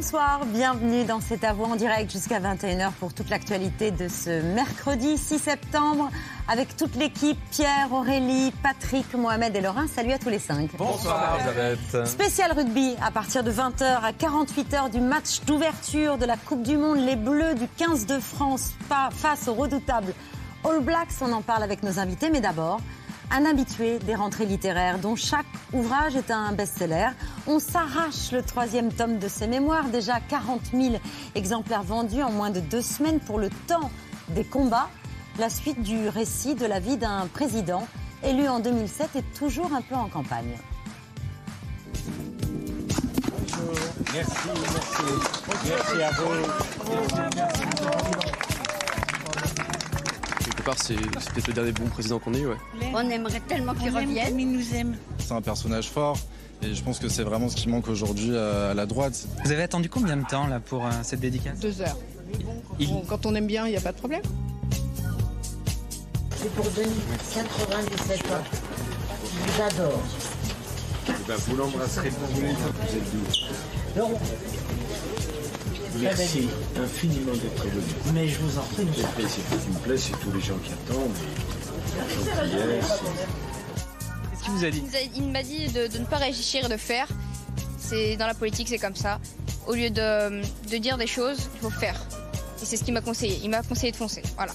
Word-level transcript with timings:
Bonsoir, 0.00 0.46
bienvenue 0.46 1.04
dans 1.04 1.20
cet 1.20 1.44
à 1.44 1.52
en 1.52 1.76
direct 1.76 2.10
jusqu'à 2.10 2.40
21h 2.40 2.90
pour 2.92 3.12
toute 3.12 3.28
l'actualité 3.28 3.90
de 3.90 4.08
ce 4.08 4.40
mercredi 4.54 5.18
6 5.18 5.38
septembre 5.38 6.08
avec 6.48 6.74
toute 6.74 6.96
l'équipe, 6.96 7.36
Pierre, 7.50 7.92
Aurélie, 7.92 8.50
Patrick, 8.62 9.12
Mohamed 9.12 9.54
et 9.54 9.60
Laurent. 9.60 9.86
Salut 9.94 10.12
à 10.12 10.18
tous 10.18 10.30
les 10.30 10.38
cinq. 10.38 10.70
Bonsoir, 10.78 11.36
Elisabeth. 11.36 12.06
Spécial 12.06 12.52
rugby 12.52 12.94
à 13.02 13.10
partir 13.10 13.44
de 13.44 13.52
20h 13.52 13.84
à 14.02 14.12
48h 14.12 14.90
du 14.90 15.02
match 15.02 15.42
d'ouverture 15.42 16.16
de 16.16 16.24
la 16.24 16.38
Coupe 16.38 16.62
du 16.62 16.78
Monde. 16.78 16.96
Les 16.96 17.16
Bleus 17.16 17.54
du 17.54 17.68
15 17.68 18.06
de 18.06 18.18
France 18.20 18.72
face 19.10 19.48
au 19.48 19.52
redoutable 19.52 20.14
All 20.64 20.80
Blacks. 20.80 21.12
On 21.20 21.30
en 21.30 21.42
parle 21.42 21.62
avec 21.62 21.82
nos 21.82 21.98
invités, 21.98 22.30
mais 22.30 22.40
d'abord 22.40 22.80
un 23.30 23.44
habitué 23.44 23.98
des 24.00 24.14
rentrées 24.14 24.46
littéraires 24.46 24.98
dont 24.98 25.16
chaque 25.16 25.46
ouvrage 25.72 26.16
est 26.16 26.30
un 26.30 26.52
best-seller. 26.52 27.08
On 27.46 27.58
s'arrache 27.58 28.32
le 28.32 28.42
troisième 28.42 28.92
tome 28.92 29.18
de 29.18 29.28
ses 29.28 29.46
mémoires, 29.46 29.88
déjà 29.88 30.20
40 30.20 30.60
000 30.72 30.96
exemplaires 31.34 31.82
vendus 31.82 32.22
en 32.22 32.30
moins 32.30 32.50
de 32.50 32.60
deux 32.60 32.82
semaines 32.82 33.20
pour 33.20 33.38
le 33.38 33.50
temps 33.66 33.90
des 34.30 34.44
combats. 34.44 34.90
La 35.38 35.48
suite 35.48 35.82
du 35.82 36.08
récit 36.08 36.54
de 36.54 36.66
la 36.66 36.80
vie 36.80 36.96
d'un 36.96 37.26
président 37.32 37.86
élu 38.22 38.48
en 38.48 38.60
2007 38.60 39.16
est 39.16 39.38
toujours 39.38 39.72
un 39.74 39.82
peu 39.82 39.94
en 39.94 40.08
campagne. 40.08 40.56
Merci, 44.12 44.32
merci. 44.72 45.02
Merci 45.64 46.02
à 46.02 46.10
vous 46.12 46.32
c'est 50.78 50.94
peut-être 50.96 51.46
le 51.48 51.52
dernier 51.52 51.72
bon 51.72 51.86
président 51.86 52.18
qu'on 52.18 52.34
ait 52.34 52.40
eu. 52.40 52.46
Ouais. 52.46 52.56
On 52.94 53.08
aimerait 53.08 53.40
tellement 53.40 53.74
qu'il 53.74 53.94
revienne. 53.94 54.38
Il 54.38 54.50
nous 54.50 54.74
aime. 54.74 54.96
C'est 55.18 55.32
un 55.32 55.42
personnage 55.42 55.88
fort. 55.88 56.18
Et 56.62 56.74
je 56.74 56.82
pense 56.82 56.98
que 56.98 57.08
c'est 57.08 57.22
vraiment 57.22 57.48
ce 57.48 57.56
qui 57.56 57.68
manque 57.68 57.88
aujourd'hui 57.88 58.36
à 58.36 58.74
la 58.74 58.86
droite. 58.86 59.26
Vous 59.44 59.52
avez 59.52 59.62
attendu 59.62 59.88
combien 59.88 60.16
de 60.16 60.26
temps 60.26 60.46
là 60.46 60.60
pour 60.60 60.84
euh, 60.84 60.90
cette 61.02 61.20
dédicace? 61.20 61.58
Deux 61.58 61.80
heures. 61.80 61.96
quand 63.08 63.24
on 63.24 63.34
aime 63.34 63.46
bien, 63.46 63.66
il 63.66 63.70
n'y 63.70 63.78
a 63.78 63.80
pas 63.80 63.92
de 63.92 63.98
problème. 63.98 64.22
C'est 66.36 66.52
pour 66.54 66.64
Denis, 66.70 67.00
97 67.34 68.20
ans. 68.32 68.44
Je 69.24 69.52
vous 69.52 69.62
adore. 69.62 70.02
Eh 71.08 71.12
ben, 71.26 71.36
vous 71.36 71.56
l'embrasserez 71.56 72.10
pour 72.10 72.28
vous, 72.28 72.40
vous 72.40 72.96
êtes 72.96 73.12
doux. 73.96 74.18
Merci 75.98 76.48
infiniment 76.76 77.32
d'être 77.32 77.66
venu. 77.66 77.82
Mais 78.14 78.28
je 78.28 78.38
vous 78.38 78.58
en 78.58 78.62
prie. 78.62 78.86
C'est 79.28 79.68
une 79.68 79.74
plaît, 79.80 79.96
c'est 79.96 80.12
tous 80.20 80.32
les 80.32 80.40
gens 80.40 80.56
qui 80.58 80.72
attendent. 80.72 81.10
Qu'est-ce 84.30 84.42
qu'il 84.42 84.52
vous 84.52 84.64
a 84.64 84.70
dit 84.70 84.82
Il 85.16 85.30
m'a 85.30 85.42
dit 85.42 85.68
de, 85.68 85.98
ne 85.98 86.04
pas 86.04 86.16
réagir 86.16 86.66
et 86.66 86.68
de 86.68 86.76
faire. 86.76 87.08
C'est 87.78 88.16
dans 88.16 88.26
la 88.26 88.34
politique, 88.34 88.68
c'est 88.68 88.78
comme 88.78 88.96
ça. 88.96 89.20
Au 89.66 89.74
lieu 89.74 89.90
de, 89.90 90.42
de 90.70 90.78
dire 90.78 90.96
des 90.96 91.06
choses, 91.06 91.38
il 91.54 91.60
faut 91.60 91.70
faire. 91.70 92.00
Et 92.62 92.64
c'est 92.64 92.76
ce 92.76 92.84
qu'il 92.84 92.94
m'a 92.94 93.00
conseillé. 93.00 93.40
Il 93.42 93.50
m'a 93.50 93.62
conseillé 93.62 93.90
de 93.92 93.96
foncer. 93.96 94.22
Voilà. 94.36 94.52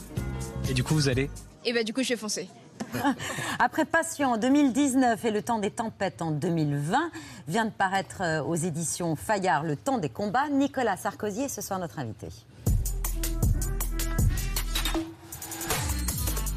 Et 0.69 0.73
du 0.73 0.83
coup, 0.83 0.93
vous 0.93 1.09
allez 1.09 1.29
Et 1.65 1.73
bah 1.73 1.83
du 1.83 1.93
coup, 1.93 2.03
je 2.03 2.09
vais 2.09 2.15
foncer. 2.15 2.47
Après 3.59 3.85
Passion 3.85 4.33
en 4.33 4.37
2019 4.37 5.23
et 5.25 5.31
Le 5.31 5.41
temps 5.41 5.59
des 5.59 5.71
tempêtes 5.71 6.21
en 6.21 6.31
2020, 6.31 7.11
vient 7.47 7.65
de 7.65 7.71
paraître 7.71 8.21
euh, 8.21 8.43
aux 8.43 8.55
éditions 8.55 9.15
Fayard 9.15 9.63
Le 9.63 9.75
temps 9.75 9.97
des 9.97 10.09
combats. 10.09 10.49
Nicolas 10.49 10.97
Sarkozy 10.97 11.43
est 11.43 11.49
ce 11.49 11.61
soir 11.61 11.79
notre 11.79 11.99
invité. 11.99 12.27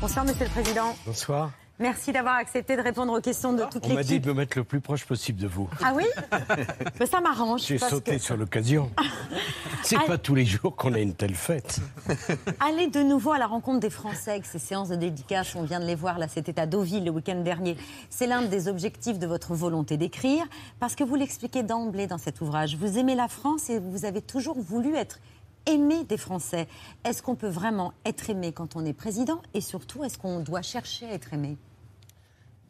Bonsoir, 0.00 0.24
Monsieur 0.24 0.44
le 0.44 0.50
Président. 0.50 0.94
Bonsoir. 1.04 1.50
Merci 1.80 2.10
d'avoir 2.10 2.36
accepté 2.36 2.76
de 2.76 2.82
répondre 2.82 3.16
aux 3.16 3.20
questions 3.20 3.52
de 3.52 3.62
toute 3.62 3.74
l'équipe. 3.74 3.92
On 3.92 3.94
m'a 3.94 4.02
dit 4.02 4.18
de 4.18 4.28
me 4.28 4.34
mettre 4.34 4.58
le 4.58 4.64
plus 4.64 4.80
proche 4.80 5.04
possible 5.04 5.40
de 5.40 5.46
vous. 5.46 5.68
Ah 5.82 5.92
oui 5.94 6.04
Ça 7.10 7.20
m'arrange. 7.20 7.62
J'ai 7.62 7.78
sauté 7.78 8.18
sur 8.18 8.36
l'occasion. 8.36 8.90
C'est 9.84 10.04
pas 10.04 10.18
tous 10.18 10.34
les 10.34 10.44
jours 10.44 10.74
qu'on 10.74 10.92
a 10.94 10.98
une 10.98 11.14
telle 11.14 11.36
fête. 11.36 11.80
Allez 12.60 12.88
de 12.88 13.00
nouveau 13.00 13.30
à 13.30 13.38
la 13.38 13.46
rencontre 13.46 13.78
des 13.78 13.90
Français 13.90 14.32
avec 14.32 14.44
ces 14.44 14.58
séances 14.58 14.88
de 14.88 14.96
dédicace. 14.96 15.54
On 15.54 15.62
vient 15.62 15.78
de 15.78 15.86
les 15.86 15.94
voir, 15.94 16.18
là, 16.18 16.26
c'était 16.26 16.58
à 16.58 16.66
Deauville 16.66 17.04
le 17.04 17.10
week-end 17.10 17.40
dernier. 17.42 17.76
C'est 18.10 18.26
l'un 18.26 18.42
des 18.42 18.66
objectifs 18.66 19.18
de 19.18 19.26
votre 19.26 19.54
volonté 19.54 19.96
d'écrire, 19.96 20.44
parce 20.80 20.96
que 20.96 21.04
vous 21.04 21.14
l'expliquez 21.14 21.62
d'emblée 21.62 22.06
dans 22.06 22.18
cet 22.18 22.40
ouvrage. 22.40 22.76
Vous 22.76 22.98
aimez 22.98 23.14
la 23.14 23.28
France 23.28 23.70
et 23.70 23.78
vous 23.78 24.04
avez 24.04 24.20
toujours 24.20 24.58
voulu 24.60 24.96
être 24.96 25.20
aimé 25.66 26.04
des 26.04 26.16
Français. 26.16 26.66
Est-ce 27.04 27.22
qu'on 27.22 27.36
peut 27.36 27.48
vraiment 27.48 27.92
être 28.04 28.30
aimé 28.30 28.52
quand 28.52 28.74
on 28.74 28.84
est 28.84 28.92
président? 28.92 29.40
Et 29.54 29.60
surtout, 29.60 30.02
est-ce 30.04 30.18
qu'on 30.18 30.40
doit 30.40 30.62
chercher 30.62 31.06
à 31.06 31.12
être 31.12 31.32
aimé? 31.32 31.56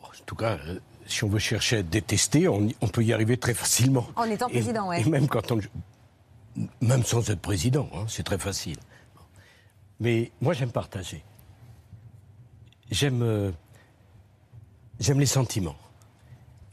En 0.02 0.24
tout 0.26 0.36
cas, 0.36 0.58
euh, 0.66 0.78
si 1.06 1.24
on 1.24 1.28
veut 1.28 1.38
chercher 1.38 1.76
à 1.76 1.78
être 1.80 1.90
détesté, 1.90 2.48
on, 2.48 2.68
peut 2.92 3.02
y 3.02 3.12
arriver 3.12 3.36
très 3.36 3.54
facilement. 3.54 4.06
En 4.16 4.24
étant 4.24 4.48
président, 4.48 4.88
oui. 4.88 4.96
Et 5.00 5.04
même 5.08 5.28
quand 5.28 5.52
on, 5.52 5.60
même 6.80 7.04
sans 7.04 7.30
être 7.30 7.40
président, 7.40 7.88
hein, 7.94 8.04
c'est 8.08 8.22
très 8.22 8.38
facile. 8.38 8.78
Mais 10.00 10.30
moi, 10.40 10.52
j'aime 10.54 10.70
partager. 10.70 11.24
J'aime, 12.90 13.22
euh, 13.22 13.50
j'aime 15.00 15.20
les 15.20 15.26
sentiments. 15.26 15.76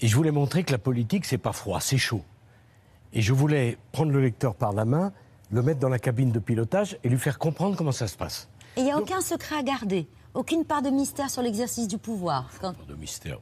Et 0.02 0.08
je 0.08 0.16
voulais 0.16 0.32
montrer 0.32 0.64
que 0.64 0.72
la 0.72 0.78
politique, 0.78 1.26
c'est 1.26 1.38
pas 1.38 1.54
froid, 1.54 1.80
c'est 1.80 1.98
chaud. 1.98 2.24
Et 3.14 3.22
je 3.22 3.34
voulais 3.34 3.78
prendre 3.92 4.12
le 4.12 4.22
lecteur 4.22 4.56
par 4.56 4.74
la 4.74 4.86
main, 4.86 5.14
le 5.52 5.62
mettre 5.62 5.80
dans 5.80 5.90
la 5.90 6.00
cabine 6.00 6.32
de 6.32 6.40
pilotage 6.40 6.98
et 7.04 7.10
lui 7.10 7.18
faire 7.18 7.40
comprendre 7.40 7.78
comment 7.78 7.92
ça 7.92 8.08
se 8.08 8.18
passe. 8.18 8.50
Et 8.76 8.82
il 8.82 8.84
n'y 8.84 8.92
a 8.92 8.98
aucun 8.98 9.22
secret 9.22 9.56
à 9.56 9.64
garder 9.64 10.08
aucune 10.36 10.66
part 10.66 10.82
de 10.82 10.90
mystère 10.90 11.30
sur 11.30 11.42
l'exercice 11.42 11.88
du 11.88 11.98
pouvoir. 11.98 12.50
Quand... 12.62 12.74
Pas 12.74 12.84
de 12.88 12.96
mystère. 12.96 13.40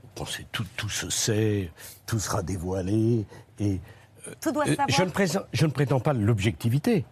tout, 0.52 0.66
tout 0.78 0.90
se 0.90 1.10
sait, 1.10 1.72
tout 2.06 2.20
sera 2.20 2.42
dévoilé. 2.42 3.26
Et, 3.60 3.80
euh, 4.28 4.32
tout 4.40 4.52
doit 4.52 4.68
euh. 4.68 4.76
Je 4.88 5.04
ne, 5.04 5.10
prétends, 5.10 5.44
je 5.52 5.66
ne 5.66 5.72
prétends 5.72 6.00
pas 6.00 6.14
l'objectivité. 6.14 7.06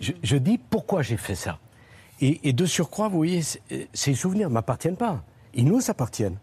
Je, 0.00 0.36
dis 0.36 0.58
pourquoi 0.58 1.02
j'ai 1.02 1.16
fait 1.16 1.36
ça. 1.36 1.58
Et, 2.20 2.52
de 2.52 2.66
surcroît, 2.66 3.08
vous 3.08 3.18
voyez, 3.18 3.42
ces 3.92 4.14
souvenirs 4.14 4.48
ne 4.48 4.54
m'appartiennent 4.54 4.96
pas. 4.96 5.22
Ils 5.52 5.66
nous 5.66 5.90
appartiennent. 5.90 6.38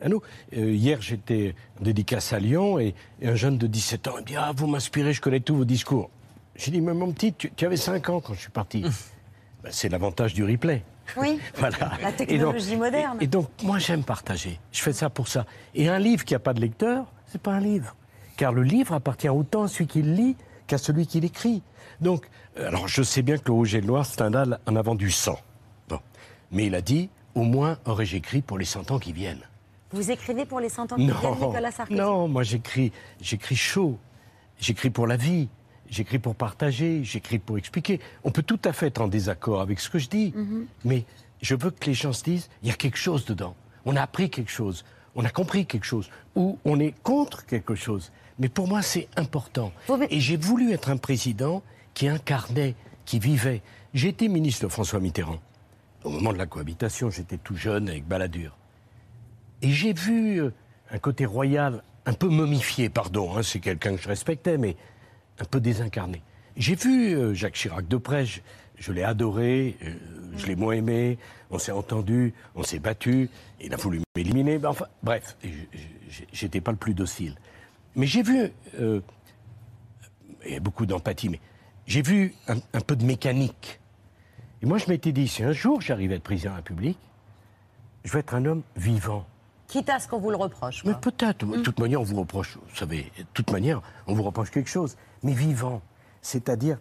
À 0.00 0.08
nous. 0.08 0.20
Euh, 0.56 0.72
hier, 0.72 1.00
j'étais 1.00 1.54
en 1.80 1.84
dédicace 1.84 2.32
à 2.32 2.38
Lyon 2.38 2.78
et, 2.78 2.94
un 3.22 3.34
jeune 3.34 3.58
de 3.58 3.66
17 3.66 4.08
ans 4.08 4.16
me 4.16 4.22
dit 4.22 4.36
Ah, 4.36 4.52
vous 4.54 4.66
m'inspirez, 4.66 5.12
je 5.12 5.20
connais 5.20 5.40
tous 5.40 5.56
vos 5.56 5.64
discours. 5.64 6.10
J'ai 6.54 6.70
dit 6.70 6.80
Mais 6.80 6.94
mon 6.94 7.12
petit, 7.12 7.32
tu, 7.32 7.64
avais 7.64 7.76
5 7.76 8.08
ans 8.10 8.20
quand 8.20 8.34
je 8.34 8.40
suis 8.40 8.50
parti. 8.50 8.84
Ben, 9.62 9.70
c'est 9.70 9.88
l'avantage 9.88 10.34
du 10.34 10.42
replay. 10.42 10.82
Oui, 11.16 11.38
voilà. 11.56 11.92
la 12.00 12.12
technologie 12.12 12.76
moderne. 12.76 13.18
Et, 13.20 13.26
donc, 13.26 13.48
moi, 13.62 13.78
j'aime 13.78 14.04
partager. 14.04 14.58
Je 14.72 14.80
fais 14.80 14.92
ça 14.92 15.10
pour 15.10 15.28
ça. 15.28 15.46
Et 15.74 15.88
un 15.88 15.98
livre 15.98 16.24
qui 16.24 16.34
n'a 16.34 16.38
pas 16.38 16.54
de 16.54 16.60
lecteur, 16.60 17.06
c'est 17.26 17.40
pas 17.40 17.52
un 17.52 17.60
livre. 17.60 17.94
Car 18.36 18.52
le 18.52 18.62
livre 18.62 18.94
appartient 18.94 19.28
autant 19.28 19.64
à 19.64 19.68
celui 19.68 19.86
qui 19.86 20.02
le 20.02 20.12
lit 20.12 20.36
qu'à 20.66 20.78
celui 20.78 21.06
qui 21.06 21.20
l'écrit. 21.20 21.62
Donc, 22.00 22.28
euh, 22.58 22.68
alors, 22.68 22.88
je 22.88 23.02
sais 23.02 23.22
bien 23.22 23.36
que 23.38 23.44
le 23.46 23.52
rouge 23.52 23.74
et 23.74 23.80
le 23.80 23.86
noir, 23.86 24.06
Stendhal 24.06 24.58
en 24.66 24.76
avant 24.76 24.94
du 24.94 25.10
sang. 25.10 25.38
Bon. 25.88 26.00
Mais 26.50 26.66
il 26.66 26.74
a 26.74 26.80
dit, 26.80 27.10
au 27.34 27.42
moins 27.42 27.78
aurais-je 27.86 28.16
écrit 28.16 28.42
pour 28.42 28.58
les 28.58 28.64
cent 28.64 28.90
ans 28.90 28.98
qui 28.98 29.12
viennent. 29.12 29.42
Vous 29.92 30.10
écrivez 30.10 30.46
pour 30.46 30.60
les 30.60 30.68
cent 30.68 30.90
ans 30.92 30.96
qui 30.96 31.06
viennent, 31.06 31.34
Nicolas 31.40 31.70
Sarkozy? 31.70 32.00
Non, 32.00 32.28
moi 32.28 32.42
j'écris, 32.42 32.92
j'écris 33.20 33.56
chaud. 33.56 33.98
J'écris 34.58 34.90
pour 34.90 35.06
la 35.06 35.16
vie 35.16 35.48
j'écris 35.92 36.18
pour 36.18 36.34
partager, 36.34 37.04
j'écris 37.04 37.38
pour 37.38 37.58
expliquer. 37.58 38.00
On 38.24 38.30
peut 38.30 38.42
tout 38.42 38.58
à 38.64 38.72
fait 38.72 38.86
être 38.86 39.00
en 39.00 39.08
désaccord 39.08 39.60
avec 39.60 39.78
ce 39.78 39.90
que 39.90 39.98
je 39.98 40.08
dis, 40.08 40.32
mhm. 40.34 40.66
mais 40.84 41.04
je 41.42 41.54
veux 41.54 41.70
que 41.70 41.86
les 41.86 41.94
gens 41.94 42.12
se 42.12 42.24
disent, 42.24 42.48
il 42.62 42.68
y 42.68 42.72
a 42.72 42.74
quelque 42.74 42.96
chose 42.96 43.24
dedans. 43.26 43.54
On 43.84 43.94
a 43.94 44.02
appris 44.02 44.30
quelque 44.30 44.50
chose, 44.50 44.84
on 45.14 45.24
a 45.24 45.30
compris 45.30 45.66
quelque 45.66 45.84
chose, 45.84 46.08
ou 46.34 46.58
on 46.64 46.80
est 46.80 46.94
contre 47.02 47.44
quelque 47.44 47.74
chose. 47.74 48.10
Mais 48.38 48.48
pour 48.48 48.66
moi, 48.66 48.80
c'est 48.80 49.08
important. 49.16 49.72
Et 50.08 50.20
j'ai 50.20 50.38
voulu 50.38 50.72
être 50.72 50.88
un 50.88 50.96
président 50.96 51.62
qui 51.92 52.08
incarnait, 52.08 52.74
qui 53.04 53.18
vivait. 53.18 53.60
J'ai 53.92 54.08
été 54.08 54.28
ministre 54.28 54.64
de 54.64 54.68
François 54.68 55.00
Mitterrand. 55.00 55.40
Au 56.04 56.10
moment 56.10 56.32
de 56.32 56.38
la 56.38 56.46
cohabitation, 56.46 57.10
j'étais 57.10 57.36
tout 57.36 57.54
jeune 57.54 57.88
avec 57.88 58.06
Balladur. 58.06 58.56
Et 59.60 59.70
j'ai 59.70 59.92
vu 59.92 60.40
euh, 60.40 60.52
un 60.90 60.98
côté 60.98 61.26
royal 61.26 61.82
un 62.06 62.14
peu 62.14 62.28
momifié, 62.28 62.88
pardon, 62.88 63.36
hein, 63.36 63.42
c'est 63.42 63.60
quelqu'un 63.60 63.94
que 63.94 64.02
je 64.02 64.08
respectais, 64.08 64.58
mais 64.58 64.76
un 65.42 65.44
peu 65.44 65.60
désincarné. 65.60 66.22
J'ai 66.56 66.76
vu 66.76 67.14
euh, 67.14 67.34
Jacques 67.34 67.54
Chirac 67.54 67.88
de 67.88 67.96
près, 67.96 68.24
je, 68.24 68.92
l'ai 68.92 69.02
adoré, 69.02 69.76
euh, 69.84 69.94
Je 70.36 70.46
l'ai 70.46 70.56
moins 70.56 70.74
aimé, 70.74 71.18
on 71.50 71.58
s'est 71.58 71.72
entendu, 71.72 72.32
on 72.54 72.62
s'est 72.62 72.78
battu, 72.78 73.28
il 73.60 73.74
a 73.74 73.76
voulu 73.76 74.00
m'éliminer. 74.16 74.60
Bref, 75.02 75.36
j'étais 76.32 76.60
pas 76.60 76.70
le 76.70 76.76
plus 76.76 76.94
docile. 76.94 77.34
Mais 77.96 78.06
j'ai 78.06 78.22
vu, 78.22 78.50
euh, 78.78 79.00
il 80.46 80.52
y 80.52 80.56
a 80.56 80.60
beaucoup 80.60 80.86
d'empathie, 80.86 81.28
mais 81.28 81.40
j'ai 81.86 82.02
vu 82.02 82.34
un, 82.48 82.56
un 82.72 82.80
peu 82.80 82.96
de 82.96 83.04
mécanique. 83.04 83.80
Et 84.62 84.66
moi, 84.66 84.78
je 84.78 84.88
m'étais 84.88 85.12
dit, 85.12 85.26
si 85.26 85.42
un 85.42 85.52
jour 85.52 85.80
j'arrive 85.80 86.12
à 86.12 86.14
être 86.14 86.22
président 86.22 86.50
de 86.50 86.54
la 86.54 86.56
République, 86.58 86.98
je 88.04 88.12
vais 88.12 88.20
être 88.20 88.34
un 88.34 88.44
homme 88.46 88.62
vivant. 88.76 89.26
Quitte 89.72 89.88
à 89.88 89.98
ce 89.98 90.06
qu'on 90.06 90.18
vous 90.18 90.28
le 90.30 90.36
reproche. 90.36 90.84
Mais 90.84 90.92
peut-être. 90.92 91.46
De 91.46 91.62
toute 91.62 91.80
manière, 91.80 92.00
on 92.02 92.04
vous 92.04 92.20
reproche, 92.20 92.58
vous 92.68 92.76
savez, 92.76 93.10
de 93.16 93.24
toute 93.32 93.50
manière, 93.50 93.80
on 94.06 94.12
vous 94.14 94.22
reproche 94.22 94.50
quelque 94.50 94.68
chose. 94.68 94.96
Mais 95.22 95.32
vivant. 95.32 95.80
C'est-à-dire, 96.20 96.76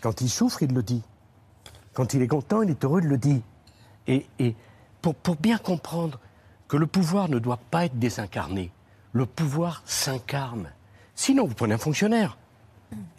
quand 0.00 0.20
il 0.22 0.28
souffre, 0.28 0.60
il 0.64 0.74
le 0.74 0.82
dit. 0.82 1.02
Quand 1.94 2.14
il 2.14 2.22
est 2.22 2.26
content, 2.26 2.62
il 2.62 2.70
est 2.70 2.84
heureux, 2.84 3.00
il 3.00 3.08
le 3.08 3.16
dit. 3.16 3.42
Et, 4.08 4.26
et 4.40 4.56
pour, 5.02 5.14
pour 5.14 5.36
bien 5.36 5.56
comprendre 5.56 6.18
que 6.66 6.76
le 6.76 6.88
pouvoir 6.88 7.28
ne 7.28 7.38
doit 7.38 7.60
pas 7.70 7.84
être 7.84 7.96
désincarné, 8.00 8.72
le 9.12 9.24
pouvoir 9.24 9.82
s'incarne. 9.84 10.72
Sinon, 11.14 11.46
vous 11.46 11.54
prenez 11.54 11.74
un 11.74 11.78
fonctionnaire. 11.78 12.38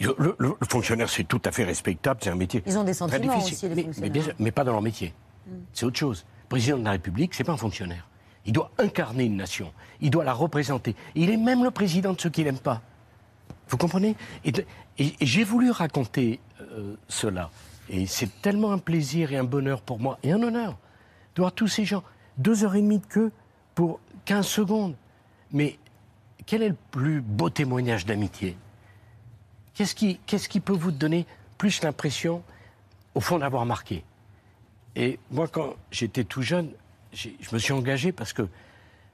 Le, 0.01 0.13
le- 0.19 0.35
le 0.39 0.67
fonctionnaire, 0.69 1.09
c'est 1.09 1.23
tout 1.23 1.41
à 1.45 1.51
fait 1.53 1.63
respectable, 1.63 2.19
c'est 2.21 2.29
un 2.29 2.35
métier. 2.35 2.61
Ils 2.65 2.77
ont 2.77 2.83
des 2.83 2.91
très 2.91 3.07
sentiments 3.09 3.37
difficile. 3.37 3.53
aussi, 3.53 3.69
les 3.69 3.75
mais, 3.75 3.75
mais, 3.75 3.83
fonctionnaires. 3.93 4.11
bien 4.25 4.33
mais 4.39 4.51
pas 4.51 4.63
dans 4.65 4.73
leur 4.73 4.81
métier. 4.81 5.13
C'est 5.71 5.85
autre 5.85 5.97
chose. 5.97 6.25
Président 6.49 6.77
de 6.77 6.83
la 6.83 6.91
République, 6.91 7.33
c'est 7.33 7.45
pas 7.45 7.53
un 7.53 7.57
fonctionnaire. 7.57 8.05
Il 8.45 8.53
doit 8.53 8.71
incarner 8.77 9.25
une 9.25 9.37
nation. 9.37 9.71
Il 10.01 10.09
doit 10.09 10.23
la 10.23 10.33
représenter. 10.33 10.95
Il 11.15 11.29
est 11.29 11.37
même 11.37 11.63
le 11.63 11.71
président 11.71 12.13
de 12.13 12.19
ceux 12.19 12.29
qui 12.29 12.43
l'aiment 12.43 12.57
pas. 12.57 12.81
Vous 13.69 13.77
comprenez? 13.77 14.15
Et, 14.45 14.53
j'ai 14.97 15.43
voulu 15.43 15.71
raconter 15.71 16.39
euh, 16.61 16.95
cela. 17.07 17.49
Et 17.89 18.05
c'est 18.05 18.41
tellement 18.41 18.71
un 18.71 18.77
plaisir 18.77 19.31
et 19.31 19.37
un 19.37 19.43
bonheur 19.43 19.81
pour 19.81 19.99
moi, 19.99 20.19
et 20.23 20.31
un 20.31 20.41
honneur, 20.41 20.77
de 21.35 21.41
voir 21.41 21.51
tous 21.51 21.67
ces 21.67 21.85
gens. 21.85 22.03
Deux 22.37 22.63
heures 22.63 22.75
et 22.75 22.81
demie 22.81 22.99
de 22.99 23.05
queue 23.05 23.31
pour 23.75 23.99
15 24.25 24.45
secondes. 24.45 24.95
Mais 25.51 25.77
quel 26.45 26.63
est 26.63 26.69
le 26.69 26.77
plus 26.91 27.21
beau 27.21 27.49
témoignage 27.49 28.05
d'amitié? 28.05 28.57
Qu'est-ce 29.73 29.95
qui, 29.95 30.59
peut 30.59 30.73
vous 30.73 30.91
donner 30.91 31.25
plus 31.57 31.81
l'impression, 31.81 32.43
au 33.15 33.19
fond, 33.19 33.39
d'avoir 33.39 33.65
marqué? 33.65 34.03
Et 34.95 35.19
moi, 35.31 35.47
quand 35.47 35.73
j'étais 35.89 36.23
tout 36.23 36.43
jeune, 36.43 36.69
je 37.13 37.53
me 37.53 37.59
suis 37.59 37.73
engagé 37.73 38.11
parce 38.11 38.33
que 38.33 38.47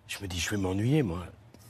je 0.07 0.17
me 0.21 0.27
dis, 0.27 0.39
je 0.39 0.49
vais 0.49 0.57
m'ennuyer, 0.57 1.03
moi. 1.03 1.25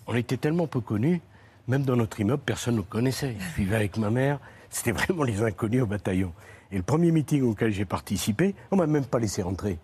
On 0.07 0.15
était 0.15 0.37
tellement 0.37 0.65
peu 0.65 0.79
connus, 0.79 1.21
même 1.67 1.83
dans 1.83 1.95
notre 1.95 2.19
immeuble, 2.19 2.41
personne 2.45 2.75
ne 2.75 2.79
nous 2.79 2.85
connaissait. 2.85 3.35
Je 3.37 3.61
vivais 3.61 3.75
avec 3.75 3.97
ma 3.97 4.09
mère, 4.09 4.39
c'était 4.69 4.91
vraiment 4.93 5.23
les 5.23 5.43
inconnus 5.43 5.83
au 5.83 5.85
bataillon. 5.85 6.33
Et 6.71 6.77
le 6.77 6.83
premier 6.83 7.11
meeting 7.11 7.43
auquel 7.43 7.71
j'ai 7.71 7.85
participé, 7.85 8.55
on 8.71 8.77
m'a 8.77 8.87
même 8.87 9.05
pas 9.05 9.19
laissé 9.19 9.41
rentrer. 9.41 9.77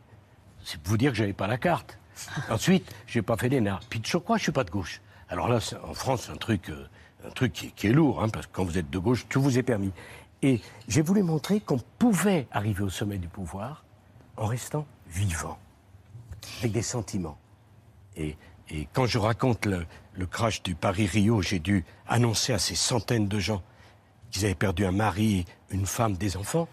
C'est 0.64 0.80
pour 0.80 0.92
vous 0.92 0.98
dire 0.98 1.12
que 1.12 1.18
j'avais 1.18 1.34
pas 1.34 1.48
la 1.48 1.58
carte. 1.58 1.98
Ensuite, 2.50 2.90
j'ai 3.08 3.22
pas 3.22 3.36
fait 3.36 3.50
l'ENA. 3.50 3.80
Puis 3.90 4.02
je 4.04 4.18
crois, 4.18 4.38
je 4.38 4.44
suis 4.44 4.52
pas 4.52 4.64
de 4.64 4.72
gauche? 4.72 5.02
Alors 5.30 5.50
là, 5.50 5.60
en 5.84 5.94
France, 5.94 6.24
c'est 6.26 6.32
un 6.32 6.38
truc, 6.38 6.70
euh, 6.70 6.88
un 7.28 7.32
truc 7.32 7.52
qui, 7.52 7.72
qui 7.72 7.88
est 7.88 7.92
lourd, 7.92 8.24
hein, 8.24 8.30
parce 8.30 8.48
que 8.48 8.52
quand 8.54 8.64
vous 8.64 8.78
êtes 8.78 8.90
de 8.90 9.00
gauche, 9.00 9.26
tout 9.28 9.42
vous 9.42 9.58
est 9.58 9.64
permis. 9.64 9.92
Et 10.42 10.62
j'ai 10.88 11.02
voulu 11.02 11.24
montrer 11.24 11.60
qu'on 11.60 11.80
pouvait 12.00 12.48
arriver 12.52 12.84
au 12.84 12.90
sommet 12.90 13.18
du 13.18 13.28
pouvoir 13.28 13.84
en 14.38 14.46
restant 14.46 14.86
vivant, 15.08 15.58
avec 16.60 16.72
des 16.72 16.82
sentiments. 16.82 17.38
Et, 18.16 18.36
et 18.70 18.88
quand 18.94 19.06
je 19.06 19.18
raconte 19.18 19.66
le, 19.66 19.86
crash 20.30 20.64
du 20.64 20.76
Paris-Rio, 20.76 21.42
j'ai 21.42 21.60
dû 21.60 21.86
annoncer 22.08 22.54
à 22.54 22.60
ces 22.60 22.76
centaines 22.76 23.28
de 23.28 23.40
gens 23.40 23.62
qu'ils 24.32 24.46
avaient 24.46 24.56
perdu 24.56 24.86
un 24.86 24.92
mari, 24.92 25.46
une 25.70 25.86
femme, 25.86 26.16
des 26.16 26.38
enfants. 26.38 26.68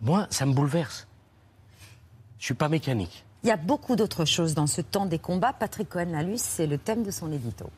Moi, 0.00 0.26
ça 0.30 0.46
me 0.46 0.52
bouleverse. 0.52 1.06
Je 2.38 2.46
suis 2.46 2.54
pas 2.54 2.68
mécanique. 2.68 3.24
Il 3.44 3.48
y 3.48 3.52
a 3.52 3.56
beaucoup 3.56 3.96
d'autres 3.96 4.24
choses 4.24 4.54
dans 4.54 4.66
ce 4.66 4.80
temps 4.80 5.06
des 5.06 5.18
combats. 5.18 5.52
Patrick 5.52 5.88
Cohen-Lalus, 5.88 6.38
c'est 6.38 6.66
le 6.66 6.78
thème 6.78 7.02
de 7.02 7.10
son 7.10 7.32
édito. 7.32 7.70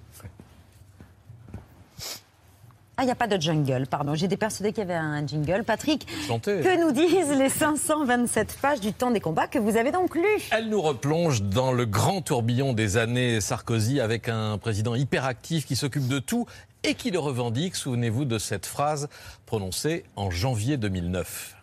Ah, 2.96 3.02
il 3.02 3.06
n'y 3.06 3.12
a 3.12 3.16
pas 3.16 3.26
de 3.26 3.40
jungle, 3.40 3.86
pardon. 3.88 4.14
J'étais 4.14 4.36
persuadée 4.36 4.72
qu'il 4.72 4.78
y 4.78 4.84
avait 4.84 4.94
un 4.94 5.26
jingle. 5.26 5.64
Patrick, 5.64 6.06
que 6.06 6.80
nous 6.80 6.92
disent 6.92 7.36
les 7.36 7.48
527 7.48 8.58
pages 8.62 8.80
du 8.80 8.92
temps 8.92 9.10
des 9.10 9.18
combats 9.18 9.48
que 9.48 9.58
vous 9.58 9.76
avez 9.76 9.90
donc 9.90 10.14
lu 10.14 10.22
Elle 10.52 10.68
nous 10.68 10.80
replonge 10.80 11.42
dans 11.42 11.72
le 11.72 11.86
grand 11.86 12.22
tourbillon 12.22 12.72
des 12.72 12.96
années 12.96 13.40
Sarkozy 13.40 14.00
avec 14.00 14.28
un 14.28 14.58
président 14.58 14.94
hyperactif 14.94 15.66
qui 15.66 15.74
s'occupe 15.74 16.06
de 16.06 16.20
tout 16.20 16.46
et 16.84 16.94
qui 16.94 17.10
le 17.10 17.18
revendique. 17.18 17.74
Souvenez-vous 17.74 18.24
de 18.26 18.38
cette 18.38 18.66
phrase 18.66 19.08
prononcée 19.44 20.04
en 20.14 20.30
janvier 20.30 20.76
2009. 20.76 21.56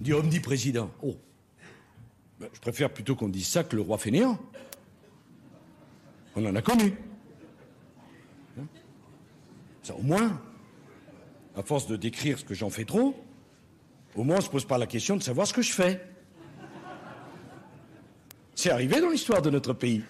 dit 0.00 0.12
omniprésident. 0.12 0.90
Oh. 1.02 1.16
Ben, 2.38 2.48
je 2.52 2.60
préfère 2.60 2.90
plutôt 2.90 3.16
qu'on 3.16 3.28
dise 3.28 3.48
ça 3.48 3.64
que 3.64 3.74
le 3.74 3.82
roi 3.82 3.98
fainéant. 3.98 4.38
On 6.36 6.46
en 6.46 6.54
a 6.54 6.62
connu. 6.62 6.94
Ça, 9.82 9.94
au 9.96 10.02
moins, 10.02 10.40
à 11.56 11.62
force 11.62 11.86
de 11.86 11.96
décrire 11.96 12.38
ce 12.38 12.44
que 12.44 12.54
j'en 12.54 12.70
fais 12.70 12.84
trop, 12.84 13.14
au 14.16 14.24
moins 14.24 14.36
on 14.38 14.40
se 14.40 14.50
pose 14.50 14.64
pas 14.64 14.78
la 14.78 14.86
question 14.86 15.16
de 15.16 15.22
savoir 15.22 15.46
ce 15.46 15.52
que 15.52 15.62
je 15.62 15.72
fais. 15.72 16.00
C'est 18.54 18.70
arrivé 18.70 19.00
dans 19.00 19.10
l'histoire 19.10 19.42
de 19.42 19.50
notre 19.50 19.72
pays. 19.72 20.02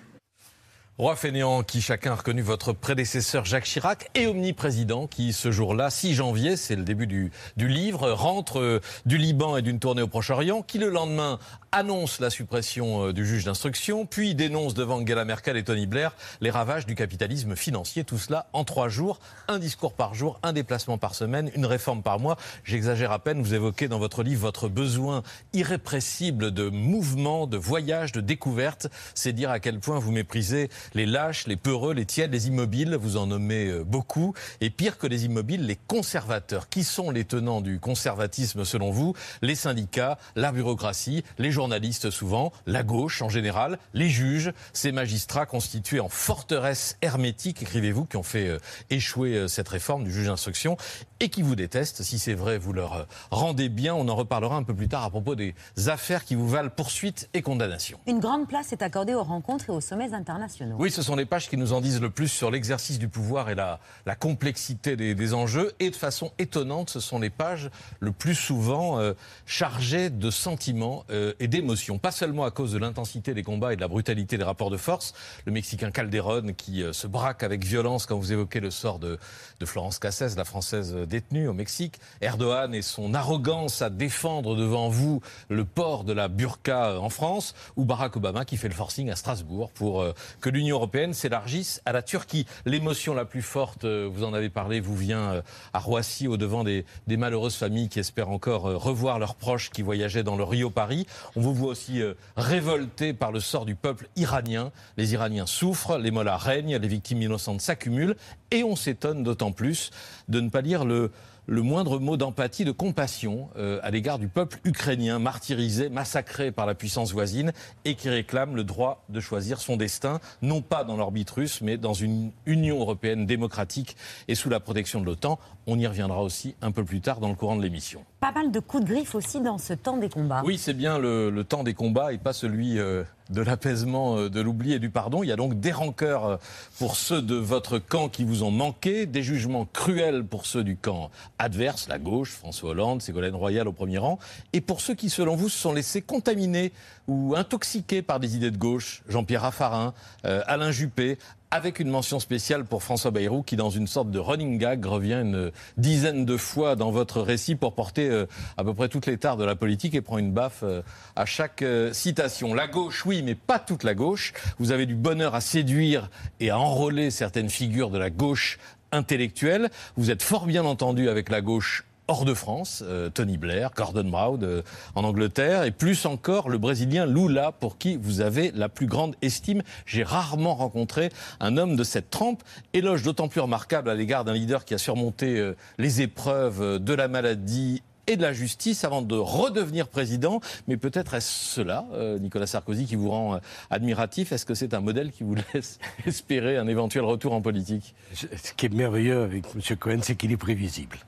Roi 0.99 1.17
fainéant 1.17 1.63
qui 1.63 1.81
chacun 1.81 2.13
a 2.13 2.17
reconnu 2.17 2.43
votre 2.43 2.75
prédécesseur 2.75 3.47
Jacques 3.47 3.65
Chirac 3.65 4.11
et 4.15 4.27
omniprésident 4.27 5.07
qui 5.07 5.33
ce 5.33 5.51
jour-là, 5.51 5.89
6 5.89 6.15
janvier, 6.15 6.57
c'est 6.57 6.77
le 6.77 6.85
début 6.85 7.07
du, 7.07 7.33
du 7.57 7.67
livre, 7.67 8.11
rentre 8.11 8.61
euh, 8.61 8.81
du 9.07 9.17
Liban 9.17 9.57
et 9.57 9.63
d'une 9.63 9.79
tournée 9.79 10.03
au 10.03 10.07
Proche-Orient, 10.07 10.61
qui 10.61 10.79
le 10.79 10.91
lendemain 10.91 11.39
annonce 11.73 12.21
la 12.21 12.29
suppression 12.29 13.09
euh, 13.09 13.13
du 13.15 13.27
juge 13.27 13.47
d'instruction, 13.47 14.05
puis 14.05 14.35
dénonce 14.35 14.75
devant 14.75 15.01
Angela 15.01 15.25
Merkel 15.25 15.57
et 15.57 15.65
Tony 15.65 15.87
Blair 15.87 16.15
les 16.43 16.51
ravages 16.51 16.85
du 16.85 16.95
capitalisme 16.95 17.57
financier. 17.57 18.05
Tout 18.05 18.19
cela 18.19 18.47
en 18.53 18.65
trois 18.65 18.91
jours, 18.91 19.21
un 19.49 19.59
discours 19.59 19.95
par 19.95 20.15
jour, 20.15 20.39
un 20.43 20.53
déplacement 20.53 20.99
par 20.99 21.15
semaine, 21.15 21.51
une 21.55 21.65
réforme 21.65 22.03
par 22.03 22.21
mois. 22.21 22.37
J'exagère 22.65 23.11
à 23.11 23.19
peine, 23.21 23.41
vous 23.41 23.55
évoquez 23.55 23.89
dans 23.89 23.99
votre 23.99 24.23
livre 24.23 24.43
votre 24.43 24.69
besoin 24.69 25.23
irrépressible 25.55 26.51
de 26.51 26.69
mouvement, 26.69 27.47
de 27.47 27.57
voyage, 27.57 28.13
de 28.13 28.21
découverte. 28.21 28.89
C'est 29.15 29.33
dire 29.33 29.51
à 29.51 29.59
quel 29.59 29.81
point 29.81 29.99
vous 29.99 30.13
méprisez 30.13 30.69
les 30.93 31.07
lâches, 31.07 31.47
les 31.47 31.57
peureux, 31.57 31.95
les 31.95 32.05
tièdes, 32.05 32.33
les 32.33 32.49
immobiles. 32.49 32.97
Vous 32.97 33.17
en 33.17 33.29
nommez 33.29 33.69
euh, 33.69 33.83
beaucoup. 33.83 34.35
Et 34.61 34.69
pire 34.69 34.99
que 34.99 35.07
les 35.07 35.25
immobiles, 35.25 35.65
les 35.65 35.79
conservateurs. 35.87 36.69
Qui 36.69 36.85
sont 36.85 37.11
les 37.11 37.25
tenants 37.25 37.63
du 37.63 37.81
conservatisme 37.81 38.67
selon 38.67 38.91
vous? 38.91 39.15
Les 39.41 39.55
syndicats, 39.55 40.19
la 40.37 40.53
bureaucratie, 40.53 41.25
les 41.39 41.51
journalistes 41.51 41.62
souvent, 42.11 42.53
la 42.67 42.83
gauche 42.83 43.23
en 43.23 43.29
général, 43.29 43.79
les 43.95 44.09
juges, 44.09 44.53
ces 44.73 44.93
magistrats 44.93 45.47
constitués 45.47 46.01
en 46.01 46.09
forteresse 46.09 46.97
hermétique, 47.03 47.63
écrivez-vous, 47.63 48.05
qui 48.05 48.17
ont 48.17 48.23
fait 48.23 48.49
euh, 48.49 48.59
échouer 48.91 49.35
euh, 49.35 49.49
cette 49.49 49.69
réforme 49.69 50.05
du 50.05 50.13
juge 50.13 50.27
d'instruction 50.27 50.77
et 51.21 51.29
qui 51.29 51.43
vous 51.43 51.55
détestent. 51.55 52.03
Si 52.03 52.19
c'est 52.19 52.35
vrai, 52.35 52.59
vous 52.59 52.73
leur 52.73 52.93
euh, 52.95 53.05
rendez 53.31 53.69
bien. 53.69 53.95
On 53.95 54.09
en 54.09 54.17
reparlera 54.17 54.57
un 54.57 54.63
peu 54.63 54.75
plus 54.75 54.89
tard 54.89 55.05
à 55.05 55.11
propos 55.11 55.35
des 55.35 55.55
affaires 55.87 56.25
qui 56.25 56.35
vous 56.35 56.49
valent 56.49 56.71
poursuite 56.71 57.29
et 57.35 57.43
condamnation. 57.43 57.99
Une 58.07 58.21
grande 58.21 58.49
place 58.49 58.73
est 58.73 58.83
accordée 58.83 59.15
aux 59.15 59.23
rencontres 59.23 59.71
et 59.71 59.73
aux 59.73 59.81
sommets 59.81 60.15
internationaux. 60.15 60.77
Oui, 60.79 60.91
ce 60.91 61.03
sont 61.03 61.17
les 61.17 61.27
pages 61.27 61.49
qui 61.49 61.57
nous 61.57 61.73
en 61.73 61.81
disent 61.81 62.01
le 62.01 62.11
plus 62.11 62.29
sur 62.29 62.51
l'exercice 62.51 62.99
du 62.99 63.09
pouvoir 63.09 63.51
et 63.51 63.55
la, 63.55 63.81
la 64.07 64.15
complexité 64.15 64.97
des, 64.97 65.15
des 65.15 65.35
enjeux. 65.35 65.73
Et 65.81 65.91
de 65.91 65.97
façon 65.97 66.33
étonnante, 66.39 66.91
ce 66.91 67.01
sont 67.01 67.19
les 67.19 67.31
pages 67.31 67.71
le 68.01 68.13
plus 68.13 68.35
souvent 68.35 68.99
euh, 68.99 69.15
chargées 69.47 70.11
de 70.11 70.31
sentiments 70.31 71.05
et 71.39 71.49
d'émotions. 71.53 71.99
Pas 71.99 72.11
seulement 72.13 72.45
à 72.45 72.51
cause 72.51 72.73
de 72.73 72.79
l'intensité 72.79 73.35
des 73.35 73.43
combats 73.43 73.75
et 73.75 73.77
de 73.77 73.83
la 73.83 73.89
brutalité 73.89 74.39
des 74.39 74.45
rapports 74.45 74.71
de 74.71 74.79
force. 74.79 75.13
Le 75.45 75.53
Mexicain 75.53 75.91
Calderón 75.91 76.55
qui 76.55 76.83
euh, 76.83 76.95
se 76.95 77.07
braque 77.07 77.43
avec 77.43 77.63
violence 77.63 78.07
quand 78.07 78.17
vous 78.17 78.33
évoquez 78.33 78.59
le 78.59 78.71
sort 78.71 78.99
de, 78.99 79.19
Florence 79.65 79.99
Cassès, 79.99 80.35
la 80.37 80.45
Française 80.45 80.97
détenue 81.07 81.47
au 81.47 81.53
Mexique. 81.53 82.01
Erdogan 82.23 82.75
et 82.75 82.83
son 82.83 83.15
arrogance 83.15 83.83
à 83.83 83.91
défendre 83.91 84.57
devant 84.57 84.89
vous 84.89 85.21
le 85.51 85.65
port 85.65 86.05
de 86.05 86.15
la 86.15 86.29
burqa 86.29 86.99
en 86.99 87.11
France. 87.11 87.55
Ou 87.77 87.85
Barack 87.85 88.17
Obama 88.17 88.45
qui 88.47 88.57
fait 88.57 88.69
le 88.69 88.75
forcing 88.75 89.11
à 89.11 89.17
Strasbourg 89.17 89.71
pour 89.73 90.01
euh, 90.01 90.15
que 90.41 90.49
l'Union 90.49 90.77
européenne 90.77 91.13
s'élargisse 91.13 91.83
à 91.85 91.93
la 91.93 92.03
Turquie. 92.03 92.47
L'émotion 92.65 93.13
la 93.15 93.25
plus 93.27 93.43
forte, 93.43 93.85
euh, 93.85 94.09
vous 94.11 94.25
en 94.25 94.33
avez 94.33 94.49
parlé, 94.49 94.81
vous 94.81 94.97
vient 94.97 95.33
euh, 95.33 95.43
à 95.73 95.79
Roissy 95.79 96.29
au 96.29 96.37
devant 96.37 96.65
des, 96.65 96.85
malheureuses 97.09 97.57
familles 97.57 97.89
qui 97.89 97.99
espèrent 97.99 98.31
encore 98.31 98.67
euh, 98.67 98.77
revoir 98.77 99.19
leurs 99.19 99.35
proches 99.35 99.71
qui 99.71 99.83
voyageaient 99.83 100.23
dans 100.23 100.37
le 100.37 100.45
Rio-Paris. 100.45 101.07
On 101.37 101.41
vous 101.43 101.55
voit 101.55 101.71
aussi 101.71 102.01
euh, 102.01 102.15
révolté 102.37 103.13
par 103.13 103.33
le 103.33 103.41
sort 103.41 103.65
du 103.65 103.75
peuple 103.75 104.09
iranien. 104.17 104.73
Les 104.97 105.13
Iraniens 105.13 105.47
souffrent, 105.47 105.99
les 105.99 106.11
mollahs 106.11 106.37
règnent, 106.37 106.77
les 106.77 106.89
victimes 106.89 107.23
innocentes 107.23 107.61
s'accumulent 107.61 108.17
et 108.51 108.65
on 108.65 108.77
s'étonne 108.77 109.23
d'autant 109.23 109.53
plus 109.53 109.91
de 110.29 110.41
ne 110.41 110.49
pas 110.49 110.61
lire 110.61 110.85
le 110.85 111.11
le 111.53 111.61
moindre 111.61 111.99
mot 111.99 112.17
d'empathie, 112.17 112.65
de 112.65 112.71
compassion 112.73 113.51
euh, 113.59 113.79
à 113.83 113.91
l'égard 113.91 114.19
du 114.19 114.27
peuple 114.27 114.59
ukrainien 114.65 115.19
martyrisé, 115.19 115.91
massacré 115.91 116.51
par 116.51 116.65
la 116.65 116.75
puissance 116.75 117.13
voisine 117.13 117.53
et 117.85 117.95
qui 117.95 118.09
réclame 118.09 118.57
le 118.57 118.65
droit 118.65 119.05
de 119.11 119.21
choisir 119.21 119.61
son 119.61 119.77
destin, 119.77 120.19
non 120.41 120.63
pas 120.63 120.83
dans 120.83 120.97
l'orbite 120.97 121.31
russe, 121.31 121.61
mais 121.61 121.77
dans 121.77 121.93
une 121.93 122.33
Union 122.47 122.81
européenne 122.81 123.27
démocratique 123.27 123.99
et 124.29 124.35
sous 124.35 124.49
la 124.49 124.61
protection 124.61 125.03
de 125.03 125.05
l'OTAN. 125.05 125.39
On 125.67 125.79
y 125.79 125.87
reviendra 125.87 126.23
aussi 126.23 126.55
un 126.63 126.73
peu 126.73 126.85
plus 126.85 127.03
tard 127.03 127.21
dans 127.21 127.29
le 127.29 127.35
courant 127.35 127.57
de 127.57 127.63
l'émission. 127.63 128.03
Pas 128.21 128.33
mal 128.33 128.51
de 128.51 128.59
coups 128.59 128.85
de 128.85 128.89
griffe 128.89 129.15
aussi 129.15 129.43
dans 129.43 129.59
ce 129.59 129.75
temps 129.75 129.99
des 129.99 130.09
combats. 130.09 130.41
Oui, 130.47 130.57
c'est 130.57 130.73
bien 130.73 130.99
le, 130.99 131.29
le 131.29 131.45
temps 131.45 131.65
des 131.65 131.75
combats 131.75 132.15
et 132.15 132.19
pas 132.19 132.33
celui 132.33 132.79
euh, 132.79 133.05
de 133.31 133.43
l'apaisement, 133.43 134.17
euh, 134.17 134.31
de 134.31 134.41
l'oubli 134.41 134.73
et 134.73 134.79
du 134.79 134.91
pardon. 134.91 135.23
Il 135.23 135.29
y 135.29 135.33
a 135.33 135.37
donc 135.37 135.59
des 135.61 135.73
rancœurs 135.73 136.25
euh, 136.25 136.37
pour 136.79 136.97
ceux 136.97 137.23
de 137.23 137.35
votre 137.35 137.79
camp 137.79 138.09
qui 138.09 138.25
vous 138.25 138.43
ont 138.43 138.51
manqué, 138.51 139.07
des 139.07 139.23
jugements 139.23 139.67
cruels 139.73 140.25
pour 140.25 140.47
ceux 140.47 140.65
du 140.65 140.77
camp 140.77 141.11
adverse, 141.39 141.89
la 141.89 141.99
gauche, 141.99 142.31
François 142.31 142.71
Hollande, 142.71 143.03
Ségolène 143.03 143.35
Royal 143.35 143.69
au 143.69 143.73
premier 143.73 143.99
rang, 143.99 144.19
et 144.53 144.61
pour 144.61 144.81
ceux 144.81 144.95
qui, 144.95 145.11
selon 145.11 145.37
vous, 145.37 145.49
se 145.49 145.59
sont 145.59 145.73
laissés 145.73 146.03
contaminer 146.03 146.73
ou 147.09 147.35
intoxiqués 147.37 148.03
par 148.03 148.21
des 148.21 148.37
idées 148.37 148.51
de 148.51 148.57
gauche, 148.57 149.03
Jean-Pierre 149.09 149.43
Raffarin, 149.43 149.95
euh, 150.25 150.43
Alain 150.47 150.71
Juppé, 150.71 151.19
avec 151.53 151.81
une 151.81 151.91
mention 151.91 152.19
spéciale 152.19 152.65
pour 152.65 152.83
François 152.83 153.11
Bayrou 153.11 153.43
qui, 153.43 153.57
dans 153.57 153.69
une 153.69 153.87
sorte 153.87 154.11
de 154.11 154.19
running 154.19 154.57
gag, 154.57 154.87
revient 154.87 155.21
une 155.23 155.53
dizaine 155.77 156.25
de 156.25 156.39
fois 156.39 156.77
dans 156.77 156.91
votre 156.91 157.21
récit 157.21 157.57
pour 157.57 157.75
porter 157.75 158.09
euh, 158.09 158.27
à 158.57 158.65
peu 158.65 158.73
près 158.73 158.89
toutes 158.89 159.05
les 159.05 159.19
tares 159.19 159.37
de 159.37 159.45
la 159.45 159.55
politique 159.55 159.95
et 159.95 160.01
prend 160.01 160.17
une 160.17 160.33
baffe 160.33 160.63
euh, 160.63 160.81
à 161.15 161.27
chaque 161.27 161.61
euh, 161.61 161.93
citation. 161.93 162.55
La 162.55 162.69
gauche, 162.69 163.05
oui, 163.05 163.23
mais 163.23 163.35
pas 163.35 163.59
toute 163.59 163.85
la 163.85 163.95
gauche. 163.95 164.33
Vous 164.59 164.73
avez 164.73 164.87
du 164.87 164.95
bonheur 164.95 165.35
à 165.35 165.43
séduire 165.43 166.09
et 166.41 166.49
à 166.49 166.59
enrôler 166.59 167.11
certaines 167.11 167.51
figures 167.51 167.91
de 167.91 167.99
la 167.99 168.09
gauche 168.09 168.59
intellectuelle. 168.91 169.69
Vous 169.99 170.11
êtes 170.11 170.23
fort 170.23 170.47
bien 170.47 170.65
entendu 170.65 171.11
avec 171.11 171.29
la 171.29 171.43
gauche 171.43 171.85
hors 172.13 172.27
de 172.27 172.35
France, 172.35 172.85
euh, 172.87 173.09
Tony 173.09 173.39
Blair, 173.39 173.71
Gordon 173.75 174.05
Brown 174.05 174.39
euh, 174.43 174.61
en 174.95 175.03
Angleterre, 175.03 175.63
et 175.65 175.71
plus 175.71 176.05
encore 176.05 176.51
le 176.51 176.59
Brésilien 176.59 177.07
Lula, 177.07 177.53
pour 177.53 177.79
qui 177.79 177.97
vous 177.97 178.21
avez 178.21 178.51
la 178.55 178.69
plus 178.69 178.87
grande 178.87 179.17
estime. 179.23 179.63
J'ai 179.87 180.03
rarement 180.03 180.55
rencontré 180.55 181.09
un 181.41 181.57
homme 181.57 181.75
de 181.75 181.85
cette 181.85 182.11
trempe. 182.11 182.43
Éloge 182.75 183.03
d'autant 183.03 183.29
plus 183.29 183.41
remarquable 183.41 183.89
à 183.89 183.95
l'égard 183.95 184.25
d'un 184.25 184.35
leader 184.35 184.67
qui 184.67 184.75
a 184.75 184.79
surmonté 184.79 185.39
euh, 185.39 185.57
les 185.79 186.03
épreuves 186.03 186.61
euh, 186.61 186.79
de 186.79 186.93
la 186.93 187.09
maladie 187.09 187.83
et 188.07 188.17
de 188.17 188.23
la 188.23 188.33
justice 188.33 188.85
avant 188.85 189.03
de 189.03 189.17
redevenir 189.17 189.89
président. 189.89 190.41
Mais 190.69 190.77
peut-être 190.77 191.15
est-ce 191.15 191.55
cela, 191.55 191.87
euh, 191.93 192.19
Nicolas 192.19 192.47
Sarkozy, 192.47 192.87
qui 192.87 192.97
vous 192.97 193.11
rend 193.11 193.35
euh, 193.35 193.39
admiratif 193.71 194.33
Est-ce 194.33 194.47
que 194.47 194.55
c'est 194.55 194.75
un 194.75 194.81
modèle 194.81 195.13
qui 195.13 195.25
vous 195.25 195.37
laisse 195.55 195.79
espérer 196.07 196.57
un 196.57 196.67
éventuel 196.67 197.05
retour 197.05 197.33
en 197.33 197.41
politique? 197.41 197.95
Ce 198.15 198.53
qui 198.53 198.67
est 198.67 198.75
merveilleux 198.75 199.23
avec 199.23 199.45
M. 199.55 199.77
Cohen, 199.79 199.99
c'est 200.03 200.17
qu'il 200.17 200.33
est 200.33 200.37
prévisible. 200.37 200.99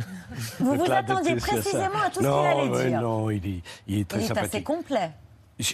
Vous 0.58 0.74
vous 0.74 0.90
attendiez 0.90 1.36
précisément 1.36 2.00
à 2.04 2.10
tout 2.10 2.20
ce 2.22 2.26
qu'il 2.26 2.28
allait 2.28 2.88
dire. 2.90 3.00
Non, 3.00 3.30
il 3.30 3.46
est, 3.46 3.62
il 3.86 3.98
est 4.00 4.08
très 4.08 4.20
Il 4.20 4.24
est 4.24 4.28
sympathique. 4.28 4.54
assez 4.54 4.62
complet. 4.62 5.10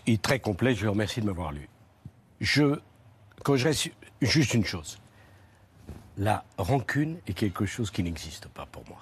Il 0.06 0.14
est 0.14 0.22
très 0.22 0.40
complet, 0.40 0.74
je 0.74 0.84
le 0.84 0.90
remercie 0.90 1.20
de 1.20 1.26
m'avoir 1.26 1.52
lu. 1.52 1.68
Je, 2.40 2.78
quand 3.44 3.56
je 3.56 3.68
reste, 3.68 3.90
juste 4.20 4.54
une 4.54 4.64
chose. 4.64 4.98
La 6.18 6.44
rancune 6.58 7.18
est 7.26 7.32
quelque 7.32 7.64
chose 7.64 7.90
qui 7.90 8.02
n'existe 8.02 8.46
pas 8.48 8.66
pour 8.70 8.84
moi. 8.88 8.98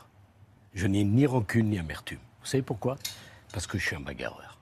Je 0.75 0.87
n'ai 0.87 1.05
ni 1.05 1.27
rancune 1.27 1.71
ni 1.71 1.79
amertume. 1.79 2.19
Vous 2.41 2.47
savez 2.47 2.63
pourquoi? 2.63 2.97
Parce 3.53 3.67
que 3.67 3.79
je 3.79 3.87
suis 3.87 3.97
un 3.97 4.01
bagarreur. 4.01 4.59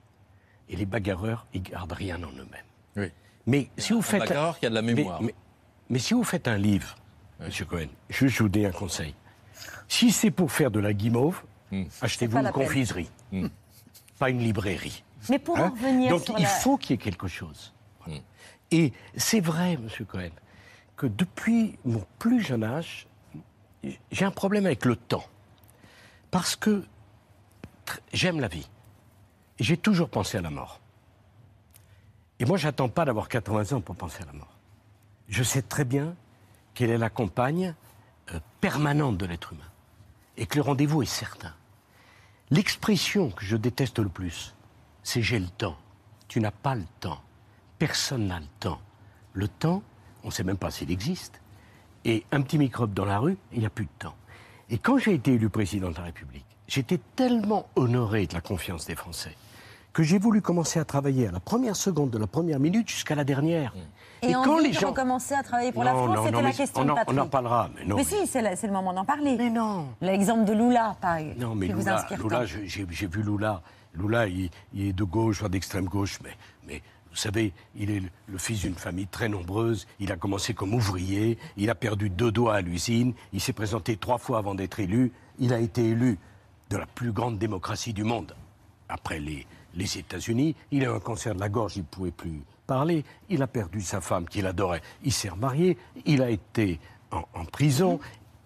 Et 0.69 0.75
les 0.75 0.85
bagarreurs, 0.85 1.45
ils 1.53 1.61
gardent 1.61 1.91
rien 1.93 2.21
en 2.23 2.31
eux-mêmes. 2.31 2.65
Oui. 2.95 3.11
Mais 3.45 3.69
si 3.77 3.93
vous 3.93 3.99
Un 3.99 4.03
faites... 4.03 4.19
bagarreur 4.21 4.59
qui 4.59 4.65
a 4.65 4.69
de 4.69 4.75
la 4.75 4.81
mémoire. 4.81 5.21
Mais, 5.21 5.33
mais 5.89 5.99
si 5.99 6.13
vous 6.13 6.23
faites 6.23 6.47
un 6.47 6.57
livre, 6.57 6.95
Monsieur 7.39 7.65
Cohen, 7.65 7.87
je 8.09 8.27
je 8.27 8.43
vous 8.43 8.49
donne 8.49 8.65
un 8.65 8.71
conseil. 8.71 9.13
Si 9.87 10.11
c'est 10.11 10.31
pour 10.31 10.51
faire 10.51 10.71
de 10.71 10.79
la 10.79 10.93
guimauve, 10.93 11.41
Hmm. 11.69 11.83
achetez-vous 12.01 12.37
une 12.37 12.51
confiserie, 12.51 13.09
pas 14.19 14.29
une 14.29 14.39
librairie. 14.39 15.03
Mais 15.29 15.37
pour 15.37 15.57
Hein? 15.57 15.67
en 15.67 15.71
revenir 15.71 16.09
Donc 16.11 16.23
sur 16.23 16.39
il 16.39 16.43
la- 16.43 16.47
faut 16.47 16.77
qu'il 16.77 16.91
y 16.91 16.93
ait 16.93 16.97
quelque 17.03 17.27
chose. 17.27 17.73
Et 18.71 18.93
c'est 19.17 19.39
vrai, 19.41 19.75
Monsieur 19.77 20.05
Cohen, 20.05 20.29
que 20.95 21.07
depuis 21.07 21.77
mon 21.85 22.03
plus 22.19 22.41
jeune 22.41 22.63
âge, 22.63 23.07
j'ai 24.11 24.23
un 24.25 24.31
problème 24.31 24.65
avec 24.65 24.85
le 24.85 24.95
temps. 24.95 25.25
Parce 26.31 26.55
que 26.55 26.83
j'aime 28.13 28.39
la 28.39 28.47
vie. 28.47 28.69
J'ai 29.59 29.77
toujours 29.77 30.09
pensé 30.09 30.37
à 30.37 30.41
la 30.41 30.49
mort. 30.49 30.79
Et 32.39 32.45
moi, 32.45 32.57
j'attends 32.57 32.89
pas 32.89 33.05
d'avoir 33.05 33.29
80 33.29 33.77
ans 33.77 33.81
pour 33.81 33.95
penser 33.95 34.21
à 34.21 34.25
la 34.25 34.33
mort. 34.33 34.57
Je 35.29 35.43
sais 35.43 35.61
très 35.61 35.85
bien 35.85 36.15
quelle 36.73 36.91
est 36.91 36.97
la 36.97 37.09
compagne 37.09 37.73
euh, 38.33 38.39
permanente 38.61 39.17
de 39.17 39.25
l'être 39.25 39.53
humain. 39.53 39.63
Et 40.37 40.45
que 40.45 40.55
le 40.55 40.61
rendez-vous 40.61 41.01
est 41.01 41.05
certain. 41.05 41.53
L'expression 42.51 43.31
que 43.31 43.43
je 43.43 43.57
déteste 43.57 43.99
le 43.99 44.09
plus, 44.09 44.53
c'est 45.03 45.21
j'ai 45.21 45.39
le 45.39 45.47
temps. 45.47 45.77
Tu 46.27 46.39
n'as 46.39 46.51
pas 46.51 46.75
le 46.75 46.85
temps. 46.99 47.21
Personne 47.79 48.27
n'a 48.27 48.39
le 48.39 48.47
temps. 48.59 48.79
Le 49.33 49.47
temps, 49.47 49.81
on 50.23 50.27
ne 50.27 50.31
sait 50.31 50.43
même 50.43 50.57
pas 50.57 50.71
s'il 50.71 50.91
existe. 50.91 51.41
Et 52.05 52.25
un 52.31 52.41
petit 52.41 52.57
microbe 52.57 52.93
dans 52.93 53.05
la 53.05 53.19
rue, 53.19 53.37
il 53.51 53.59
n'y 53.59 53.65
a 53.65 53.69
plus 53.69 53.85
de 53.85 53.91
temps. 53.99 54.15
Et 54.69 54.77
quand 54.77 54.97
j'ai 54.97 55.13
été 55.13 55.33
élu 55.33 55.49
président 55.49 55.89
de 55.91 55.95
la 55.95 56.03
République, 56.03 56.45
j'étais 56.67 56.99
tellement 57.15 57.67
honoré 57.75 58.27
de 58.27 58.33
la 58.33 58.41
confiance 58.41 58.85
des 58.85 58.95
Français 58.95 59.35
que 59.93 60.03
j'ai 60.03 60.19
voulu 60.19 60.41
commencer 60.41 60.77
à 60.79 60.85
travailler 60.85 61.27
à 61.27 61.31
la 61.31 61.39
première 61.39 61.75
seconde 61.75 62.11
de 62.11 62.19
la 62.19 62.27
première 62.27 62.59
minute 62.59 62.87
jusqu'à 62.87 63.15
la 63.15 63.23
dernière. 63.23 63.73
Et, 64.21 64.35
envie 64.35 64.69
de 64.69 64.85
recommencer 64.85 65.33
à 65.33 65.41
travailler 65.41 65.71
pour 65.71 65.83
la 65.83 65.91
France, 65.93 66.17
c'était 66.23 66.31
la 66.35 66.41
mais 66.43 66.53
question 66.53 66.81
on 66.81 66.85
de 66.85 66.91
en- 66.91 66.95
Patrick. 66.95 67.17
on 67.17 67.21
en 67.23 67.27
parlera, 67.27 67.69
mais 67.75 67.85
non, 67.85 67.95
mais- 67.95 68.03
si, 68.03 68.27
c'est 68.27 68.67
le 68.67 68.73
moment 68.73 68.93
d'en 68.93 69.05
parler. 69.05 69.35
Mais 69.37 69.49
non. 69.49 69.87
L'exemple 70.01 70.45
de 70.45 70.53
Lula, 70.53 70.95
par 71.01 71.15
exemple, 71.15 71.39
Non, 71.39 71.55
mais 71.55 71.65
qui 71.67 71.73
vous 71.73 71.79
Lula, 71.79 72.05
Lula, 72.15 72.45
j'ai 72.45 73.07
vu 73.07 73.23
Lula. 73.23 73.61
Lula, 73.95 74.27
il, 74.27 74.51
il 74.73 74.87
est 74.89 74.93
de 74.93 75.03
gauche, 75.03 75.39
voire 75.39 75.49
d'extrême 75.49 75.85
gauche, 75.85 76.19
mais, 76.23 76.37
mais 76.67 76.81
vous 77.17 77.23
savez, 77.23 77.51
il 77.75 77.89
est 77.89 78.03
le, 78.27 78.37
fils 78.37 78.61
d'une 78.61 78.75
famille 78.75 79.07
très 79.07 79.27
nombreuse. 79.27 79.87
Il 79.99 80.11
a 80.11 80.17
commencé 80.17 80.53
comme 80.53 80.75
ouvrier. 80.75 81.39
Il 81.57 81.71
a 81.71 81.73
perdu 81.73 82.11
deux 82.11 82.31
doigts 82.31 82.53
à 82.53 82.61
l'usine. 82.61 83.15
Il 83.33 83.41
s'est 83.41 83.53
présenté 83.53 83.97
trois 83.97 84.19
fois 84.19 84.37
avant 84.37 84.53
d'être 84.53 84.79
élu. 84.79 85.11
Il 85.39 85.51
a 85.51 85.59
été 85.59 85.83
élu 85.83 86.19
de 86.69 86.77
la 86.77 86.85
plus 86.85 87.11
grande 87.11 87.39
démocratie 87.39 87.91
du 87.91 88.03
monde. 88.03 88.35
Après 88.87 89.19
les, 89.19 89.47
États-Unis, 89.97 90.55
il 90.69 90.83
a 90.85 90.89
eu 90.89 90.95
un 90.95 90.99
cancer 90.99 91.33
de 91.33 91.39
la 91.39 91.49
gorge, 91.49 91.75
il 91.75 91.81
ne 91.81 91.85
pouvait 91.85 92.11
plus 92.11 92.43
parler. 92.67 93.03
Il 93.29 93.41
a 93.41 93.47
perdu 93.47 93.81
sa 93.81 93.99
femme 93.99 94.27
qu'il 94.29 94.45
adorait. 94.45 94.83
Il 95.03 95.11
s'est 95.11 95.29
remarié. 95.29 95.75
Il 96.05 96.21
a 96.21 96.29
été 96.29 96.79
en, 97.09 97.45
prison. 97.45 97.99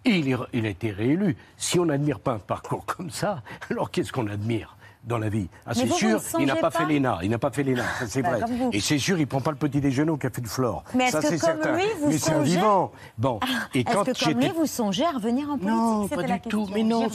Et 0.06 0.16
il, 0.16 0.38
il 0.54 0.64
a 0.64 0.70
été 0.70 0.92
réélu. 0.92 1.36
Si 1.58 1.78
on 1.78 1.84
n'admire 1.84 2.20
pas 2.20 2.32
un 2.32 2.38
parcours 2.38 2.86
comme 2.96 3.10
ça, 3.10 3.42
alors 3.68 3.90
qu'est-ce 3.90 4.12
qu'on 4.12 4.28
admire? 4.28 4.78
Dans 5.04 5.18
la 5.18 5.28
vie 5.28 5.48
Ah, 5.66 5.74
c'est 5.74 5.88
sûr, 5.88 6.20
il 6.38 6.46
n'a 6.46 6.54
pas, 6.56 6.70
pas 6.70 6.78
fait 6.78 6.86
l'ENA. 6.86 7.18
Il 7.22 7.30
n'a 7.30 7.38
pas 7.38 7.50
fait 7.50 7.62
l'ENA, 7.64 7.84
ça 7.98 8.06
c'est 8.06 8.22
Bah, 8.22 8.38
vrai. 8.38 8.68
Et 8.72 8.80
c'est 8.80 8.98
sûr, 8.98 9.16
il 9.18 9.22
ne 9.22 9.26
prend 9.26 9.40
pas 9.40 9.50
le 9.50 9.56
petit 9.56 9.80
déjeuner 9.80 10.10
au 10.10 10.16
café 10.16 10.40
de 10.40 10.46
Flore. 10.48 10.84
Mais 10.94 11.08
est-ce 11.08 11.16
que 11.18 11.28
comme 11.28 11.38
certain. 11.38 11.76
lui, 11.76 11.84
vous 12.00 12.08
Mais 12.08 12.18
c'est 12.18 12.32
un 12.32 12.42
vivant. 12.42 12.92
Bon. 13.18 13.40
Et 13.74 13.80
Est-ce 13.80 13.92
quand 13.92 14.04
que 14.04 14.24
comme 14.24 14.40
lui, 14.40 14.48
vous 14.50 14.66
songez 14.66 15.04
à 15.04 15.10
revenir 15.12 15.48
en 15.50 15.58
politique? 15.58 15.68
Non, 15.68 16.08
pas 16.08 16.22
du 16.22 16.40
tout. 16.48 16.68
Mais 16.72 16.82
non, 16.84 17.08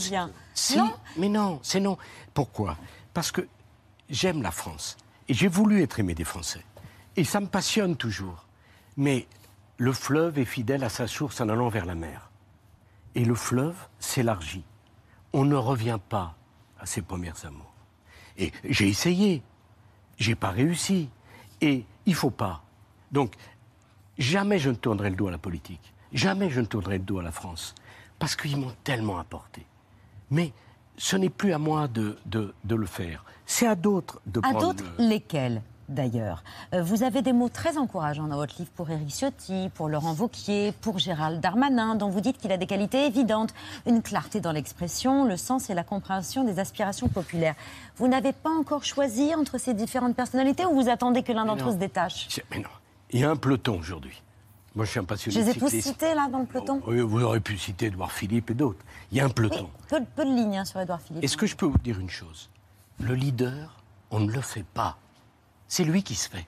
si, 0.53 0.77
Non? 0.77 0.91
mais 1.17 1.29
non, 1.29 1.59
c'est 1.63 1.79
non. 1.79 1.97
Pourquoi? 2.33 2.77
Parce 3.13 3.31
que 3.31 3.47
j'aime 4.09 4.41
la 4.41 4.51
France 4.51 4.97
et 5.29 5.33
j'ai 5.33 5.47
voulu 5.47 5.81
être 5.81 5.99
aimé 5.99 6.13
des 6.13 6.23
Français. 6.25 6.63
Et 7.15 7.23
ça 7.23 7.39
me 7.39 7.47
passionne 7.47 7.95
toujours. 7.95 8.45
Mais 8.97 9.27
le 9.77 9.93
fleuve 9.93 10.39
est 10.39 10.45
fidèle 10.45 10.83
à 10.83 10.89
sa 10.89 11.07
source 11.07 11.39
en 11.41 11.49
allant 11.49 11.69
vers 11.69 11.85
la 11.85 11.95
mer. 11.95 12.29
Et 13.15 13.23
le 13.25 13.33
fleuve 13.35 13.75
s'élargit. 13.99 14.63
On 15.33 15.45
ne 15.45 15.55
revient 15.55 15.99
pas 16.09 16.35
à 16.79 16.85
ses 16.85 17.01
premières 17.01 17.43
amours. 17.45 17.73
Et 18.37 18.51
j'ai 18.69 18.87
essayé, 18.87 19.41
j'ai 20.17 20.35
pas 20.35 20.49
réussi. 20.51 21.09
Et 21.61 21.83
il 22.05 22.15
faut 22.15 22.29
pas. 22.29 22.63
Donc, 23.11 23.33
jamais 24.17 24.59
je 24.59 24.69
ne 24.69 24.75
tournerai 24.75 25.09
le 25.09 25.15
dos 25.15 25.27
à 25.27 25.31
la 25.31 25.37
politique. 25.37 25.93
Jamais 26.13 26.49
je 26.49 26.61
ne 26.61 26.65
tournerai 26.65 26.97
le 26.99 27.03
dos 27.03 27.19
à 27.19 27.23
la 27.23 27.31
France. 27.31 27.73
Parce 28.19 28.35
qu'ils 28.35 28.57
m'ont 28.57 28.73
tellement 28.83 29.17
apporté. 29.19 29.65
Mais 30.31 30.51
ce 30.97 31.15
n'est 31.15 31.29
plus 31.29 31.53
à 31.53 31.57
moi 31.59 31.87
de, 31.87 32.17
de- 32.25 32.53
de 32.63 32.75
le 32.75 32.85
faire. 32.85 33.23
C'est 33.45 33.67
à 33.67 33.75
d'autres 33.75 34.19
de 34.25 34.39
À 34.39 34.49
prendre 34.49 34.59
d'autres, 34.73 34.83
le- 34.97 35.07
lesquels? 35.09 35.61
D'ailleurs, 35.89 36.43
Euh, 36.73 36.83
vous 36.83 37.03
avez 37.03 37.21
des 37.21 37.31
mots 37.31 37.47
très 37.47 37.77
encourageants 37.77 38.27
dans 38.27 38.35
votre 38.35 38.55
livre 38.59 38.71
pour 38.75 38.89
Éric 38.89 39.09
Ciotti, 39.09 39.69
pour 39.73 39.87
Laurent 39.87 40.11
Vauquier, 40.13 40.73
pour 40.81 40.99
Gérald 40.99 41.39
Darmanin, 41.39 41.95
dont 41.95 42.09
vous 42.09 42.19
dites 42.19 42.37
qu'il 42.37 42.51
a 42.51 42.57
des 42.57 42.67
qualités 42.67 43.05
évidentes, 43.05 43.53
une 43.85 44.01
clarté 44.01 44.41
dans 44.41 44.51
l'expression, 44.51 45.23
le 45.23 45.37
sens 45.37 45.69
et 45.69 45.73
la 45.73 45.85
compréhension 45.85 46.43
des 46.43 46.59
aspirations 46.59 47.07
populaires. 47.07 47.55
Vous 47.95 48.09
n'avez 48.09 48.33
pas 48.33 48.49
encore 48.49 48.83
choisi 48.83 49.33
entre 49.33 49.57
ces 49.57 49.73
différentes 49.73 50.15
personnalités 50.15 50.65
ou 50.65 50.73
vous 50.73 50.89
attendez 50.89 51.23
que 51.23 51.31
l'un 51.31 51.45
d'entre 51.45 51.69
eux 51.69 51.73
se 51.73 51.77
détache? 51.77 52.27
Mais 52.51 52.59
non. 52.59 52.69
Il 53.11 53.21
y 53.21 53.23
a 53.23 53.29
un 53.29 53.37
peloton 53.37 53.79
aujourd'hui. 53.79 54.21
Moi, 54.75 54.83
je 54.83 54.91
suis 54.91 54.99
un 54.99 55.05
passionné 55.05 55.39
Je 55.39 55.41
les 55.45 55.51
ai 55.51 55.53
de 55.53 55.59
tous 55.59 55.69
cités 55.69 56.13
là 56.13 56.27
dans 56.29 56.39
le 56.39 56.45
peloton. 56.45 56.81
Oui, 56.85 56.99
vous 56.99 57.21
aurez 57.23 57.39
pu 57.39 57.57
citer 57.57 57.85
Edouard 57.85 58.11
Philippe 58.11 58.51
et 58.51 58.53
d'autres. 58.53 58.83
Il 59.11 59.17
y 59.17 59.21
a 59.21 59.25
un 59.25 59.29
peloton. 59.29 59.69
Peu, 59.87 60.01
peu 60.15 60.25
de 60.25 60.29
lignes 60.35 60.57
hein, 60.57 60.65
sur 60.65 60.81
Édouard 60.81 61.01
Philippe. 61.01 61.23
Est-ce 61.23 61.37
que 61.37 61.47
je 61.47 61.55
peux 61.55 61.65
vous 61.65 61.77
dire 61.77 61.97
une 61.97 62.09
chose? 62.09 62.49
Le 62.99 63.15
leader, 63.15 63.81
on 64.11 64.19
ne 64.19 64.29
le 64.29 64.41
fait 64.41 64.65
pas. 64.65 64.97
C'est 65.67 65.83
lui 65.83 66.03
qui 66.03 66.15
se 66.15 66.29
fait. 66.29 66.47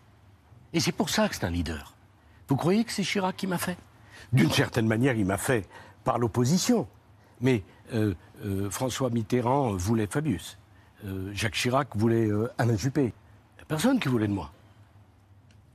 Et 0.73 0.79
c'est 0.79 0.91
pour 0.91 1.09
ça 1.09 1.27
que 1.27 1.35
c'est 1.35 1.45
un 1.45 1.49
leader. 1.49 1.93
Vous 2.47 2.55
croyez 2.55 2.83
que 2.83 2.91
c'est 2.91 3.03
Chirac 3.03 3.35
qui 3.35 3.47
m'a 3.47 3.57
fait? 3.57 3.77
D'une 4.33 4.51
certaine 4.51 4.87
manière, 4.87 5.15
il 5.15 5.25
m'a 5.25 5.37
fait 5.37 5.67
par 6.03 6.19
l'opposition. 6.19 6.87
Mais 7.41 7.63
euh, 7.93 8.13
euh, 8.43 8.69
François 8.69 9.09
Mitterrand 9.09 9.73
voulait 9.73 10.07
Fabius. 10.07 10.57
Euh, 11.05 11.31
Jacques 11.33 11.55
Chirac 11.55 11.95
voulait 11.95 12.29
Alain 12.57 12.75
Juppé. 12.75 13.13
Personne 13.67 13.99
qui 13.99 14.07
voulait 14.07 14.27
de 14.27 14.33
moi. 14.33 14.51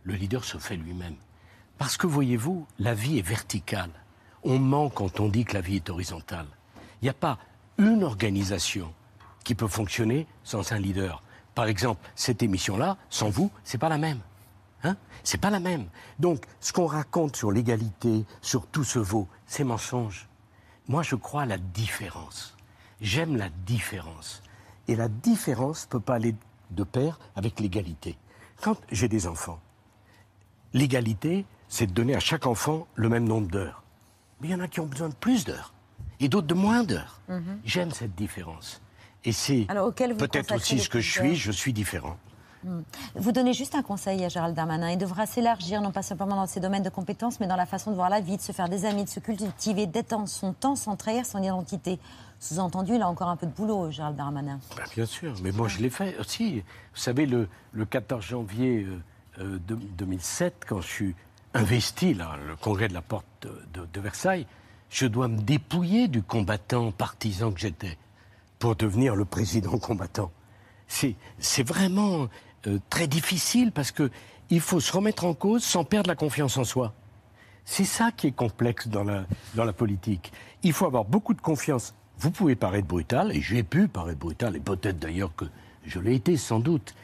Le 0.02 0.14
leader 0.14 0.44
se 0.44 0.58
fait 0.58 0.76
lui-même. 0.76 1.14
Parce 1.78 1.96
que 1.96 2.06
voyez-vous, 2.06 2.66
la 2.78 2.94
vie 2.94 3.18
est 3.18 3.26
verticale. 3.26 3.90
On 4.42 4.58
ment 4.58 4.90
quand 4.90 5.20
on 5.20 5.28
dit 5.28 5.44
que 5.44 5.54
la 5.54 5.60
vie 5.60 5.76
est 5.76 5.90
horizontale. 5.90 6.46
Il 7.00 7.04
n'y 7.04 7.10
a 7.10 7.14
pas 7.14 7.38
une 7.78 8.04
organisation 8.04 8.92
qui 9.44 9.54
peut 9.54 9.68
fonctionner 9.68 10.26
sans 10.42 10.72
un 10.72 10.78
leader. 10.78 11.22
Par 11.54 11.66
exemple, 11.66 12.06
cette 12.14 12.42
émission-là, 12.42 12.96
sans 13.10 13.30
vous, 13.30 13.50
c'est 13.62 13.78
pas 13.78 13.88
la 13.88 13.98
même. 13.98 14.20
Hein? 14.82 14.96
C'est 15.22 15.40
pas 15.40 15.50
la 15.50 15.60
même. 15.60 15.86
Donc, 16.18 16.44
ce 16.60 16.72
qu'on 16.72 16.86
raconte 16.86 17.36
sur 17.36 17.52
l'égalité, 17.52 18.24
sur 18.42 18.66
tout 18.66 18.84
ce 18.84 18.98
vaut, 18.98 19.28
c'est 19.46 19.64
mensonge. 19.64 20.28
Moi, 20.88 21.02
je 21.02 21.14
crois 21.14 21.42
à 21.42 21.46
la 21.46 21.58
différence. 21.58 22.56
J'aime 23.00 23.36
la 23.36 23.48
différence. 23.66 24.42
Et 24.88 24.96
la 24.96 25.08
différence 25.08 25.86
ne 25.86 25.90
peut 25.90 26.00
pas 26.00 26.16
aller 26.16 26.34
de 26.70 26.84
pair 26.84 27.18
avec 27.36 27.60
l'égalité. 27.60 28.18
Quand 28.60 28.76
j'ai 28.90 29.08
des 29.08 29.26
enfants, 29.26 29.60
l'égalité, 30.72 31.46
c'est 31.68 31.86
de 31.86 31.92
donner 31.92 32.14
à 32.14 32.20
chaque 32.20 32.46
enfant 32.46 32.86
le 32.94 33.08
même 33.08 33.26
nombre 33.26 33.48
d'heures. 33.48 33.82
Mais 34.40 34.48
il 34.48 34.50
y 34.50 34.54
en 34.54 34.60
a 34.60 34.68
qui 34.68 34.80
ont 34.80 34.86
besoin 34.86 35.08
de 35.08 35.14
plus 35.14 35.44
d'heures 35.44 35.72
et 36.20 36.28
d'autres 36.28 36.46
de 36.46 36.54
moins 36.54 36.84
d'heures. 36.84 37.20
Mhm. 37.28 37.60
J'aime 37.64 37.90
cette 37.90 38.14
différence. 38.14 38.80
Et 39.24 39.32
c'est 39.32 39.66
peut-être 40.16 40.54
aussi 40.54 40.78
ce 40.78 40.88
que 40.88 41.00
je 41.00 41.10
suis, 41.10 41.36
je 41.36 41.50
suis 41.52 41.72
différent. 41.72 42.16
Hmm. 42.62 42.80
Vous 43.14 43.30
donnez 43.32 43.52
juste 43.52 43.74
un 43.74 43.82
conseil 43.82 44.24
à 44.24 44.28
Gérald 44.30 44.54
Darmanin. 44.56 44.90
Il 44.90 44.96
devra 44.98 45.26
s'élargir, 45.26 45.82
non 45.82 45.92
pas 45.92 46.02
simplement 46.02 46.36
dans 46.36 46.46
ses 46.46 46.60
domaines 46.60 46.82
de 46.82 46.88
compétences, 46.88 47.38
mais 47.40 47.46
dans 47.46 47.56
la 47.56 47.66
façon 47.66 47.90
de 47.90 47.96
voir 47.96 48.08
la 48.08 48.20
vie, 48.20 48.36
de 48.38 48.42
se 48.42 48.52
faire 48.52 48.68
des 48.70 48.86
amis, 48.86 49.04
de 49.04 49.08
se 49.10 49.20
cultiver, 49.20 49.86
en 50.12 50.26
son 50.26 50.54
temps 50.54 50.74
sans 50.76 50.96
trahir 50.96 51.26
son 51.26 51.42
identité. 51.42 51.98
Sous-entendu, 52.40 52.94
il 52.94 53.02
a 53.02 53.08
encore 53.08 53.28
un 53.28 53.36
peu 53.36 53.46
de 53.46 53.52
boulot, 53.52 53.90
Gérald 53.90 54.16
Darmanin. 54.16 54.60
Ben, 54.76 54.84
bien 54.94 55.04
sûr, 55.06 55.34
mais 55.42 55.52
moi 55.52 55.68
je 55.68 55.78
l'ai 55.78 55.90
fait 55.90 56.16
aussi. 56.18 56.60
Vous 56.94 57.00
savez, 57.00 57.26
le, 57.26 57.48
le 57.72 57.84
14 57.84 58.24
janvier 58.24 58.84
euh, 58.84 58.98
euh, 59.40 59.58
de- 59.66 59.74
2007, 59.98 60.64
quand 60.66 60.80
je 60.80 60.86
suis 60.88 61.14
investi, 61.52 62.14
là, 62.14 62.36
le 62.46 62.56
congrès 62.56 62.88
de 62.88 62.94
la 62.94 63.02
porte 63.02 63.26
de, 63.42 63.50
de- 63.74 63.86
de 63.92 64.00
Versailles, 64.00 64.46
je 64.90 65.06
dois 65.06 65.28
me 65.28 65.38
dépouiller 65.38 66.08
du 66.08 66.22
combattant 66.22 66.92
partisan 66.92 67.52
que 67.52 67.60
j'étais 67.60 67.98
pour 68.58 68.76
devenir 68.76 69.16
le 69.16 69.24
président 69.24 69.78
combattant. 69.78 70.30
C'est 70.86 71.66
vraiment 71.66 72.28
euh, 72.66 72.78
très 72.90 73.06
difficile 73.06 73.72
parce 73.72 73.90
que 73.90 74.10
il 74.50 74.60
faut 74.60 74.80
se 74.80 74.92
remettre 74.92 75.24
en 75.24 75.34
cause 75.34 75.64
sans 75.64 75.84
perdre 75.84 76.08
la 76.08 76.16
confiance 76.16 76.56
en 76.58 76.64
soi. 76.64 76.92
C'est 77.64 77.84
ça 77.84 78.10
qui 78.12 78.26
est 78.26 78.32
complexe 78.32 78.88
dans 78.88 79.04
la, 79.04 79.24
dans 79.54 79.64
la 79.64 79.72
politique. 79.72 80.32
Il 80.62 80.72
faut 80.72 80.84
avoir 80.84 81.04
beaucoup 81.04 81.32
de 81.32 81.40
confiance. 81.40 81.94
Vous 82.18 82.30
pouvez 82.30 82.54
paraître 82.54 82.86
brutal, 82.86 83.34
et 83.34 83.40
j'ai 83.40 83.62
pu 83.62 83.88
paraître 83.88 84.18
brutal, 84.18 84.54
et 84.54 84.60
peut-être 84.60 84.98
d'ailleurs 84.98 85.34
que 85.34 85.46
je 85.84 85.98
l'ai 85.98 86.14
été 86.14 86.36
sans 86.36 86.60
doute. 86.60 86.94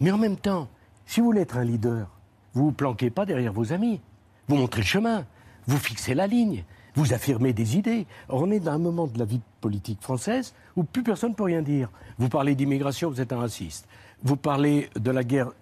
Mais 0.00 0.10
en 0.10 0.18
même 0.18 0.36
temps, 0.36 0.68
si 1.06 1.20
vous 1.20 1.26
voulez 1.26 1.42
être 1.42 1.56
un 1.56 1.64
leader, 1.64 2.08
vous 2.52 2.66
vous 2.66 2.72
planquez 2.72 3.10
pas 3.10 3.24
derrière 3.24 3.52
vos 3.52 3.72
amis. 3.72 4.00
Vous 4.48 4.56
montrez 4.56 4.80
le 4.80 4.86
chemin, 4.86 5.24
vous 5.66 5.78
fixez 5.78 6.14
la 6.14 6.26
ligne, 6.26 6.64
vous 6.98 7.12
affirmez 7.12 7.52
des 7.52 7.76
idées. 7.76 8.06
Or, 8.28 8.42
on 8.42 8.50
est 8.50 8.58
dans 8.58 8.72
un 8.72 8.78
moment 8.78 9.06
de 9.06 9.20
la 9.20 9.24
vie 9.24 9.40
politique 9.60 10.02
française 10.02 10.52
où 10.74 10.82
plus 10.82 11.04
personne 11.04 11.30
ne 11.30 11.36
peut 11.36 11.44
rien 11.44 11.62
dire. 11.62 11.90
Vous 12.18 12.28
parlez 12.28 12.56
d'immigration, 12.56 13.08
vous 13.08 13.20
êtes 13.20 13.32
un 13.32 13.38
raciste. 13.38 13.86
Vous 14.24 14.36
parlez 14.36 14.90
de 14.96 15.10
la 15.12 15.22
guerre 15.22 15.52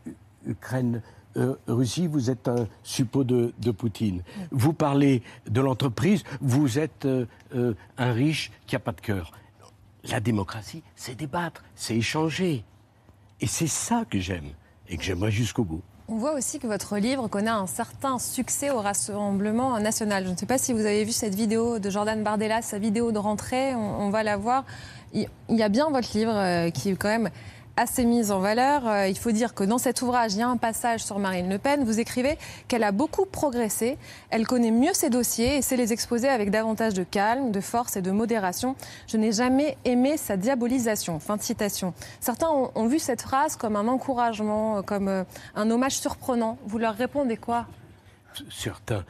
Ukraine. 0.47 1.03
euh, 1.37 1.55
Russie, 1.69 2.07
vous 2.07 2.31
êtes 2.31 2.49
un 2.49 2.67
suppôt 2.83 3.23
de, 3.23 3.53
de 3.59 3.71
Poutine. 3.71 4.23
Vous 4.51 4.73
parlez 4.73 5.23
de 5.47 5.61
l'entreprise, 5.61 6.23
vous 6.41 6.79
êtes 6.79 7.05
euh, 7.05 7.27
euh, 7.55 7.75
un 7.99 8.13
riche 8.13 8.51
qui 8.67 8.75
n'a 8.75 8.79
pas 8.79 8.93
de 8.93 9.03
cœur. 9.03 9.33
La 10.09 10.21
démocratie, 10.21 10.83
c'est 10.95 11.17
débattre, 11.17 11.63
c'est 11.75 11.97
échanger. 11.97 12.65
Et 13.43 13.47
c'est 13.47 13.67
ça 13.67 14.07
que 14.09 14.19
j'aime, 14.19 14.53
et 14.89 14.97
que 14.97 15.03
j'aimerais 15.03 15.31
jusqu'au 15.31 15.65
bout. 15.65 15.83
On 16.09 16.19
voit 16.19 16.35
aussi 16.35 16.61
que 16.61 16.69
votre 16.69 16.99
livre 16.99 17.27
connaît 17.27 17.51
un 17.51 17.67
certain 17.67 18.21
succès 18.21 18.71
au 18.71 18.81
Rassemblement 18.81 19.81
national. 19.81 20.25
Je 20.25 20.31
ne 20.31 20.37
sais 20.37 20.47
pas 20.47 20.57
si 20.57 20.73
vous 20.73 20.87
avez 20.87 21.03
vu 21.03 21.11
cette 21.11 21.35
vidéo 21.35 21.81
de 21.81 21.91
Jordan 21.91 22.23
Bardella, 22.23 22.63
sa 22.63 22.79
vidéo 22.79 23.11
de 23.11 23.19
rentrée, 23.19 23.75
on, 23.75 24.09
va 24.11 24.23
la 24.23 24.37
voir. 24.37 24.65
Il 25.15 25.29
il 25.49 25.57
y 25.57 25.65
a 25.65 25.69
bien 25.69 25.91
votre 25.91 26.17
livre 26.17 26.33
euh, 26.33 26.71
qui 26.71 26.91
est 26.91 26.95
quand 26.95 27.09
même 27.09 27.31
assez 27.77 28.05
mise 28.05 28.31
en 28.33 28.41
valeur. 28.41 28.87
Euh, 28.87 29.09
Il 29.09 29.19
faut 29.19 29.33
dire 29.33 29.55
que 29.55 29.65
dans 29.65 29.79
cet 29.79 30.03
ouvrage, 30.03 30.35
il 30.35 30.39
y 30.39 30.43
a 30.43 30.49
un 30.49 30.57
passage 30.57 31.05
sur 31.05 31.19
Marine 31.19 31.49
Le 31.49 31.59
Pen. 31.59 31.85
Vous 31.85 32.01
écrivez 32.01 32.39
qu'elle 32.69 32.85
a 32.85 32.93
beaucoup 32.93 33.27
progressé, 33.27 33.99
elle 34.31 34.47
connaît 34.47 34.71
mieux 34.71 34.95
ses 34.95 35.11
dossiers 35.11 35.57
et 35.57 35.63
sait 35.63 35.77
les 35.77 35.93
exposer 35.93 36.29
avec 36.29 36.51
davantage 36.51 36.95
de 36.95 37.05
calme, 37.05 37.53
de 37.53 37.61
force 37.61 37.97
et 37.97 38.03
de 38.03 38.11
modération. 38.11 38.77
Je 39.07 39.17
n'ai 39.17 39.33
jamais 39.33 39.77
aimé 39.85 40.17
sa 40.17 40.37
diabolisation. 40.37 41.21
Fin 41.21 41.37
de 41.37 41.43
citation. 41.43 41.95
Certains 42.21 42.49
ont, 42.49 42.71
ont 42.75 42.87
vu 42.87 42.99
cette 42.99 43.23
phrase 43.23 43.57
comme 43.57 43.77
un 43.77 43.89
encouragement, 43.89 44.79
euh, 44.79 44.83
comme 44.83 45.09
euh, 45.09 45.25
un 45.55 45.71
hommage 45.71 45.99
surprenant. 45.99 46.59
Vous 46.67 46.79
leur 46.79 46.95
répondez 46.95 47.37
quoi? 47.37 47.67
Certains, 48.51 49.05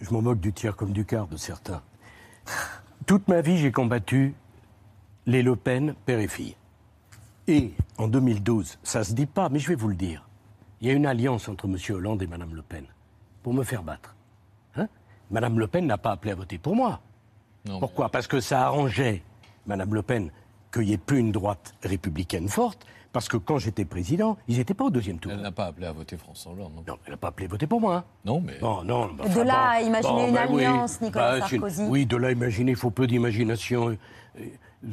je 0.00 0.10
m'en 0.10 0.22
moque 0.22 0.40
du 0.40 0.52
tiers 0.52 0.76
comme 0.76 0.92
du 0.92 1.04
quart 1.04 1.26
de 1.26 1.36
certains. 1.36 1.82
Toute 3.06 3.28
ma 3.28 3.40
vie, 3.40 3.58
j'ai 3.58 3.72
combattu 3.72 4.34
les 5.26 5.42
Le 5.42 5.56
Pen, 5.56 5.94
père 6.06 6.20
et 6.20 6.28
fille. 6.28 6.56
Et 7.46 7.72
en 7.98 8.08
2012, 8.08 8.78
ça 8.82 9.04
se 9.04 9.12
dit 9.12 9.26
pas, 9.26 9.48
mais 9.48 9.58
je 9.58 9.68
vais 9.68 9.74
vous 9.74 9.88
le 9.88 9.94
dire, 9.94 10.26
il 10.80 10.88
y 10.88 10.90
a 10.90 10.94
une 10.94 11.06
alliance 11.06 11.48
entre 11.48 11.66
M. 11.66 11.76
Hollande 11.90 12.22
et 12.22 12.26
Mme 12.26 12.54
Le 12.54 12.62
Pen 12.62 12.84
pour 13.42 13.52
me 13.52 13.62
faire 13.64 13.82
battre. 13.82 14.14
Hein? 14.76 14.88
Mme 15.30 15.58
Le 15.58 15.66
Pen 15.66 15.86
n'a 15.86 15.98
pas 15.98 16.12
appelé 16.12 16.32
à 16.32 16.34
voter 16.34 16.58
pour 16.58 16.74
moi. 16.74 17.00
Pourquoi? 17.80 18.08
Parce 18.10 18.26
que 18.26 18.40
ça 18.40 18.62
arrangeait 18.66 19.22
Mme 19.66 19.94
Le 19.94 20.02
Pen 20.02 20.30
qu'il 20.72 20.82
n'y 20.82 20.92
ait 20.92 20.98
plus 20.98 21.18
une 21.18 21.32
droite 21.32 21.74
républicaine 21.82 22.48
forte, 22.48 22.84
parce 23.12 23.28
que 23.28 23.36
quand 23.36 23.58
j'étais 23.58 23.84
président, 23.84 24.36
ils 24.48 24.56
n'étaient 24.56 24.74
pas 24.74 24.84
au 24.84 24.90
deuxième 24.90 25.18
tour. 25.18 25.30
Elle 25.32 25.40
n'a 25.40 25.52
pas 25.52 25.66
appelé 25.66 25.86
à 25.86 25.92
voter 25.92 26.16
François 26.16 26.52
Hollande. 26.52 26.72
Non, 26.76 26.82
Non, 26.88 26.98
elle 27.06 27.12
n'a 27.12 27.16
pas 27.16 27.28
appelé 27.28 27.46
à 27.46 27.48
voter 27.50 27.66
pour 27.66 27.80
moi. 27.80 27.96
hein. 27.98 28.04
Non, 28.24 28.40
mais. 28.40 28.58
Bon, 28.58 28.82
non, 28.82 29.10
bah, 29.16 29.28
De 29.28 29.40
là 29.42 29.70
à 29.70 29.80
bon, 29.80 29.86
imaginer 29.86 30.28
une 30.28 30.34
bah 30.34 30.46
oui. 30.50 30.64
alliance, 30.64 31.00
Nicolas 31.00 31.40
c'est- 31.42 31.48
Sarkozy. 31.50 31.84
Oui, 31.88 32.06
de 32.06 32.16
là 32.16 32.28
à 32.28 32.32
imaginer, 32.32 32.72
il 32.72 32.76
faut 32.76 32.90
peu 32.90 33.06
d'imagination. 33.06 33.96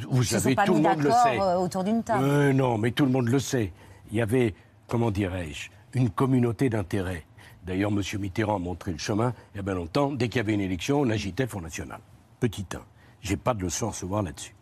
Vous 0.10 0.22
Ils 0.22 0.26
se 0.26 0.40
savez, 0.40 0.52
sont 0.52 0.56
pas 0.56 0.66
tout 0.66 0.74
le 0.76 0.82
monde 0.82 1.02
le 1.02 1.12
sait. 1.12 1.40
euh, 1.40 1.58
autour 1.58 1.84
d'une 1.84 2.04
table. 2.04 2.24
Euh, 2.24 2.54
non, 2.54 2.78
mais 2.78 2.92
tout 2.92 3.06
le 3.06 3.12
monde 3.12 3.28
le 3.28 3.40
sait. 3.40 3.72
Il 4.12 4.18
y 4.18 4.22
avait, 4.22 4.54
comment 4.88 5.12
dirais-je, 5.12 5.70
une 5.94 6.10
communauté 6.10 6.70
d'intérêts. 6.70 7.26
D'ailleurs, 7.66 7.92
M. 7.92 8.02
Mitterrand 8.20 8.56
a 8.56 8.60
montré 8.60 8.92
le 8.92 8.98
chemin 8.98 9.34
il 9.54 9.58
y 9.58 9.60
a 9.60 9.64
bien 9.64 9.76
longtemps. 9.76 10.12
Dès 10.12 10.30
qu'il 10.30 10.38
y 10.38 10.40
avait 10.40 10.54
une 10.54 10.62
élection, 10.62 11.02
on 11.02 11.10
agitait 11.10 11.44
le 11.44 11.50
Front 11.50 11.62
National. 11.62 12.00
Petit 12.40 12.66
1. 12.74 12.80
J'ai 13.22 13.38
pas 13.38 13.54
de 13.54 13.62
leçon 13.62 13.88
à 13.88 13.90
recevoir 13.90 14.24
là-dessus. 14.24 14.56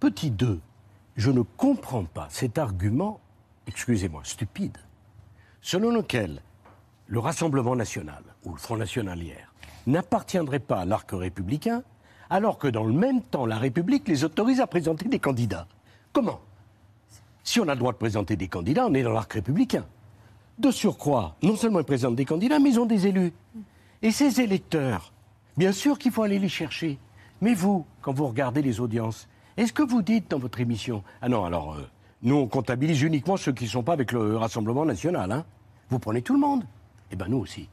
Petit 0.00 0.30
2. 0.30 0.60
Je 1.16 1.30
ne 1.30 1.42
comprends 1.42 2.04
pas 2.04 2.26
cet 2.30 2.58
argument, 2.58 3.20
excusez-moi, 3.66 4.22
stupide, 4.24 4.78
selon 5.60 5.90
lequel 5.90 6.42
le 7.06 7.18
Rassemblement 7.20 7.76
national, 7.76 8.22
ou 8.44 8.52
le 8.52 8.58
Front 8.58 8.76
national 8.76 9.22
hier, 9.22 9.52
n'appartiendrait 9.86 10.58
pas 10.58 10.80
à 10.80 10.84
l'arc 10.84 11.08
républicain, 11.12 11.82
alors 12.30 12.58
que 12.58 12.68
dans 12.68 12.84
le 12.84 12.92
même 12.92 13.22
temps, 13.22 13.46
la 13.46 13.58
République 13.58 14.08
les 14.08 14.24
autorise 14.24 14.60
à 14.60 14.66
présenter 14.66 15.08
des 15.08 15.18
candidats. 15.18 15.66
Comment? 16.12 16.40
Si 17.44 17.60
on 17.60 17.68
a 17.68 17.74
le 17.74 17.80
droit 17.80 17.92
de 17.92 17.98
présenter 17.98 18.36
des 18.36 18.48
candidats, 18.48 18.86
on 18.86 18.94
est 18.94 19.02
dans 19.02 19.12
l'arc 19.12 19.32
républicain. 19.32 19.84
De 20.58 20.70
surcroît, 20.70 21.36
non 21.42 21.56
seulement 21.56 21.78
ils 21.78 21.84
présentent 21.84 22.16
des 22.16 22.24
candidats, 22.24 22.58
mais 22.58 22.70
ils 22.70 22.80
ont 22.80 22.86
des 22.86 23.06
élus. 23.06 23.32
Et 24.02 24.10
ces 24.10 24.40
électeurs, 24.40 25.12
bien 25.56 25.72
sûr 25.72 25.98
qu'il 25.98 26.12
faut 26.12 26.22
aller 26.22 26.38
les 26.38 26.48
chercher. 26.48 26.98
Mais 27.40 27.54
vous, 27.54 27.86
quand 28.02 28.12
vous 28.12 28.26
regardez 28.26 28.62
les 28.62 28.80
audiences, 28.80 29.28
est-ce 29.56 29.72
que 29.72 29.82
vous 29.82 30.02
dites 30.02 30.30
dans 30.30 30.38
votre 30.38 30.60
émission 30.60 31.02
Ah 31.22 31.28
non, 31.28 31.44
alors, 31.44 31.74
euh, 31.74 31.88
nous, 32.22 32.34
on 32.36 32.48
comptabilise 32.48 33.02
uniquement 33.02 33.36
ceux 33.36 33.52
qui 33.52 33.64
ne 33.64 33.70
sont 33.70 33.82
pas 33.82 33.92
avec 33.92 34.12
le 34.12 34.36
Rassemblement 34.36 34.84
national. 34.84 35.30
Hein 35.32 35.44
vous 35.90 35.98
prenez 35.98 36.22
tout 36.22 36.34
le 36.34 36.40
monde 36.40 36.64
Eh 37.10 37.16
bien, 37.16 37.28
nous 37.28 37.38
aussi. 37.38 37.68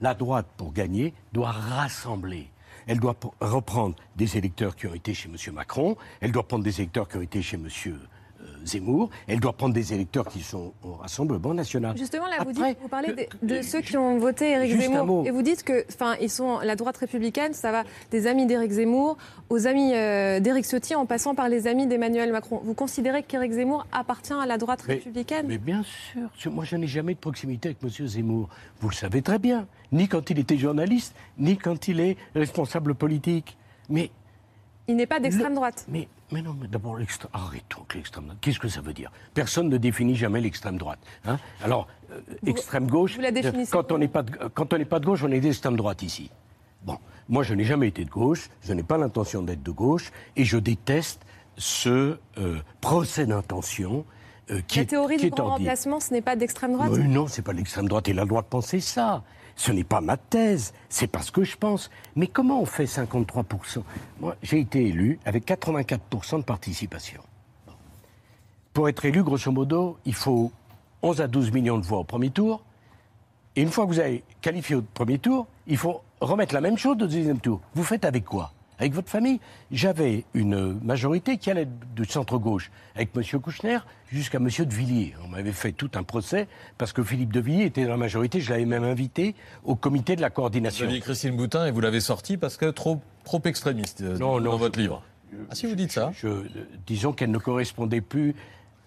La 0.00 0.14
droite, 0.14 0.46
pour 0.56 0.72
gagner, 0.72 1.14
doit 1.32 1.52
rassembler. 1.52 2.50
Elle 2.86 3.00
doit 3.00 3.16
reprendre 3.40 3.96
des 4.16 4.36
électeurs 4.36 4.76
qui 4.76 4.86
ont 4.86 4.94
été 4.94 5.12
chez 5.12 5.28
M. 5.28 5.54
Macron, 5.54 5.96
elle 6.20 6.32
doit 6.32 6.46
prendre 6.46 6.64
des 6.64 6.80
électeurs 6.80 7.08
qui 7.08 7.16
ont 7.16 7.22
été 7.22 7.42
chez 7.42 7.56
M. 7.56 7.68
Zemmour, 8.66 9.10
elle 9.26 9.40
doit 9.40 9.52
prendre 9.52 9.74
des 9.74 9.92
électeurs 9.92 10.26
qui 10.26 10.40
sont 10.40 10.72
au 10.84 10.92
Rassemblement 10.94 11.54
national. 11.54 11.96
Justement, 11.96 12.26
là, 12.26 12.42
vous, 12.44 12.50
Après, 12.50 12.70
dites, 12.70 12.78
vous 12.82 12.88
parlez 12.88 13.12
de, 13.12 13.26
de 13.56 13.62
ceux 13.62 13.80
qui 13.80 13.96
ont 13.96 14.18
voté 14.18 14.50
Éric 14.50 14.80
Zemmour. 14.80 15.26
Et 15.26 15.30
vous 15.30 15.42
dites 15.42 15.62
que, 15.62 15.84
enfin, 15.92 16.14
ils 16.20 16.30
sont 16.30 16.58
la 16.60 16.76
droite 16.76 16.96
républicaine, 16.96 17.52
ça 17.54 17.72
va 17.72 17.84
des 18.10 18.26
amis 18.26 18.46
d'Éric 18.46 18.72
Zemmour 18.72 19.16
aux 19.50 19.66
amis 19.66 19.92
euh, 19.94 20.40
d'Éric 20.40 20.64
Ciotti 20.66 20.94
en 20.94 21.06
passant 21.06 21.34
par 21.34 21.48
les 21.48 21.66
amis 21.66 21.86
d'Emmanuel 21.86 22.32
Macron. 22.32 22.60
Vous 22.64 22.74
considérez 22.74 23.22
qu'Éric 23.22 23.52
Zemmour 23.52 23.86
appartient 23.92 24.32
à 24.32 24.46
la 24.46 24.58
droite 24.58 24.84
Mais- 24.88 24.94
républicaine 24.94 25.46
Mais 25.48 25.58
bien 25.58 25.82
sûr, 25.84 26.28
sûr, 26.36 26.52
moi 26.52 26.64
je 26.64 26.76
n'ai 26.76 26.86
jamais 26.86 27.14
de 27.14 27.18
proximité 27.20 27.68
avec 27.70 27.78
M. 27.82 28.06
Zemmour. 28.08 28.48
Vous 28.80 28.88
le 28.88 28.94
savez 28.94 29.22
très 29.22 29.38
bien, 29.38 29.66
ni 29.92 30.08
quand 30.08 30.28
il 30.30 30.38
était 30.38 30.56
journaliste, 30.58 31.14
ni 31.38 31.56
quand 31.56 31.88
il 31.88 32.00
est 32.00 32.16
responsable 32.34 32.94
politique. 32.94 33.56
Mais, 33.88 34.10
Il 34.88 34.96
n'est 34.96 35.06
pas 35.06 35.18
d'extrême 35.20 35.54
droite. 35.54 35.84
mais, 35.88 36.08
mais 36.30 36.42
non, 36.42 36.54
mais 36.60 36.68
d'abord, 36.68 36.96
l'extrême... 36.96 37.30
arrêtons 37.32 37.78
avec 37.80 37.94
l'extrême 37.94 38.24
droite. 38.24 38.38
Qu'est-ce 38.40 38.58
que 38.60 38.68
ça 38.68 38.80
veut 38.80 38.92
dire? 38.92 39.10
Personne 39.34 39.68
ne 39.68 39.76
définit 39.78 40.14
jamais 40.14 40.40
l'extrême 40.40 40.78
droite. 40.78 40.98
hein? 41.24 41.38
Alors, 41.62 41.88
euh, 42.12 42.20
extrême 42.46 42.86
gauche, 42.88 43.16
vous 43.16 43.20
la 43.22 43.32
définissez 43.32 43.70
quand 43.72 43.90
on 43.90 43.98
n'est 43.98 44.06
pas, 44.08 44.22
de- 44.22 44.84
pas 44.84 45.00
gauche, 45.00 45.22
on 45.24 45.30
est 45.32 45.40
d'extrême 45.40 45.76
droite 45.76 46.02
ici. 46.02 46.30
Bon, 46.84 46.98
Moi, 47.28 47.42
je 47.42 47.54
n'ai 47.54 47.64
jamais 47.64 47.88
été 47.88 48.04
de 48.04 48.10
gauche, 48.10 48.48
je 48.62 48.72
n'ai 48.72 48.84
pas 48.84 48.96
l'intention 48.96 49.42
d'être 49.42 49.62
de 49.62 49.70
gauche, 49.72 50.12
et 50.36 50.44
je 50.44 50.56
déteste 50.58 51.22
ce 51.56 52.18
euh, 52.38 52.60
procès 52.80 53.26
d'intention 53.26 54.04
euh, 54.52 54.60
qui 54.68 54.76
La 54.78 54.82
est, 54.82 54.86
théorie 54.86 55.16
qui 55.16 55.22
du 55.22 55.26
est 55.28 55.30
grand 55.30 55.48
remplacement, 55.56 55.98
ce 55.98 56.12
n'est 56.12 56.20
pas 56.22 56.36
d'extrême 56.36 56.74
droite? 56.74 56.92
Mais 56.92 57.08
non, 57.08 57.26
c'est 57.26 57.42
pas 57.42 57.52
l'extrême 57.52 57.88
droite. 57.88 58.06
Il 58.06 58.18
a 58.20 58.22
le 58.22 58.28
droit 58.28 58.42
de 58.42 58.46
penser 58.46 58.78
ça. 58.78 59.24
Ce 59.56 59.72
n'est 59.72 59.84
pas 59.84 60.02
ma 60.02 60.18
thèse, 60.18 60.74
c'est 60.90 61.06
pas 61.06 61.22
ce 61.22 61.32
que 61.32 61.42
je 61.42 61.56
pense. 61.56 61.90
Mais 62.14 62.26
comment 62.26 62.60
on 62.60 62.66
fait 62.66 62.84
53% 62.84 63.82
Moi, 64.20 64.36
j'ai 64.42 64.60
été 64.60 64.86
élu 64.86 65.18
avec 65.24 65.46
84% 65.46 66.38
de 66.38 66.42
participation. 66.42 67.22
Pour 68.74 68.88
être 68.90 69.06
élu, 69.06 69.22
grosso 69.22 69.50
modo, 69.50 69.96
il 70.04 70.14
faut 70.14 70.52
11 71.02 71.22
à 71.22 71.26
12 71.26 71.52
millions 71.52 71.78
de 71.78 71.86
voix 71.86 72.00
au 72.00 72.04
premier 72.04 72.30
tour. 72.30 72.62
Et 73.56 73.62
une 73.62 73.70
fois 73.70 73.86
que 73.86 73.90
vous 73.90 73.98
avez 74.00 74.22
qualifié 74.42 74.76
au 74.76 74.82
premier 74.82 75.18
tour, 75.18 75.46
il 75.66 75.78
faut 75.78 76.02
remettre 76.20 76.54
la 76.54 76.60
même 76.60 76.76
chose 76.76 76.92
au 76.92 77.06
deuxième 77.06 77.40
tour. 77.40 77.60
Vous 77.74 77.84
faites 77.84 78.04
avec 78.04 78.24
quoi? 78.24 78.52
Avec 78.78 78.92
votre 78.92 79.08
famille 79.08 79.40
J'avais 79.70 80.24
une 80.34 80.78
majorité 80.82 81.38
qui 81.38 81.50
allait 81.50 81.68
du 81.94 82.04
centre-gauche, 82.04 82.70
avec 82.94 83.10
M. 83.16 83.40
Kouchner 83.40 83.78
jusqu'à 84.12 84.38
M. 84.38 84.48
De 84.48 84.74
Villiers. 84.74 85.14
On 85.24 85.28
m'avait 85.28 85.52
fait 85.52 85.72
tout 85.72 85.90
un 85.94 86.02
procès 86.02 86.46
parce 86.78 86.92
que 86.92 87.02
Philippe 87.02 87.32
De 87.32 87.40
Villiers 87.40 87.64
était 87.64 87.84
dans 87.84 87.92
la 87.92 87.96
majorité. 87.96 88.40
Je 88.40 88.50
l'avais 88.50 88.66
même 88.66 88.84
invité 88.84 89.34
au 89.64 89.76
comité 89.76 90.14
de 90.16 90.20
la 90.20 90.28
Vous 90.28 90.34
coordination. 90.34 90.86
aviez 90.86 91.00
Christine 91.00 91.36
Boutin 91.36 91.66
et 91.66 91.70
vous 91.70 91.80
l'avez 91.80 92.00
sortie 92.00 92.36
parce 92.36 92.56
que 92.56 92.66
trop, 92.66 93.00
trop 93.24 93.40
extrémiste 93.44 94.02
euh, 94.02 94.18
Non, 94.18 94.38
dans 94.40 94.52
non, 94.52 94.56
votre 94.58 94.76
je- 94.76 94.82
livre. 94.82 95.02
Ah 95.50 95.54
si 95.54 95.66
vous 95.66 95.74
dites 95.74 95.92
ça 95.92 96.12
Je- 96.14 96.46
disons 96.86 97.12
qu'elle 97.12 97.30
ne 97.32 97.38
correspondait 97.38 98.00
plus 98.00 98.34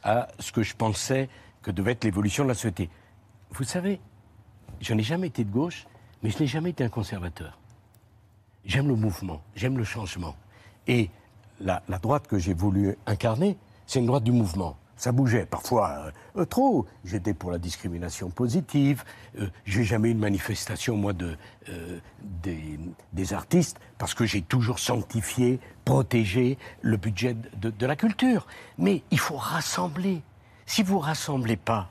à 0.03 0.27
ce 0.39 0.51
que 0.51 0.63
je 0.63 0.75
pensais 0.75 1.27
que 1.61 1.71
devait 1.71 1.91
être 1.91 2.03
l'évolution 2.05 2.43
de 2.43 2.49
la 2.49 2.53
société. 2.53 2.89
Vous 3.51 3.65
savez, 3.65 3.99
je 4.79 4.93
n'ai 4.93 5.03
jamais 5.03 5.27
été 5.27 5.43
de 5.43 5.51
gauche, 5.51 5.85
mais 6.23 6.29
je 6.29 6.39
n'ai 6.39 6.47
jamais 6.47 6.69
été 6.69 6.83
un 6.83 6.89
conservateur. 6.89 7.59
J'aime 8.69 8.87
le 8.87 8.95
mouvement, 8.95 9.41
j'aime 9.55 9.79
le 9.79 9.83
changement. 9.83 10.35
Et 10.85 11.09
la, 11.59 11.81
droite 12.03 12.27
que 12.27 12.37
j'ai 12.37 12.53
voulu 12.53 12.95
incarner, 13.07 13.57
c'est 13.87 13.97
une 13.97 14.05
droite 14.05 14.23
du 14.23 14.31
mouvement. 14.31 14.77
Ça 14.95 15.11
bougeait, 15.11 15.47
parfois 15.47 15.89
euh, 15.89 16.11
euh, 16.41 16.45
trop. 16.45 16.85
J'étais 17.03 17.33
pour 17.33 17.49
la 17.49 17.57
discrimination 17.57 18.29
positive. 18.29 19.03
Euh, 19.39 19.47
j'ai 19.65 19.83
jamais 19.83 20.09
eu 20.09 20.11
une 20.11 20.19
manifestation, 20.19 20.95
moi, 20.97 21.13
de, 21.13 21.35
euh, 21.69 21.99
des, 22.43 22.79
des 23.11 23.33
artistes, 23.33 23.79
parce 23.97 24.13
que 24.13 24.27
j'ai 24.27 24.43
toujours 24.43 24.77
sanctifié, 24.77 25.59
protégé 25.83 26.59
le 26.83 26.97
budget 26.97 27.35
de, 27.59 27.71
de 27.71 27.85
la 27.87 27.95
culture. 27.95 28.45
Mais 28.77 29.01
il 29.09 29.17
faut 29.17 29.37
rassembler. 29.37 30.21
Si 30.67 30.83
vous 30.83 30.99
rassemblez 30.99 31.57
pas, 31.57 31.89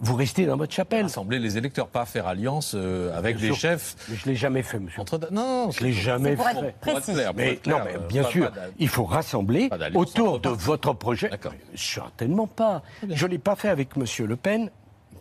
vous 0.00 0.14
restez 0.14 0.46
dans 0.46 0.56
votre 0.56 0.72
chapelle. 0.72 1.02
Rassembler 1.04 1.38
les 1.38 1.58
électeurs, 1.58 1.88
pas 1.88 2.04
faire 2.06 2.26
alliance 2.26 2.72
euh, 2.76 3.16
avec 3.16 3.36
Bien 3.36 3.48
des 3.48 3.54
sûr. 3.54 3.70
chefs. 3.70 3.96
Mais 4.08 4.16
je 4.16 4.26
l'ai 4.26 4.36
jamais 4.36 4.62
fait, 4.62 4.78
monsieur. 4.78 5.00
Entre... 5.00 5.18
Non, 5.32 5.66
non, 5.66 5.70
Je 5.70 5.82
l'ai 5.82 5.92
jamais 5.92 6.36
pour 6.36 6.48
être 6.48 6.60
fait. 6.60 6.74
Pour 6.80 6.98
être 6.98 7.04
clair, 7.12 7.26
pour 7.26 7.36
Mais, 7.36 7.52
être 7.54 7.62
clair, 7.62 7.78
non, 7.78 7.84
mais 7.84 7.94
euh, 7.96 8.06
bien 8.08 8.22
pas- 8.22 8.30
sûr, 8.30 8.50
pas 8.52 8.60
il 8.78 8.88
faut 8.88 9.04
rassembler 9.04 9.68
autour 9.94 10.40
de 10.40 10.48
votre 10.50 10.92
projet. 10.92 11.30
Certainement 11.74 12.46
pas. 12.46 12.82
Je 13.08 13.26
ne 13.26 13.30
l'ai 13.32 13.38
pas 13.38 13.56
fait 13.56 13.68
avec 13.68 13.96
Monsieur 13.96 14.26
Le 14.26 14.36
Pen, 14.36 14.70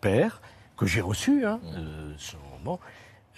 père, 0.02 0.42
que 0.78 0.86
j'ai 0.86 1.02
reçu. 1.02 1.46
Hein, 1.46 1.60
euh, 1.76 2.14
son- 2.18 2.38
bon. 2.64 2.78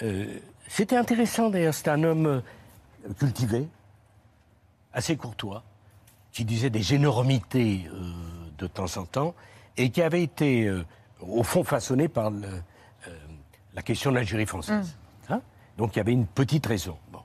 Euh, 0.03 0.25
C'était 0.67 0.97
intéressant 0.97 1.49
d'ailleurs. 1.49 1.73
C'était 1.73 1.89
un 1.91 2.03
homme 2.03 2.25
euh, 2.27 2.41
cultivé, 3.17 3.65
assez 4.93 5.15
courtois, 5.15 5.63
qui 6.31 6.45
disait 6.45 6.69
des 6.69 6.93
énormités 6.93 7.89
euh, 7.93 8.11
de 8.57 8.67
temps 8.67 8.97
en 8.97 9.05
temps, 9.05 9.33
et 9.77 9.89
qui 9.89 10.01
avait 10.01 10.21
été, 10.23 10.65
euh, 10.67 10.83
au 11.21 11.43
fond, 11.43 11.63
façonné 11.63 12.07
par 12.07 12.31
le- 12.31 12.45
euh, 13.07 13.11
la 13.73 13.81
question 13.81 14.11
de 14.11 14.15
l'Algérie 14.15 14.45
française. 14.45 14.95
Hein 15.29 15.41
Donc 15.77 15.95
il 15.95 15.97
y 15.97 16.01
avait 16.01 16.13
une 16.13 16.25
petite 16.27 16.65
raison. 16.65 16.97
Bon. 17.11 17.19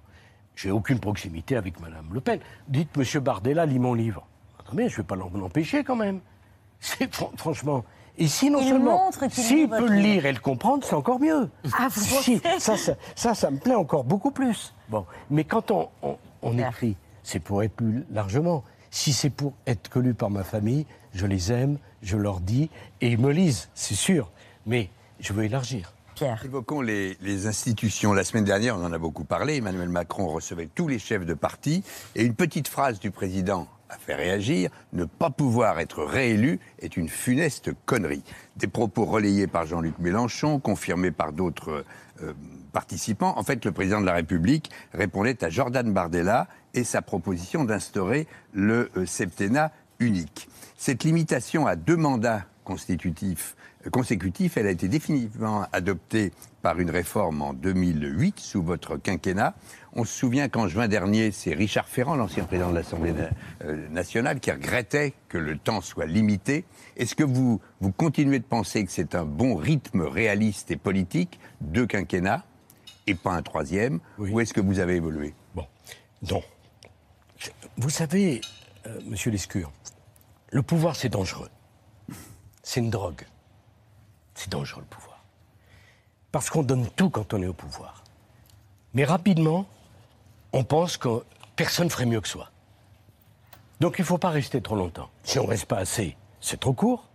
J'ai 0.57 0.70
aucune 0.70 1.00
proximité 1.00 1.57
avec 1.57 1.80
Madame 1.80 2.07
Le 2.12 2.20
Pen. 2.20 2.38
Dites, 2.68 2.96
Monsieur 2.96 3.20
Bardella, 3.20 3.66
lis 3.66 3.78
mon 3.80 3.94
livre. 3.94 4.26
Attendez, 4.61 4.88
je 4.88 4.94
ne 4.94 4.96
vais 4.98 5.02
pas 5.07 5.16
l'en 5.16 5.26
empêcher 5.42 5.83
quand 5.85 5.96
même. 5.96 6.20
C'est 6.80 7.12
franchement. 7.37 7.85
Et 8.16 8.28
si 8.28 8.48
non 8.48 8.61
Il 8.62 8.68
seulement, 8.68 9.11
s'il 9.28 9.68
peut 9.68 9.88
le 9.88 9.96
lire 9.96 10.24
et 10.26 10.33
le 10.33 10.38
comprendre, 10.38 10.85
c'est 10.85 10.94
encore 10.94 11.18
mieux. 11.18 11.50
Ah, 11.76 11.88
vous 11.90 12.00
Si, 12.00 12.40
ça, 12.61 12.76
ça, 12.76 12.94
ça, 13.16 13.35
ça 13.35 13.50
me 13.50 13.59
plaît 13.59 13.74
encore 13.74 14.04
beaucoup 14.04 14.30
plus. 14.30 14.72
Bon, 14.88 15.04
mais 15.30 15.42
quand 15.42 15.72
on, 15.72 15.88
on- 16.02 16.16
on 16.42 16.57
écrit, 16.57 16.96
c'est 17.24 17.40
pour 17.40 17.64
être 17.64 17.80
lu 17.80 18.04
largement. 18.12 18.62
Si 18.92 19.12
c'est 19.12 19.30
pour 19.30 19.54
être 19.66 19.98
lu 19.98 20.14
par 20.14 20.30
ma 20.30 20.44
famille, 20.44 20.87
je 21.14 21.27
les 21.27 21.53
aime, 21.53 21.79
je 22.03 22.16
leur 22.16 22.40
dis, 22.40 22.70
et 23.00 23.09
ils 23.09 23.18
me 23.18 23.31
lisent, 23.31 23.68
c'est 23.74 23.94
sûr. 23.94 24.31
Mais 24.66 24.90
je 25.20 25.33
veux 25.33 25.44
élargir. 25.44 25.92
Pierre. 26.14 26.40
Évoquons 26.44 26.81
les, 26.81 27.16
les 27.20 27.46
institutions. 27.46 28.12
La 28.12 28.22
semaine 28.22 28.44
dernière, 28.44 28.77
on 28.77 28.85
en 28.85 28.92
a 28.92 28.98
beaucoup 28.98 29.24
parlé. 29.24 29.57
Emmanuel 29.57 29.88
Macron 29.88 30.29
recevait 30.29 30.68
tous 30.72 30.87
les 30.87 30.98
chefs 31.00 31.27
de 31.27 31.35
parti. 31.35 31.83
Et 32.14 32.24
une 32.24 32.35
petite 32.35 32.68
phrase 32.68 33.00
du 33.00 33.11
président 33.11 33.66
a 33.88 33.98
fait 33.98 34.14
réagir. 34.14 34.70
Ne 34.92 35.05
pas 35.05 35.31
pouvoir 35.31 35.81
être 35.81 36.05
réélu 36.05 36.61
est 36.79 36.96
une 36.96 37.09
funeste 37.09 37.70
connerie. 37.85 38.22
Des 38.57 38.68
propos 38.68 39.05
relayés 39.05 39.46
par 39.46 39.66
Jean-Luc 39.66 39.98
Mélenchon, 39.98 40.61
confirmés 40.61 41.11
par 41.11 41.33
d'autres 41.33 41.85
euh, 42.22 42.33
participants. 42.72 43.35
En 43.37 43.42
fait, 43.42 43.64
le 43.64 43.72
président 43.72 44.00
de 44.00 44.07
la 44.07 44.14
République 44.14 44.70
répondait 44.92 45.42
à 45.44 45.50
Jordan 45.50 45.92
Bardella 45.92 46.46
et 46.74 46.85
sa 46.85 47.03
proposition 47.03 47.64
d'instaurer 47.64 48.27
le 48.53 48.90
euh, 48.96 49.05
septennat 49.05 49.72
unique. 49.98 50.48
Cette 50.87 51.03
limitation 51.03 51.66
à 51.66 51.77
deux 51.77 51.97
mandats 51.97 52.44
constitutifs 52.62 53.57
euh, 53.87 53.88
consécutifs, 53.88 54.59
elle 54.59 54.66
a 54.66 54.70
été 54.70 54.87
définitivement 54.87 55.66
adoptée 55.73 56.31
par 56.61 56.79
une 56.79 56.90
réforme 56.90 57.40
en 57.40 57.55
2008 57.55 58.38
sous 58.38 58.62
votre 58.62 58.99
quinquennat. 58.99 59.55
On 59.94 60.05
se 60.05 60.12
souvient 60.12 60.51
qu'en 60.51 60.68
juin 60.68 60.87
dernier, 60.87 61.31
c'est 61.31 61.55
Richard 61.55 61.88
Ferrand, 61.88 62.16
l'ancien 62.16 62.44
président 62.44 62.68
de 62.68 62.75
l'Assemblée 62.75 63.14
euh, 63.64 63.88
nationale, 63.88 64.40
qui 64.40 64.51
regrettait 64.51 65.14
que 65.31 65.38
le 65.38 65.57
temps 65.57 65.81
soit 65.81 66.05
limité. 66.05 66.66
Est-ce 66.99 67.14
que 67.14 67.25
vous, 67.25 67.62
vous 67.81 67.90
continuez 67.90 68.38
de 68.38 68.44
penser 68.44 68.85
que 68.85 68.92
c'est 68.92 69.14
un 69.14 69.25
bon 69.25 69.55
rythme 69.55 70.03
réaliste 70.03 70.70
et 70.70 70.77
politique, 70.77 71.40
deux 71.62 71.87
quinquennats, 71.87 72.44
et 73.07 73.14
pas 73.14 73.33
un 73.33 73.40
troisième, 73.40 74.01
ou 74.18 74.38
est-ce 74.38 74.53
que 74.53 74.61
vous 74.61 74.81
avez 74.81 74.97
évolué? 74.97 75.33
Bon, 75.55 75.64
non. 76.31 76.42
Vous 77.79 77.88
savez, 77.88 78.42
euh, 78.87 79.01
monsieur 79.07 79.31
Lescure, 79.31 79.73
le 80.55 80.62
pouvoir, 80.62 80.95
c'est 80.95 81.09
dangereux. 81.09 81.51
C'est 82.62 82.79
une 82.79 82.88
drogue. 82.88 83.27
C'est 84.37 84.49
dangereux, 84.49 84.83
le 84.83 84.87
pouvoir. 84.87 85.25
Parce 86.31 86.49
qu'on 86.49 86.62
donne 86.62 86.88
tout 86.90 87.11
quand 87.11 87.35
on 87.35 87.43
est 87.43 87.47
au 87.49 87.53
pouvoir. 87.53 88.05
Mais 88.95 89.05
rapidement, 89.05 89.67
on 90.53 90.62
pense 90.62 90.97
que 90.97 91.25
personne 91.57 91.90
ferait 91.90 92.07
mieux 92.07 92.21
que 92.21 92.29
soi. 92.29 92.51
Donc 93.81 93.97
il 93.99 94.03
ne 94.03 94.07
faut 94.07 94.19
pas 94.19 94.31
rester 94.31 94.62
trop 94.62 94.77
longtemps. 94.77 95.11
Si 95.25 95.40
on 95.40 95.43
ne 95.45 95.49
reste 95.49 95.67
pas 95.67 95.79
assez, 95.79 96.17
c'est 96.40 96.61
trop 96.61 96.73
court. 96.73 97.09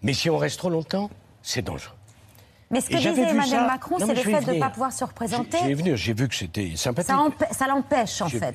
Mais 0.00 0.14
si 0.14 0.30
on 0.30 0.38
reste 0.38 0.58
trop 0.58 0.70
longtemps, 0.70 1.10
c'est 1.42 1.60
dangereux. 1.62 1.94
Mais 2.70 2.80
ce 2.80 2.88
que 2.88 2.96
disait 2.96 3.10
Emmanuel 3.10 3.46
ça- 3.46 3.66
Macron, 3.66 3.98
c'est 3.98 4.06
le 4.14 4.22
fait 4.22 4.40
de 4.40 4.52
ne 4.54 4.58
pas 4.58 4.70
pouvoir 4.70 4.92
se 4.92 5.04
représenter. 5.04 5.58
J'ai 5.62 5.74
venu, 5.74 5.96
j'ai 5.98 6.14
vu 6.14 6.28
que 6.28 6.34
c'était 6.34 6.74
sympathique. 6.76 7.10
Ça, 7.14 7.18
empê- 7.18 7.52
ça 7.52 7.66
l'empêche, 7.68 8.22
en 8.22 8.28
fait. 8.30 8.54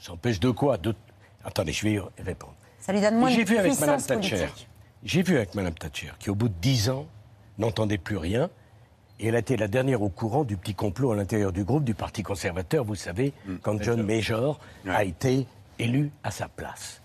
Ça 0.00 0.12
empêche 0.12 0.40
de 0.40 0.50
quoi? 0.50 0.76
De... 0.78 0.96
Attendez, 1.44 1.72
je 1.72 1.84
vais 1.84 1.92
y 1.94 2.00
répondre. 2.22 2.54
Ça 2.80 2.92
lui 2.92 3.00
donne 3.00 3.16
moins 3.18 3.30
J'ai 3.30 3.44
de 3.44 3.48
vu 3.48 3.58
avec 3.58 3.78
Mme 3.78 4.02
Thatcher. 4.02 4.48
J'ai 5.02 5.22
vu 5.22 5.36
avec 5.36 5.54
Mme 5.54 5.74
Thatcher, 5.74 6.12
qui 6.18 6.30
au 6.30 6.34
bout 6.34 6.48
de 6.48 6.54
dix 6.60 6.90
ans 6.90 7.06
n'entendait 7.58 7.98
plus 7.98 8.16
rien. 8.16 8.50
Et 9.18 9.28
elle 9.28 9.36
a 9.36 9.40
été 9.40 9.56
la 9.56 9.68
dernière 9.68 10.02
au 10.02 10.08
courant 10.08 10.44
du 10.44 10.56
petit 10.56 10.74
complot 10.74 11.12
à 11.12 11.16
l'intérieur 11.16 11.52
du 11.52 11.62
groupe 11.62 11.84
du 11.84 11.94
Parti 11.94 12.22
conservateur, 12.22 12.84
vous 12.84 12.94
savez, 12.94 13.34
quand 13.62 13.82
John 13.82 14.02
Major 14.02 14.58
a 14.88 15.04
été 15.04 15.46
élu 15.78 16.10
à 16.24 16.30
sa 16.30 16.48
place. 16.48 17.02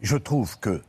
Je 0.00 0.16
trouve 0.16 0.58
que 0.60 0.82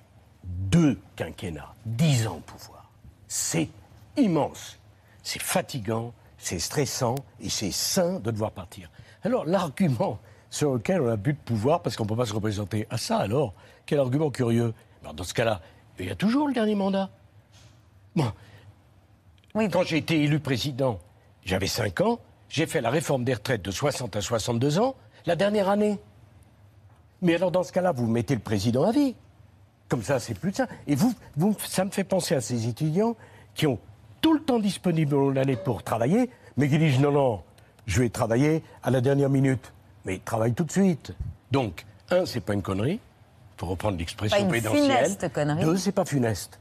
deux 0.43 0.99
quinquennats, 1.15 1.73
dix 1.85 2.27
ans 2.27 2.37
au 2.37 2.41
pouvoir, 2.41 2.91
c'est 3.27 3.69
immense. 4.17 4.77
C'est 5.23 5.41
fatigant, 5.41 6.13
c'est 6.37 6.59
stressant 6.59 7.15
et 7.39 7.49
c'est 7.49 7.71
sain 7.71 8.19
de 8.19 8.31
devoir 8.31 8.51
partir. 8.51 8.89
Alors 9.23 9.45
l'argument 9.45 10.19
sur 10.49 10.73
lequel 10.73 11.01
on 11.01 11.09
a 11.09 11.17
plus 11.17 11.33
de 11.33 11.39
pouvoir 11.39 11.81
parce 11.81 11.95
qu'on 11.95 12.03
ne 12.03 12.09
peut 12.09 12.15
pas 12.15 12.25
se 12.25 12.33
représenter 12.33 12.85
à 12.89 12.97
ça 12.97 13.17
alors, 13.17 13.53
quel 13.91 13.99
argument 13.99 14.31
curieux 14.31 14.73
Alors, 15.01 15.13
Dans 15.13 15.25
ce 15.25 15.33
cas-là, 15.33 15.59
il 15.99 16.05
y 16.05 16.09
a 16.11 16.15
toujours 16.15 16.47
le 16.47 16.53
dernier 16.53 16.75
mandat. 16.75 17.09
Moi, 18.15 18.33
quand 19.53 19.83
j'ai 19.83 19.97
été 19.97 20.23
élu 20.23 20.39
président, 20.39 20.97
j'avais 21.43 21.67
5 21.67 21.99
ans, 21.99 22.19
j'ai 22.47 22.67
fait 22.67 22.79
la 22.79 22.89
réforme 22.89 23.25
des 23.25 23.33
retraites 23.33 23.61
de 23.61 23.69
60 23.69 24.15
à 24.15 24.21
62 24.21 24.79
ans 24.79 24.95
la 25.25 25.35
dernière 25.35 25.67
année. 25.67 25.99
Mais 27.21 27.35
alors 27.35 27.51
dans 27.51 27.63
ce 27.63 27.73
cas-là, 27.73 27.91
vous 27.91 28.07
mettez 28.07 28.33
le 28.33 28.39
président 28.39 28.85
à 28.85 28.93
vie. 28.93 29.13
Comme 29.89 30.03
ça, 30.03 30.21
c'est 30.21 30.35
plus 30.35 30.51
de 30.51 30.55
ça. 30.55 30.67
Et 30.87 30.95
vous, 30.95 31.13
vous, 31.35 31.53
ça 31.67 31.83
me 31.83 31.91
fait 31.91 32.05
penser 32.05 32.33
à 32.33 32.39
ces 32.39 32.69
étudiants 32.69 33.17
qui 33.55 33.67
ont 33.67 33.77
tout 34.21 34.33
le 34.33 34.39
temps 34.39 34.59
disponible 34.59 35.33
l'année 35.33 35.57
pour 35.57 35.83
travailler, 35.83 36.29
mais 36.55 36.69
qui 36.69 36.77
disent 36.77 37.01
non, 37.01 37.11
non, 37.11 37.43
je 37.87 38.03
vais 38.03 38.09
travailler 38.09 38.63
à 38.83 38.89
la 38.89 39.01
dernière 39.01 39.29
minute. 39.29 39.73
Mais 40.05 40.15
ils 40.15 40.21
travaillent 40.21 40.53
tout 40.53 40.63
de 40.63 40.71
suite. 40.71 41.11
Donc, 41.51 41.85
un, 42.09 42.25
c'est 42.25 42.39
pas 42.39 42.53
une 42.53 42.61
connerie, 42.61 43.01
pour 43.61 43.69
reprendre 43.69 43.99
l'expression 43.99 44.49
funeste 44.49 45.31
connerie. 45.31 45.63
Deux, 45.63 45.77
c'est 45.77 45.91
pas 45.91 46.03
funeste. 46.03 46.59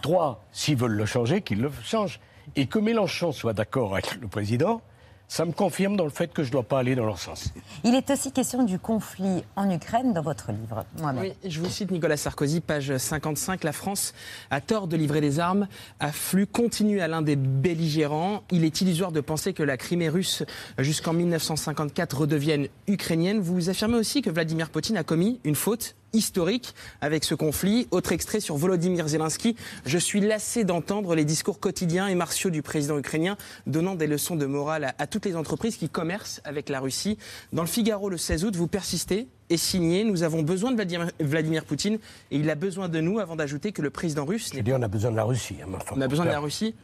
Trois, 0.00 0.42
s'ils 0.52 0.74
veulent 0.74 0.96
le 0.96 1.04
changer, 1.04 1.42
qu'ils 1.42 1.60
le 1.60 1.70
changent. 1.84 2.18
Et 2.56 2.64
que 2.64 2.78
Mélenchon 2.78 3.30
soit 3.30 3.52
d'accord 3.52 3.92
avec 3.92 4.18
le 4.18 4.26
président, 4.26 4.80
ça 5.28 5.44
me 5.44 5.52
confirme 5.52 5.96
dans 5.96 6.04
le 6.04 6.10
fait 6.10 6.32
que 6.32 6.42
je 6.42 6.48
ne 6.48 6.52
dois 6.52 6.62
pas 6.62 6.78
aller 6.78 6.94
dans 6.94 7.04
leur 7.04 7.18
sens. 7.18 7.52
Il 7.84 7.94
est 7.94 8.08
aussi 8.08 8.32
question 8.32 8.62
du 8.62 8.78
conflit 8.78 9.44
en 9.54 9.70
Ukraine 9.70 10.14
dans 10.14 10.22
votre 10.22 10.50
livre. 10.50 10.86
Oui, 11.20 11.34
je 11.44 11.60
vous 11.60 11.68
cite 11.68 11.90
Nicolas 11.90 12.16
Sarkozy, 12.16 12.62
page 12.62 12.96
55. 12.96 13.62
La 13.62 13.72
France 13.72 14.14
a 14.50 14.62
tort 14.62 14.88
de 14.88 14.96
livrer 14.96 15.20
des 15.20 15.40
armes. 15.40 15.68
Afflux 16.00 16.46
continue 16.46 17.02
à 17.02 17.06
l'un 17.06 17.20
des 17.20 17.36
belligérants. 17.36 18.44
Il 18.50 18.64
est 18.64 18.80
illusoire 18.80 19.12
de 19.12 19.20
penser 19.20 19.52
que 19.52 19.62
la 19.62 19.76
Crimée 19.76 20.08
russe, 20.08 20.42
jusqu'en 20.78 21.12
1954, 21.12 22.16
redevienne 22.16 22.68
ukrainienne. 22.88 23.40
Vous 23.40 23.68
affirmez 23.68 23.98
aussi 23.98 24.22
que 24.22 24.30
Vladimir 24.30 24.70
Poutine 24.70 24.96
a 24.96 25.04
commis 25.04 25.38
une 25.44 25.54
faute 25.54 25.96
historique 26.12 26.74
avec 27.00 27.24
ce 27.24 27.34
conflit. 27.34 27.88
Autre 27.90 28.12
extrait 28.12 28.40
sur 28.40 28.56
Volodymyr 28.56 29.08
Zelensky. 29.08 29.56
Je 29.86 29.98
suis 29.98 30.20
lassé 30.20 30.64
d'entendre 30.64 31.14
les 31.14 31.24
discours 31.24 31.60
quotidiens 31.60 32.08
et 32.08 32.14
martiaux 32.14 32.50
du 32.50 32.62
président 32.62 32.98
ukrainien 32.98 33.36
donnant 33.66 33.94
des 33.94 34.06
leçons 34.06 34.36
de 34.36 34.46
morale 34.46 34.84
à, 34.84 34.94
à, 34.98 35.06
toutes 35.06 35.26
les 35.26 35.36
entreprises 35.36 35.76
qui 35.76 35.88
commercent 35.88 36.40
avec 36.44 36.68
la 36.68 36.80
Russie. 36.80 37.18
Dans 37.52 37.62
le 37.62 37.68
Figaro 37.68 38.08
le 38.08 38.16
16 38.16 38.44
août, 38.44 38.56
vous 38.56 38.68
persistez 38.68 39.28
et 39.50 39.56
signez 39.56 40.04
Nous 40.04 40.22
avons 40.22 40.42
besoin 40.42 40.70
de 40.70 40.76
Vladimir, 40.76 41.10
Vladimir 41.18 41.64
Poutine 41.64 41.98
et 42.30 42.36
il 42.36 42.48
a 42.48 42.54
besoin 42.54 42.88
de 42.88 43.00
nous 43.00 43.18
avant 43.18 43.36
d'ajouter 43.36 43.72
que 43.72 43.82
le 43.82 43.90
président 43.90 44.24
russe. 44.24 44.50
Je 44.54 44.60
dis, 44.60 44.72
on 44.72 44.82
a 44.82 44.88
besoin 44.88 45.10
de 45.10 45.16
la 45.16 45.24
Russie. 45.24 45.56
Hein, 45.62 45.78
on 45.90 46.00
a 46.00 46.08
besoin 46.08 46.24
de 46.24 46.30
la 46.30 46.38
Russie. 46.38 46.74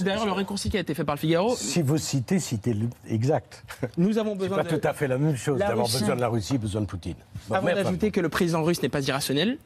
D'ailleurs, 0.00 0.26
le 0.26 0.32
réconcilié 0.32 0.72
qui 0.72 0.76
a 0.78 0.80
été 0.80 0.94
fait 0.94 1.04
par 1.04 1.14
le 1.14 1.20
Figaro. 1.20 1.54
Si 1.56 1.80
vous 1.80 1.98
citez, 1.98 2.40
citez 2.40 2.74
le 2.74 2.88
exact. 3.08 3.64
Nous 3.96 4.18
avons 4.18 4.34
besoin. 4.34 4.58
pas 4.58 4.64
de... 4.64 4.76
tout 4.76 4.86
à 4.86 4.92
fait 4.92 5.06
la 5.06 5.18
même 5.18 5.36
chose 5.36 5.58
d'avoir 5.58 5.86
besoin 5.86 6.16
de 6.16 6.20
la 6.20 6.28
Russie, 6.28 6.58
besoin 6.58 6.80
de 6.80 6.86
Poutine. 6.86 7.14
Bon, 7.48 7.54
Avant 7.54 7.68
d'ajouter 7.68 8.10
que 8.10 8.20
le 8.20 8.28
président 8.28 8.62
russe 8.62 8.82
n'est 8.82 8.88
pas 8.88 9.06
irrationnel. 9.06 9.58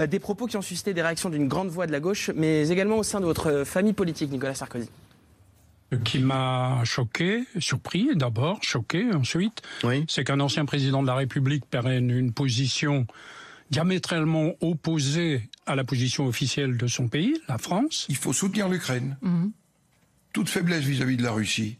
Euh, 0.00 0.06
des 0.06 0.18
propos 0.18 0.46
qui 0.46 0.56
ont 0.56 0.62
suscité 0.62 0.94
des 0.94 1.02
réactions 1.02 1.28
d'une 1.28 1.48
grande 1.48 1.68
voix 1.68 1.86
de 1.86 1.92
la 1.92 2.00
gauche, 2.00 2.30
mais 2.34 2.68
également 2.68 2.96
au 2.96 3.02
sein 3.02 3.20
de 3.20 3.24
votre 3.24 3.64
famille 3.64 3.92
politique, 3.92 4.30
Nicolas 4.30 4.54
Sarkozy. 4.54 4.88
Ce 5.90 5.96
qui 5.96 6.18
m'a 6.18 6.80
choqué, 6.84 7.44
surpris 7.58 8.10
d'abord, 8.14 8.62
choqué 8.62 9.06
ensuite, 9.14 9.62
oui. 9.84 10.04
c'est 10.06 10.22
qu'un 10.22 10.40
ancien 10.40 10.66
président 10.66 11.02
de 11.02 11.06
la 11.06 11.14
République 11.14 11.64
prenne 11.70 12.10
une 12.10 12.32
position 12.32 13.06
diamétralement 13.70 14.52
opposée 14.60 15.48
à 15.66 15.74
la 15.74 15.84
position 15.84 16.26
officielle 16.26 16.76
de 16.76 16.86
son 16.86 17.08
pays, 17.08 17.40
la 17.48 17.58
France. 17.58 18.06
Il 18.08 18.16
faut 18.16 18.32
soutenir 18.32 18.68
l'Ukraine. 18.68 19.16
Mmh. 19.22 19.48
Toute 20.32 20.48
faiblesse 20.48 20.84
vis-à-vis 20.84 21.14
-vis 21.14 21.18
de 21.18 21.24
la 21.24 21.32
Russie, 21.32 21.78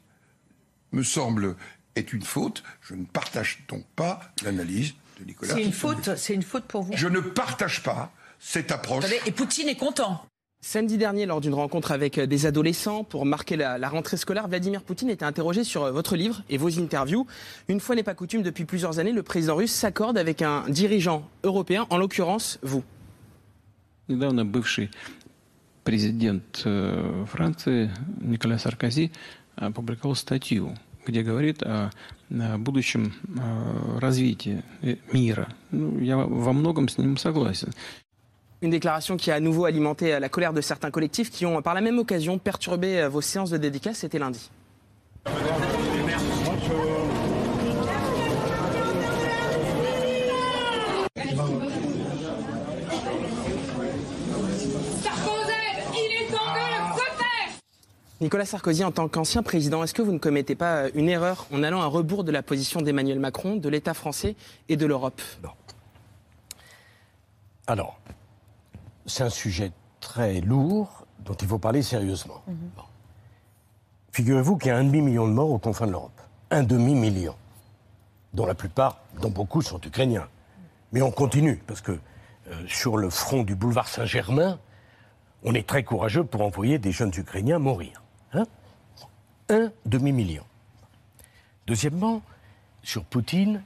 me 0.92 1.02
semble, 1.02 1.56
est 1.96 2.12
une 2.12 2.22
faute. 2.22 2.62
Je 2.80 2.94
ne 2.94 3.04
partage 3.04 3.64
donc 3.68 3.84
pas 3.96 4.20
l'analyse 4.42 4.94
de 5.18 5.24
Nicolas. 5.24 5.54
C'est 5.54 5.64
une 5.64 5.72
faute, 5.72 6.16
c'est 6.16 6.34
une 6.34 6.42
faute 6.42 6.64
pour 6.64 6.82
vous. 6.82 6.92
Je 6.96 7.08
ne 7.08 7.20
partage 7.20 7.82
pas 7.82 8.12
cette 8.38 8.70
approche. 8.70 9.04
Savez, 9.04 9.20
et 9.26 9.32
Poutine 9.32 9.68
est 9.68 9.76
content. 9.76 10.24
Samedi 10.65 10.97
dernier, 10.97 11.25
lors 11.25 11.41
d'une 11.41 11.53
rencontre 11.53 11.91
avec 11.91 12.17
des 12.17 12.45
adolescents 12.45 13.03
pour 13.03 13.25
marquer 13.25 13.57
la, 13.57 13.77
la, 13.77 13.89
rentrée 13.89 14.15
scolaire, 14.15 14.47
Vladimir 14.47 14.81
Poutine 14.81 15.09
était 15.09 15.25
interrogé 15.25 15.65
sur 15.65 15.91
votre 15.91 16.15
livre 16.15 16.41
et 16.49 16.57
vos 16.57 16.79
interviews. 16.79 17.27
Une 17.67 17.81
fois 17.81 17.95
n'est 17.95 18.01
pas 18.01 18.15
coutume, 18.15 18.43
depuis 18.43 18.63
plusieurs 18.63 18.97
années, 18.97 19.11
le 19.11 19.23
président 19.23 19.57
russe 19.57 19.73
s'accorde 19.73 20.17
avec 20.17 20.41
un 20.41 20.63
dirigeant 20.69 21.29
européen, 21.43 21.85
en 21.89 21.97
l'occurrence 21.97 22.59
vous. 22.63 22.81
Недавно 24.07 24.45
бывший 24.45 24.89
президент 25.83 26.65
Франции 27.27 27.91
Никола 28.21 28.57
Саркози 28.57 29.11
опубликовал 29.57 30.15
статью, 30.15 30.75
где 31.05 31.23
говорит 31.23 31.61
о 31.61 31.91
будущем 32.29 33.13
развитии 33.99 34.63
мира. 35.11 35.49
Ну, 35.71 35.99
я 35.99 36.15
во 36.17 36.53
многом 36.53 36.87
с 36.87 36.97
ним 36.97 37.17
согласен. 37.17 37.73
Une 38.60 38.70
déclaration 38.70 39.16
qui 39.16 39.30
a 39.30 39.36
à 39.36 39.40
nouveau 39.40 39.66
alimenté 39.66 40.18
la 40.18 40.28
colère 40.28 40.52
de 40.52 40.60
certains 40.60 40.90
collectifs 40.90 41.30
qui 41.30 41.46
ont, 41.46 41.62
par 41.62 41.74
la 41.74 41.80
même 41.80 41.98
occasion, 41.98 42.38
perturbé 42.38 43.06
vos 43.06 43.20
séances 43.20 43.50
de 43.50 43.56
dédicace. 43.56 43.98
C'était 43.98 44.18
lundi. 44.18 44.50
Nicolas 58.20 58.44
Sarkozy, 58.44 58.82
en 58.82 58.90
tant 58.90 59.06
qu'ancien 59.06 59.44
président, 59.44 59.84
est-ce 59.84 59.94
que 59.94 60.02
vous 60.02 60.10
ne 60.10 60.18
commettez 60.18 60.56
pas 60.56 60.88
une 60.94 61.08
erreur 61.08 61.46
en 61.52 61.62
allant 61.62 61.80
à 61.80 61.86
rebours 61.86 62.24
de 62.24 62.32
la 62.32 62.42
position 62.42 62.82
d'Emmanuel 62.82 63.20
Macron, 63.20 63.54
de 63.54 63.68
l'État 63.68 63.94
français 63.94 64.34
et 64.68 64.76
de 64.76 64.84
l'Europe? 64.84 65.22
Non. 65.44 65.50
Alors, 67.68 68.00
c'est 69.08 69.24
un 69.24 69.30
sujet 69.30 69.72
très 70.00 70.40
lourd 70.40 71.06
dont 71.20 71.34
il 71.34 71.48
faut 71.48 71.58
parler 71.58 71.82
sérieusement. 71.82 72.42
Bon. 72.46 72.82
Figurez-vous 74.12 74.56
qu'il 74.56 74.68
y 74.68 74.70
a 74.70 74.76
un 74.76 74.84
demi-million 74.84 75.26
de 75.26 75.32
morts 75.32 75.50
aux 75.50 75.58
confins 75.58 75.86
de 75.86 75.92
l'Europe. 75.92 76.20
Un 76.50 76.62
demi-million. 76.62 77.34
Dont 78.34 78.46
la 78.46 78.54
plupart, 78.54 78.98
dont 79.20 79.30
beaucoup 79.30 79.62
sont 79.62 79.80
ukrainiens. 79.80 80.28
Mais 80.92 81.02
on 81.02 81.10
continue, 81.10 81.56
parce 81.66 81.80
que 81.80 81.92
euh, 81.92 82.66
sur 82.66 82.96
le 82.96 83.10
front 83.10 83.42
du 83.42 83.54
boulevard 83.54 83.88
Saint-Germain, 83.88 84.58
on 85.44 85.54
est 85.54 85.66
très 85.66 85.84
courageux 85.84 86.24
pour 86.24 86.42
envoyer 86.42 86.78
des 86.78 86.92
jeunes 86.92 87.12
Ukrainiens 87.16 87.58
mourir. 87.58 88.02
Hein 88.32 88.44
un 89.48 89.70
demi-million. 89.86 90.44
Deuxièmement, 91.66 92.22
sur 92.82 93.04
Poutine, 93.04 93.62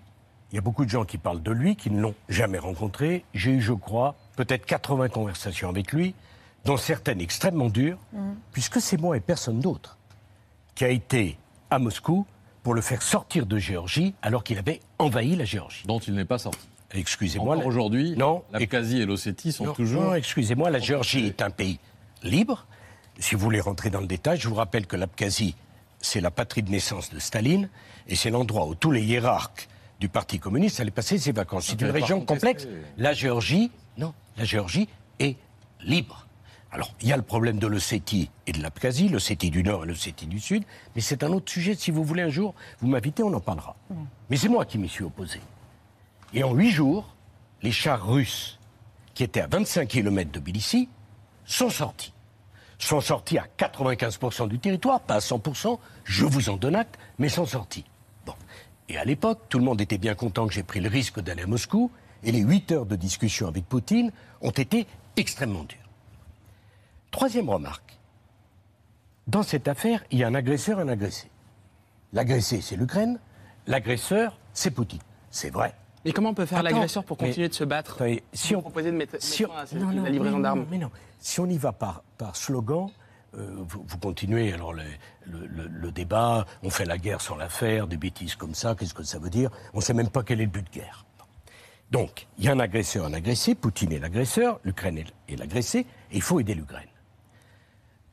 il 0.50 0.57
y 0.57 0.59
a 0.59 0.61
beaucoup 0.61 0.85
de 0.85 0.90
gens 0.90 1.05
qui 1.05 1.18
parlent 1.18 1.42
de 1.42 1.50
lui, 1.50 1.76
qui 1.76 1.90
ne 1.90 2.00
l'ont 2.00 2.14
jamais 2.28 2.59
rencontré. 2.59 3.24
J'ai 3.35 3.52
eu, 3.52 3.61
je 3.61 3.72
crois, 3.72 4.14
peut-être 4.37 4.66
80 4.66 5.09
conversations 5.09 5.68
avec 5.68 5.92
lui, 5.92 6.14
dont 6.64 6.77
certaines 6.77 7.21
extrêmement 7.21 7.68
dures, 7.68 7.99
mmh. 8.12 8.33
puisque 8.53 8.81
c'est 8.81 9.01
moi 9.01 9.16
et 9.16 9.21
personne 9.21 9.61
d'autre 9.61 9.99
qui 10.75 10.85
a 10.85 10.88
été 10.88 11.38
à 11.71 11.79
Moscou 11.79 12.27
pour 12.62 12.75
le 12.75 12.81
faire 12.81 13.03
sortir 13.03 13.47
de 13.47 13.59
Géorgie 13.59 14.14
alors 14.23 14.45
qu'il 14.45 14.59
avait 14.59 14.81
envahi 14.99 15.37
la 15.37 15.45
Géorgie. 15.45 15.85
Dont 15.87 15.99
il 15.99 16.14
n'est 16.14 16.25
pas 16.25 16.38
sorti. 16.38 16.68
Excusez-moi. 16.95 17.57
La... 17.57 17.64
Aujourd'hui, 17.64 18.14
non, 18.16 18.42
l'Abkhazie 18.53 19.01
et 19.01 19.07
l'Ossétie 19.07 19.53
sont 19.53 19.64
non, 19.64 19.73
toujours. 19.73 20.03
Non, 20.03 20.14
excusez-moi, 20.14 20.71
la 20.71 20.79
Géorgie 20.79 21.27
est 21.27 21.42
un 21.42 21.51
pays 21.51 21.79
libre. 22.23 22.66
Si 23.18 23.35
vous 23.35 23.40
voulez 23.40 23.61
rentrer 23.61 23.90
dans 23.90 24.01
le 24.01 24.07
détail, 24.07 24.38
je 24.38 24.49
vous 24.49 24.55
rappelle 24.55 24.87
que 24.87 24.97
l'Abkhazie, 24.97 25.55
c'est 26.01 26.21
la 26.21 26.31
patrie 26.31 26.62
de 26.62 26.71
naissance 26.71 27.11
de 27.11 27.18
Staline, 27.18 27.68
et 28.09 28.14
c'est 28.14 28.31
l'endroit 28.31 28.66
où 28.66 28.75
tous 28.75 28.90
les 28.90 29.03
hiérarques 29.03 29.68
du 30.01 30.09
Parti 30.09 30.38
communiste 30.38 30.81
allaient 30.81 30.90
passer 30.90 31.18
ses 31.18 31.33
vacances. 31.33 31.66
C'est 31.66 31.81
une 31.81 31.90
région 31.90 32.25
complexe. 32.25 32.66
La 32.99 33.12
Géorgie, 33.12 33.71
non, 33.98 34.14
la 34.37 34.44
Géorgie 34.44 34.88
est 35.18 35.37
libre. 35.81 36.26
Alors, 36.70 36.90
il 37.02 37.09
y 37.09 37.12
a 37.12 37.16
le 37.16 37.22
problème 37.22 37.59
de 37.59 37.66
l'Ossétie 37.66 38.31
et 38.46 38.52
de 38.52 38.62
l'Abkhazie, 38.62 39.09
l'Ossétie 39.09 39.50
du 39.50 39.62
Nord 39.62 39.85
et 39.85 39.87
l'Ossétie 39.87 40.26
du 40.26 40.40
Sud, 40.40 40.64
mais 40.94 41.02
c'est 41.02 41.22
un 41.22 41.31
autre 41.33 41.52
sujet. 41.52 41.74
Si 41.74 41.90
vous 41.90 42.02
voulez 42.02 42.22
un 42.22 42.31
jour, 42.31 42.55
vous 42.81 42.88
m'invitez, 42.88 43.22
on 43.22 43.35
en 43.35 43.40
parlera. 43.40 43.76
Mmh. 43.90 43.94
Mais 44.31 44.37
c'est 44.38 44.48
moi 44.48 44.64
qui 44.64 44.78
m'y 44.78 44.88
suis 44.88 45.05
opposé. 45.05 45.40
Et 46.33 46.42
en 46.42 46.55
huit 46.55 46.70
jours, 46.70 47.14
les 47.62 47.72
chars 47.72 48.07
russes, 48.07 48.59
qui 49.12 49.22
étaient 49.22 49.42
à 49.42 49.46
25 49.46 49.87
km 49.87 50.31
de 50.31 50.38
Tbilissi, 50.38 50.88
sont 51.44 51.68
sortis. 51.68 52.14
Sont 52.78 53.02
sortis 53.02 53.38
à 53.38 53.46
95% 53.59 54.48
du 54.48 54.59
territoire, 54.59 55.00
pas 55.00 55.16
à 55.16 55.18
100%, 55.18 55.78
je 56.05 56.24
vous 56.24 56.48
en 56.48 56.57
donne 56.57 56.74
acte, 56.74 56.98
mais 57.18 57.28
sont 57.28 57.46
sortis. 57.46 57.85
Bon. 58.26 58.35
Et 58.88 58.96
à 58.96 59.05
l'époque, 59.05 59.42
tout 59.50 59.59
le 59.59 59.64
monde 59.64 59.81
était 59.81 59.98
bien 59.98 60.14
content 60.14 60.46
que 60.46 60.55
j'ai 60.55 60.62
pris 60.62 60.81
le 60.81 60.88
risque 60.88 61.20
d'aller 61.20 61.42
à 61.42 61.46
Moscou, 61.46 61.90
et 62.23 62.33
les 62.33 62.41
huit 62.41 62.71
heures 62.73 62.87
de 62.87 62.97
discussion 62.97 63.49
avec 63.49 63.67
Poutine 63.67 64.13
ont 64.41 64.51
été 64.51 64.87
extrêmement 65.17 65.65
dures. 65.65 65.79
Troisième 67.11 67.49
remarque. 67.51 67.99
Dans 69.27 69.43
cette 69.43 69.69
affaire, 69.69 70.03
il 70.11 70.19
y 70.19 70.25
a 70.25 70.29
un 70.29 70.35
agresseur 70.35 70.81
et 70.81 70.83
un 70.83 70.89
agressé. 70.89 71.29
L'agressé, 72.13 72.61
c'est 72.61 72.77
l'Ukraine. 72.77 73.19
L'agresseur, 73.67 74.39
c'est 74.53 74.71
Poutine. 74.71 75.01
C'est 75.31 75.51
vrai. 75.51 75.75
Et 76.05 76.13
comment 76.13 76.31
on 76.31 76.35
peut 76.35 76.47
faire 76.47 76.63
l'agresseur 76.63 77.05
pour 77.05 77.17
continuer 77.17 77.45
mais, 77.45 77.49
de 77.49 77.55
se 77.55 77.65
battre 77.65 77.95
attendez, 77.97 78.23
Si 78.33 78.57
on 78.57 78.61
proposait 78.61 78.91
de 78.91 78.97
mettre, 78.97 79.17
si 79.21 79.45
on, 79.45 79.53
à 79.53 79.65
non, 79.75 80.03
la 80.03 80.11
livraison 80.11 80.41
d'armes. 80.41 80.67
Mais 80.71 80.79
non, 80.79 80.91
si 81.21 81.39
on 81.39 81.47
y 81.47 81.59
va 81.59 81.73
par, 81.73 82.03
par 82.19 82.35
slogan, 82.35 82.89
euh, 83.35 83.55
vous, 83.59 83.85
vous, 83.87 83.99
continuez 83.99 84.53
alors 84.53 84.75
le, 84.75 84.83
le, 85.25 85.47
le, 85.47 85.69
le, 85.69 85.93
débat, 85.93 86.45
on 86.63 86.71
fait 86.71 86.85
la 86.85 86.99
guerre 86.99 87.21
sans 87.21 87.37
la 87.37 87.49
faire, 87.49 87.87
des 87.87 87.97
bêtises 87.97 88.35
comme 88.35 88.55
ça, 88.55 88.75
qu'est-ce 88.75 88.95
que 88.95 89.05
ça 89.05 89.19
veut 89.19 89.31
dire? 89.31 89.51
On 89.73 89.79
ne 89.79 89.83
sait 89.83 89.95
même 89.95 90.11
pas 90.11 90.23
quel 90.23 90.41
est 90.41 90.45
le 90.45 90.51
but 90.51 90.67
de 90.67 90.81
guerre. 90.81 91.07
Donc, 91.92 92.26
il 92.38 92.46
y 92.46 92.48
a 92.48 92.52
un 92.52 92.59
agresseur, 92.59 93.05
un 93.05 93.12
agressé, 93.12 93.55
Poutine 93.55 93.92
est 93.92 93.98
l'agresseur, 93.98 94.59
l'Ukraine 94.64 95.05
est 95.28 95.37
l'agressé, 95.37 95.81
et 95.81 96.16
il 96.16 96.22
faut 96.22 96.40
aider 96.40 96.55
l'Ukraine. 96.55 96.88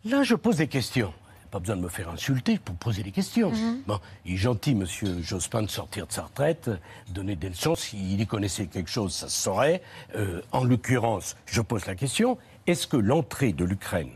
Là, 0.03 0.23
je 0.23 0.35
pose 0.35 0.57
des 0.57 0.67
questions. 0.67 1.13
Pas 1.49 1.59
besoin 1.59 1.77
de 1.77 1.81
me 1.81 1.87
faire 1.87 2.09
insulter 2.09 2.59
pour 2.59 2.75
poser 2.75 3.03
des 3.03 3.11
questions. 3.11 3.51
Mm 3.51 3.55
-hmm. 3.55 3.83
Bon, 3.87 3.99
il 4.25 4.33
est 4.33 4.37
gentil, 4.37 4.75
monsieur 4.75 5.21
Jospin, 5.21 5.63
de 5.63 5.69
sortir 5.69 6.05
de 6.07 6.11
sa 6.11 6.23
retraite, 6.23 6.69
donner 7.07 7.37
des 7.37 7.49
leçons. 7.49 7.75
S'il 7.75 8.19
y 8.19 8.27
connaissait 8.27 8.67
quelque 8.67 8.91
chose, 8.91 9.13
ça 9.13 9.29
se 9.29 9.41
saurait. 9.45 9.81
Euh, 10.15 10.41
en 10.51 10.63
l'occurrence, 10.65 11.37
je 11.45 11.61
pose 11.61 11.85
la 11.85 11.95
question 11.95 12.37
est-ce 12.67 12.85
que 12.85 12.97
l'entrée 12.97 13.53
de 13.53 13.65
l'Ukraine 13.65 14.13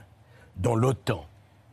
dans 0.58 0.76
l'OTAN 0.76 1.26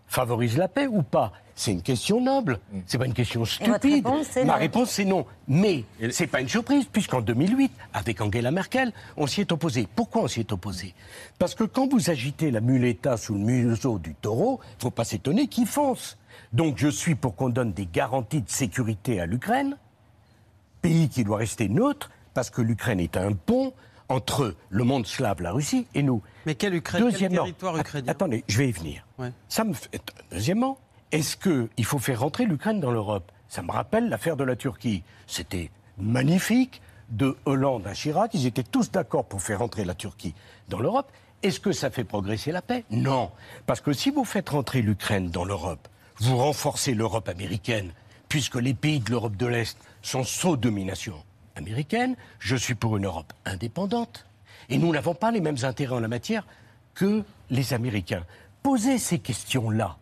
favorise 0.06 0.56
la 0.56 0.68
paix 0.68 0.86
ou 0.86 1.02
pas? 1.02 1.32
C'est 1.60 1.72
une 1.72 1.82
question 1.82 2.20
noble. 2.22 2.58
C'est 2.86 2.96
pas 2.96 3.04
une 3.06 3.12
question 3.12 3.44
stupide. 3.44 3.82
réponse, 4.06 4.26
c'est 4.30 4.44
Ma 4.44 4.54
non. 4.54 4.58
réponse, 4.58 4.90
c'est 4.90 5.04
non. 5.04 5.26
Mais 5.46 5.84
c'est 6.10 6.26
pas 6.26 6.40
une 6.40 6.48
surprise, 6.48 6.86
puisqu'en 6.90 7.20
2008, 7.20 7.70
avec 7.92 8.20
Angela 8.20 8.50
Merkel, 8.50 8.92
on 9.18 9.26
s'y 9.26 9.42
est 9.42 9.52
opposé. 9.52 9.86
Pourquoi 9.94 10.22
on 10.22 10.28
s'y 10.28 10.40
est 10.40 10.52
opposé? 10.52 10.94
Parce 11.38 11.54
que 11.54 11.64
quand 11.64 11.86
vous 11.92 12.08
agitez 12.10 12.50
la 12.50 12.60
muleta 12.60 13.16
sous 13.18 13.34
le 13.34 13.40
museau 13.40 13.98
du 13.98 14.14
taureau, 14.14 14.60
faut 14.78 14.90
pas 14.90 15.04
s'étonner 15.04 15.48
qu'il 15.48 15.66
fonce. 15.66 16.16
Donc 16.54 16.78
je 16.78 16.88
suis 16.88 17.14
pour 17.14 17.36
qu'on 17.36 17.50
donne 17.50 17.72
des 17.72 17.86
garanties 17.86 18.40
de 18.40 18.50
sécurité 18.50 19.20
à 19.20 19.26
l'Ukraine, 19.26 19.76
pays 20.82 21.08
qui 21.08 21.24
doit 21.24 21.36
rester 21.38 21.68
neutre, 21.68 22.10
parce 22.32 22.48
que 22.48 22.62
l'Ukraine 22.62 23.00
est 23.00 23.16
un 23.16 23.32
pont 23.32 23.72
entre 24.08 24.56
le 24.70 24.84
monde 24.84 25.06
slave, 25.06 25.40
la 25.42 25.52
Russie, 25.52 25.86
et 25.94 26.02
nous. 26.02 26.22
Mais 26.46 26.54
quelle 26.54 26.74
Ukraine 26.74 27.02
Quel 27.02 27.12
Deuxièmement, 27.12 27.42
territoire 27.42 27.76
ukrainien? 27.76 28.08
Attendez, 28.10 28.44
je 28.48 28.58
vais 28.58 28.68
y 28.70 28.72
venir. 28.72 29.04
Ouais. 29.18 29.30
Ça 29.48 29.62
me 29.62 29.72
fait- 29.74 30.00
Deuxièmement, 30.32 30.78
est-ce 31.12 31.36
qu'il 31.36 31.84
faut 31.84 31.98
faire 31.98 32.20
rentrer 32.20 32.44
l'Ukraine 32.44 32.80
dans 32.80 32.90
l'Europe? 32.90 33.30
Ça 33.48 33.62
me 33.62 33.72
rappelle 33.72 34.08
l'affaire 34.08 34.36
de 34.36 34.44
la 34.44 34.56
Turquie. 34.56 35.02
C'était 35.26 35.70
magnifique. 35.98 36.80
De 37.10 37.36
Hollande 37.44 37.88
à 37.88 37.92
Chirac, 37.92 38.32
ils 38.34 38.46
étaient 38.46 38.62
tous 38.62 38.92
d'accord 38.92 39.24
pour 39.24 39.42
faire 39.42 39.58
rentrer 39.58 39.84
la 39.84 39.94
Turquie 39.94 40.32
dans 40.68 40.78
l'Europe. 40.78 41.10
Est-ce 41.42 41.58
que 41.58 41.72
ça 41.72 41.90
fait 41.90 42.04
progresser 42.04 42.52
la 42.52 42.62
paix? 42.62 42.84
Non. 42.88 43.32
Parce 43.66 43.80
que 43.80 43.92
si 43.92 44.12
vous 44.12 44.24
faites 44.24 44.50
rentrer 44.50 44.80
l'Ukraine 44.80 45.28
dans 45.28 45.44
l'Europe, 45.44 45.88
vous 46.18 46.36
renforcez 46.36 46.94
l'Europe 46.94 47.28
américaine, 47.28 47.90
puisque 48.28 48.54
les 48.54 48.74
pays 48.74 49.00
de 49.00 49.10
l'Europe 49.10 49.36
de 49.36 49.46
l'Est 49.46 49.76
sont 50.02 50.22
sous 50.22 50.56
domination 50.56 51.16
américaine. 51.56 52.14
Je 52.38 52.54
suis 52.54 52.76
pour 52.76 52.96
une 52.96 53.06
Europe 53.06 53.32
indépendante. 53.44 54.24
Et 54.68 54.78
nous 54.78 54.92
n'avons 54.92 55.14
pas 55.14 55.32
les 55.32 55.40
mêmes 55.40 55.64
intérêts 55.64 55.96
en 55.96 56.00
la 56.00 56.06
matière 56.06 56.46
que 56.94 57.24
les 57.50 57.74
Américains. 57.74 58.24
Poser 58.62 58.98
ces 58.98 59.18
questions-là, 59.18 59.96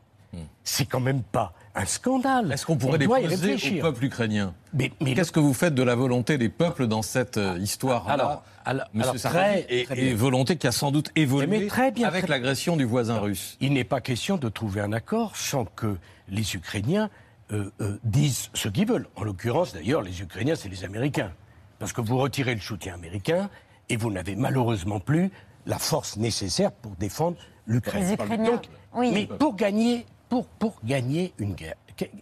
c'est 0.64 0.84
quand 0.86 1.00
même 1.00 1.22
pas 1.22 1.52
un 1.74 1.86
scandale. 1.86 2.52
Est-ce 2.52 2.66
qu'on 2.66 2.76
pourrait 2.76 2.94
On 2.96 2.98
les 2.98 3.06
doit 3.06 3.20
y 3.20 3.28
poser 3.28 3.78
au 3.78 3.82
peuple 3.82 4.04
ukrainien 4.04 4.52
Mais, 4.74 4.92
mais 5.00 5.14
Qu'est-ce 5.14 5.32
que 5.32 5.40
vous 5.40 5.54
faites 5.54 5.74
de 5.74 5.82
la 5.82 5.94
volonté 5.94 6.36
des 6.38 6.48
peuples 6.48 6.86
dans 6.86 7.02
cette 7.02 7.38
euh, 7.38 7.58
histoire 7.58 8.08
Alors, 8.08 8.42
alors- 8.64 8.86
Monsieur 8.92 9.26
alors, 9.26 9.32
très- 9.32 9.66
et, 9.70 9.84
très 9.84 9.98
et 9.98 10.04
bien. 10.08 10.14
volonté 10.16 10.56
qui 10.56 10.66
a 10.66 10.72
sans 10.72 10.90
doute 10.90 11.10
évolué 11.16 11.46
Mais 11.46 11.66
très 11.66 11.90
bien, 11.92 12.06
avec 12.08 12.24
très- 12.24 12.30
l'agression 12.30 12.76
du 12.76 12.84
voisin 12.84 13.18
russe. 13.18 13.56
Il 13.60 13.72
n'est 13.72 13.84
pas 13.84 14.00
question 14.00 14.36
de 14.36 14.48
trouver 14.48 14.80
un 14.82 14.92
accord 14.92 15.36
sans 15.36 15.64
que 15.64 15.96
les 16.28 16.54
Ukrainiens 16.56 17.08
euh, 17.52 17.70
euh, 17.80 17.98
disent 18.04 18.50
ce 18.52 18.68
qu'ils 18.68 18.86
veulent. 18.86 19.08
En 19.16 19.24
l'occurrence, 19.24 19.72
d'ailleurs, 19.72 20.02
les 20.02 20.20
Ukrainiens, 20.20 20.54
c'est 20.56 20.68
les 20.68 20.84
Américains. 20.84 21.32
Parce 21.78 21.92
que 21.94 22.02
vous 22.02 22.18
retirez 22.18 22.54
le 22.54 22.60
soutien 22.60 22.92
américain 22.94 23.48
et 23.88 23.96
vous 23.96 24.10
n'avez 24.10 24.36
malheureusement 24.36 25.00
plus 25.00 25.30
la 25.64 25.78
force 25.78 26.16
nécessaire 26.18 26.72
pour 26.72 26.92
défendre 26.96 27.38
l'Ukraine. 27.66 28.04
Les 28.06 28.12
Ukrainiens, 28.14 28.50
Donc, 28.50 28.64
oui. 28.94 29.10
Mais 29.14 29.26
pour 29.26 29.54
gagner, 29.56 30.04
pour, 30.28 30.46
pour 30.46 30.78
gagner 30.84 31.32
une 31.38 31.54
guerre, 31.54 31.76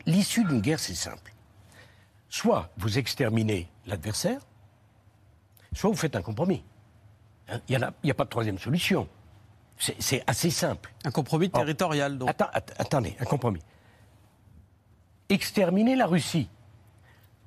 l'issue 0.07 0.45
d'une 0.45 0.61
guerre, 0.61 0.79
c'est 0.79 0.95
simple. 0.95 1.33
Soit 2.29 2.71
vous 2.77 2.99
exterminez 2.99 3.69
l'adversaire, 3.87 4.40
soit 5.73 5.90
vous 5.90 5.97
faites 5.97 6.16
un 6.16 6.23
compromis. 6.23 6.64
Hein, 7.49 7.61
Il 7.69 7.79
n'y 8.05 8.11
a, 8.11 8.14
pas 8.14 8.25
de 8.25 8.31
troisième 8.31 8.59
solution. 8.59 9.09
C'est 9.79 10.23
assez 10.27 10.51
simple. 10.51 10.92
Un 11.05 11.11
compromis 11.11 11.51
territorial, 11.51 12.16
donc. 12.19 12.31
Attends, 12.31 12.49
attendez, 12.79 13.14
un 13.21 13.25
compromis. 13.25 13.61
Exterminer 15.29 15.97
la 15.97 16.07
Russie. 16.07 16.49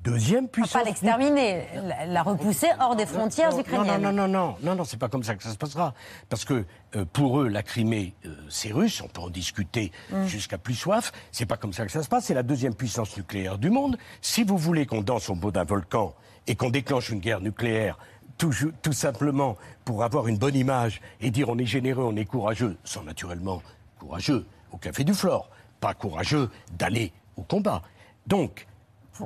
Deuxième 0.04 0.48
puissance. 0.48 0.82
Pas 0.82 0.84
l'exterminer, 0.84 1.68
la, 1.84 2.06
la 2.06 2.24
repousser 2.24 2.68
hors 2.80 2.96
des 2.96 3.06
frontières 3.06 3.52
non, 3.52 3.60
ukrainiennes. 3.60 4.02
Non, 4.02 4.14
non, 4.14 4.28
non, 4.28 4.48
non, 4.48 4.56
non, 4.64 4.76
non, 4.76 4.84
c'est 4.86 4.98
pas 4.98 5.10
comme 5.10 5.24
ça 5.24 5.36
que 5.36 5.44
ça 5.44 5.52
se 5.52 5.58
passera. 5.58 5.94
Parce 6.30 6.46
que 6.46 6.66
euh, 6.96 7.04
pour 7.12 7.42
eux, 7.42 7.50
la 7.50 7.64
Crimée, 7.64 8.14
euh, 8.26 8.34
c'est 8.50 8.72
russe, 8.72 9.02
on 9.02 9.10
peut 9.10 9.22
en 9.22 9.30
discuter 9.30 9.92
Mm. 10.12 10.26
jusqu'à 10.26 10.58
plus 10.58 10.74
soif. 10.76 11.12
C'est 11.32 11.46
pas 11.46 11.58
comme 11.58 11.74
ça 11.74 11.86
que 11.86 11.92
ça 11.92 12.02
se 12.02 12.08
passe. 12.08 12.26
C'est 12.26 12.34
la 12.34 12.44
deuxième 12.44 12.74
puissance 12.76 13.16
nucléaire 13.18 13.58
du 13.58 13.70
monde. 13.70 13.98
Si 14.22 14.44
vous 14.44 14.58
voulez 14.58 14.86
qu'on 14.86 15.02
danse 15.02 15.30
au 15.30 15.36
bout 15.36 15.52
d'un 15.52 15.66
volcan 15.66 16.14
et 16.48 16.56
qu'on 16.56 16.70
déclenche 16.70 17.10
une 17.10 17.20
guerre 17.20 17.42
nucléaire, 17.42 17.98
tout, 18.38 18.54
tout 18.82 18.94
simplement 18.94 19.58
pour 19.84 20.04
avoir 20.04 20.28
une 20.30 20.38
bonne 20.38 20.56
image 20.56 21.02
et 21.20 21.30
dire 21.30 21.50
on 21.50 21.58
est 21.58 21.66
généreux, 21.66 22.06
on 22.06 22.16
est 22.16 22.26
courageux, 22.26 22.78
sont 22.86 23.04
naturellement 23.04 23.62
courageux 24.00 24.46
au 24.72 24.78
café 24.78 25.04
du 25.04 25.14
Flore, 25.14 25.50
pas 25.82 25.94
courageux 25.94 26.50
d'aller 26.72 27.12
au 27.36 27.42
combat. 27.42 27.82
Donc, 28.28 28.66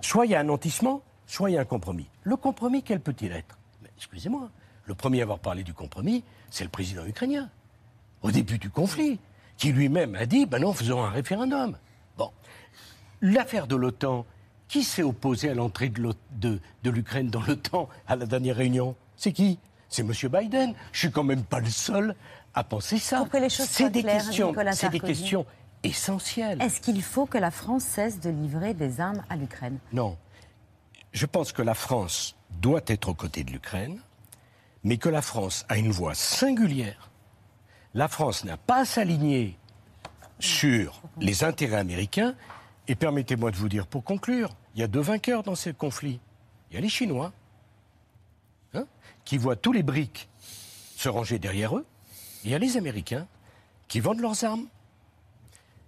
soit 0.01 0.25
il 0.25 0.31
y 0.31 0.35
a 0.35 0.39
un 0.39 0.43
nantissement, 0.43 1.01
soit 1.27 1.49
il 1.49 1.53
y 1.53 1.57
a 1.57 1.61
un 1.61 1.65
compromis. 1.65 2.07
Le 2.23 2.35
compromis, 2.35 2.83
quel 2.83 2.99
peut-il 2.99 3.31
être? 3.31 3.57
Excusez-moi, 3.97 4.49
le 4.85 4.95
premier 4.95 5.21
à 5.21 5.23
avoir 5.23 5.39
parlé 5.39 5.63
du 5.63 5.73
compromis, 5.73 6.23
c'est 6.49 6.63
le 6.63 6.69
président 6.69 7.05
ukrainien, 7.05 7.49
au 8.21 8.31
début 8.31 8.57
du 8.57 8.69
conflit, 8.69 9.19
qui 9.57 9.71
lui-même 9.71 10.15
a 10.15 10.25
dit, 10.25 10.45
ben 10.45 10.59
non, 10.59 10.73
faisons 10.73 11.03
un 11.03 11.09
référendum. 11.09 11.77
Bon, 12.17 12.31
l'affaire 13.21 13.67
de 13.67 13.75
l'OTAN, 13.75 14.25
qui 14.67 14.83
s'est 14.83 15.03
opposé 15.03 15.49
à 15.49 15.53
l'entrée 15.53 15.89
de 15.89 16.59
l'Ukraine 16.83 17.29
dans 17.29 17.41
l'OTAN 17.41 17.87
à 18.07 18.15
la 18.15 18.25
dernière 18.25 18.55
réunion? 18.55 18.95
C'est 19.15 19.31
qui? 19.31 19.59
C'est 19.87 20.01
M. 20.01 20.11
Biden. 20.31 20.73
Je 20.91 20.99
suis 20.99 21.11
quand 21.11 21.23
même 21.23 21.43
pas 21.43 21.59
le 21.59 21.69
seul 21.69 22.15
à 22.55 22.63
penser 22.63 22.97
ça. 22.97 23.19
Pour 23.19 23.29
que 23.29 23.37
les 23.37 23.49
choses 23.49 23.67
C'est 23.67 23.83
soient 23.83 23.89
des 23.89 24.01
claires, 24.01 24.25
questions, 24.25 24.53
des 24.91 24.99
questions 24.99 25.45
essentielles. 25.83 26.61
Est-ce 26.61 26.81
qu'il 26.81 27.01
faut 27.01 27.25
que 27.25 27.37
la 27.37 27.51
France 27.51 27.83
cesse 27.83 28.19
de 28.19 28.29
livrer 28.29 28.73
des 28.73 28.99
armes 28.99 29.23
à 29.29 29.35
l'Ukraine? 29.35 29.79
Non. 29.91 30.17
Je 31.11 31.25
pense 31.25 31.51
que 31.51 31.61
la 31.61 31.73
France 31.73 32.35
doit 32.61 32.81
être 32.87 33.09
aux 33.09 33.13
côtés 33.13 33.43
de 33.43 33.51
l'Ukraine, 33.51 33.99
mais 34.83 34.97
que 34.97 35.09
la 35.09 35.21
France 35.21 35.65
a 35.69 35.77
une 35.77 35.91
voix 35.91 36.15
singulière. 36.15 37.11
La 37.93 38.07
France 38.07 38.43
n'a 38.43 38.57
pas 38.57 38.79
à 38.79 38.85
s'aligner 38.85 39.57
sur 40.39 41.01
les 41.19 41.43
intérêts 41.43 41.77
américains. 41.77 42.35
Et 42.87 42.95
permettez-moi 42.95 43.51
de 43.51 43.55
vous 43.55 43.69
dire, 43.69 43.87
pour 43.87 44.03
conclure, 44.03 44.49
il 44.75 44.81
y 44.81 44.83
a 44.83 44.87
deux 44.87 44.99
vainqueurs 44.99 45.43
dans 45.43 45.55
ce 45.55 45.69
conflit. 45.69 46.19
Il 46.69 46.75
y 46.75 46.77
a 46.77 46.81
les 46.81 46.89
Chinois, 46.89 47.31
hein, 48.73 48.85
qui 49.23 49.37
voient 49.37 49.55
tous 49.55 49.71
les 49.71 49.83
briques 49.83 50.27
se 50.97 51.07
ranger 51.07 51.39
derrière 51.39 51.77
eux. 51.77 51.85
Et 52.43 52.47
il 52.47 52.51
y 52.51 52.55
a 52.55 52.59
les 52.59 52.75
Américains, 52.75 53.27
qui 53.87 53.99
vendent 54.01 54.19
leurs 54.19 54.43
armes. 54.43 54.67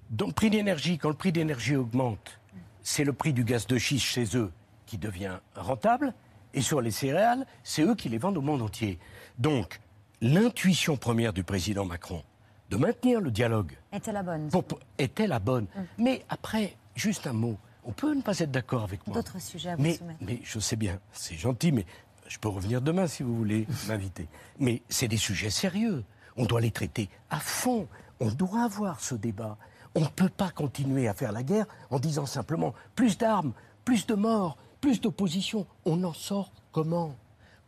Donc, 0.09 0.33
prix 0.35 0.49
d'énergie, 0.49 0.97
quand 0.97 1.09
le 1.09 1.15
prix 1.15 1.31
d'énergie 1.31 1.75
augmente, 1.75 2.39
c'est 2.83 3.03
le 3.03 3.13
prix 3.13 3.33
du 3.33 3.43
gaz 3.43 3.67
de 3.67 3.77
schiste 3.77 4.05
chez 4.05 4.37
eux 4.37 4.51
qui 4.85 4.97
devient 4.97 5.37
rentable. 5.55 6.13
Et 6.53 6.61
sur 6.61 6.79
les 6.79 6.91
céréales, 6.91 7.45
c'est 7.63 7.81
eux 7.81 7.95
qui 7.95 8.07
les 8.09 8.17
vendent 8.17 8.37
au 8.37 8.41
monde 8.41 8.61
entier. 8.61 8.99
Donc, 9.39 9.79
l'intuition 10.21 10.95
première 10.95 11.33
du 11.33 11.43
président 11.43 11.85
Macron 11.85 12.23
de 12.69 12.77
maintenir 12.77 13.19
le 13.21 13.29
dialogue 13.31 13.73
Était 13.91 14.11
la 14.11 14.23
bonne. 14.23 14.49
pour- 14.49 14.79
était 14.97 15.27
la 15.27 15.39
bonne. 15.39 15.67
Mais 15.97 16.23
après, 16.29 16.75
juste 16.95 17.27
un 17.27 17.33
mot. 17.33 17.57
On 17.83 17.91
peut 17.91 18.13
ne 18.15 18.21
pas 18.21 18.39
être 18.39 18.51
d'accord 18.51 18.83
avec 18.83 19.05
moi. 19.05 19.15
D'autres 19.15 19.39
sujets 19.39 19.69
à 19.71 19.75
vous 19.75 19.83
Mais, 19.83 19.93
soumettre. 19.95 20.19
mais 20.21 20.39
je 20.43 20.59
sais 20.59 20.75
bien, 20.75 20.99
c'est 21.11 21.35
gentil, 21.35 21.71
mais 21.71 21.85
je 22.27 22.39
peux 22.39 22.47
revenir 22.47 22.81
demain 22.81 23.05
si 23.05 23.21
vous 23.21 23.35
voulez 23.35 23.67
m'inviter. 23.87 24.27
Mais 24.59 24.81
c'est 24.89 25.07
des 25.07 25.17
sujets 25.17 25.51
sérieux. 25.51 26.03
On 26.37 26.45
doit 26.45 26.61
les 26.61 26.71
traiter 26.71 27.09
à 27.29 27.39
fond. 27.39 27.87
On 28.19 28.31
doit 28.31 28.63
avoir 28.63 28.99
ce 29.01 29.13
débat. 29.13 29.57
On 29.95 30.01
ne 30.01 30.07
peut 30.07 30.29
pas 30.29 30.49
continuer 30.51 31.07
à 31.07 31.13
faire 31.13 31.31
la 31.31 31.43
guerre 31.43 31.65
en 31.89 31.99
disant 31.99 32.25
simplement 32.25 32.73
plus 32.95 33.17
d'armes, 33.17 33.53
plus 33.85 34.05
de 34.05 34.13
morts, 34.15 34.57
plus 34.81 34.99
d'opposition. 35.01 35.65
On 35.85 36.03
en 36.03 36.13
sort 36.13 36.51
comment? 36.71 37.15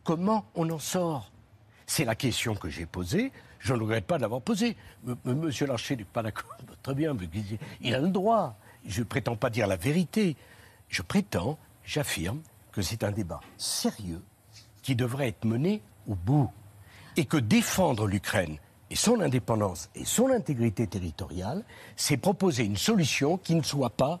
Comment 0.04 0.44
on 0.54 0.68
en 0.70 0.78
sort? 0.78 1.30
C'est 1.86 2.04
la 2.04 2.14
question 2.14 2.54
que 2.54 2.68
j'ai 2.68 2.86
posée. 2.86 3.32
Je 3.60 3.72
ne 3.74 3.80
regrette 3.80 4.06
pas 4.06 4.18
de 4.18 4.22
l'avoir 4.22 4.42
posée. 4.42 4.76
M- 5.06 5.16
m- 5.26 5.38
Monsieur 5.40 5.66
Larcher 5.66 5.96
n'est 5.96 6.04
pas 6.04 6.22
d'accord. 6.22 6.50
Très 6.82 6.94
bien, 6.94 7.16
il 7.80 7.94
a 7.94 7.98
le 7.98 8.08
droit. 8.08 8.56
Je 8.86 9.00
ne 9.00 9.04
prétends 9.06 9.36
pas 9.36 9.50
dire 9.50 9.66
la 9.66 9.76
vérité. 9.76 10.36
Je 10.88 11.02
prétends, 11.02 11.58
j'affirme, 11.84 12.40
que 12.72 12.82
c'est 12.82 13.04
un 13.04 13.10
débat 13.10 13.40
sérieux 13.56 14.22
qui 14.82 14.94
devrait 14.94 15.28
être 15.28 15.44
mené 15.44 15.82
au 16.06 16.14
bout. 16.14 16.50
Et 17.16 17.24
que 17.24 17.36
défendre 17.38 18.06
l'Ukraine 18.06 18.58
et 18.90 18.96
son 18.96 19.20
indépendance 19.20 19.90
et 19.94 20.04
son 20.04 20.30
intégrité 20.30 20.86
territoriale, 20.86 21.64
c'est 21.96 22.16
proposer 22.16 22.64
une 22.64 22.76
solution 22.76 23.36
qui 23.36 23.54
ne 23.54 23.62
soit 23.62 23.90
pas 23.90 24.20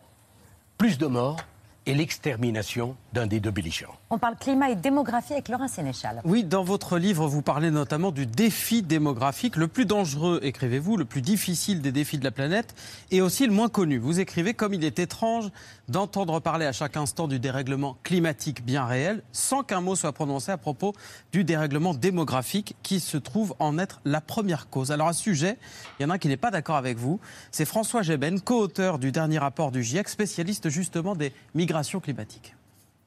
plus 0.76 0.98
de 0.98 1.06
morts 1.06 1.40
et 1.86 1.94
l'extermination 1.94 2.96
d'un 3.12 3.26
des 3.26 3.40
deux 3.40 3.50
belligérants. 3.50 3.98
On 4.10 4.16
parle 4.16 4.36
climat 4.36 4.70
et 4.70 4.74
démographie 4.74 5.34
avec 5.34 5.50
Laurent 5.50 5.68
Sénéchal. 5.68 6.22
Oui, 6.24 6.42
dans 6.42 6.64
votre 6.64 6.96
livre, 6.96 7.28
vous 7.28 7.42
parlez 7.42 7.70
notamment 7.70 8.10
du 8.10 8.24
défi 8.24 8.82
démographique, 8.82 9.54
le 9.56 9.68
plus 9.68 9.84
dangereux, 9.84 10.40
écrivez-vous, 10.42 10.96
le 10.96 11.04
plus 11.04 11.20
difficile 11.20 11.82
des 11.82 11.92
défis 11.92 12.16
de 12.16 12.24
la 12.24 12.30
planète, 12.30 12.74
et 13.10 13.20
aussi 13.20 13.46
le 13.46 13.52
moins 13.52 13.68
connu. 13.68 13.98
Vous 13.98 14.18
écrivez 14.18 14.54
comme 14.54 14.72
il 14.72 14.82
est 14.82 14.98
étrange 14.98 15.50
d'entendre 15.88 16.40
parler 16.40 16.64
à 16.64 16.72
chaque 16.72 16.96
instant 16.96 17.28
du 17.28 17.38
dérèglement 17.38 17.98
climatique 18.02 18.64
bien 18.64 18.86
réel, 18.86 19.22
sans 19.32 19.62
qu'un 19.62 19.82
mot 19.82 19.94
soit 19.94 20.12
prononcé 20.12 20.50
à 20.52 20.56
propos 20.56 20.94
du 21.30 21.44
dérèglement 21.44 21.92
démographique 21.92 22.76
qui 22.82 23.00
se 23.00 23.18
trouve 23.18 23.54
en 23.58 23.78
être 23.78 24.00
la 24.06 24.22
première 24.22 24.70
cause. 24.70 24.90
Alors 24.90 25.08
à 25.08 25.12
ce 25.12 25.22
sujet, 25.22 25.58
il 26.00 26.04
y 26.04 26.06
en 26.06 26.10
a 26.10 26.14
un 26.14 26.18
qui 26.18 26.28
n'est 26.28 26.38
pas 26.38 26.50
d'accord 26.50 26.76
avec 26.76 26.96
vous, 26.96 27.20
c'est 27.50 27.66
François 27.66 28.00
Gében, 28.00 28.40
co-auteur 28.40 28.98
du 28.98 29.12
dernier 29.12 29.38
rapport 29.38 29.70
du 29.70 29.82
GIEC, 29.82 30.08
spécialiste 30.08 30.70
justement 30.70 31.14
des 31.14 31.34
migrations 31.54 32.00
climatiques. 32.00 32.54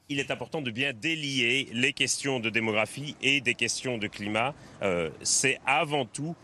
Il 0.08 0.20
est 0.20 0.30
important 0.30 0.60
de 0.60 0.70
bien 0.70 0.92
délier 0.92 1.68
les 1.72 1.92
questions 1.92 2.40
de 2.40 2.50
démographie 2.50 3.16
et 3.22 3.40
des 3.40 3.54
questions 3.54 3.98
de 3.98 4.06
climat. 4.08 4.54
Euh, 4.82 5.10
c'est 5.22 5.58
avant 5.64 6.04
tout 6.04 6.34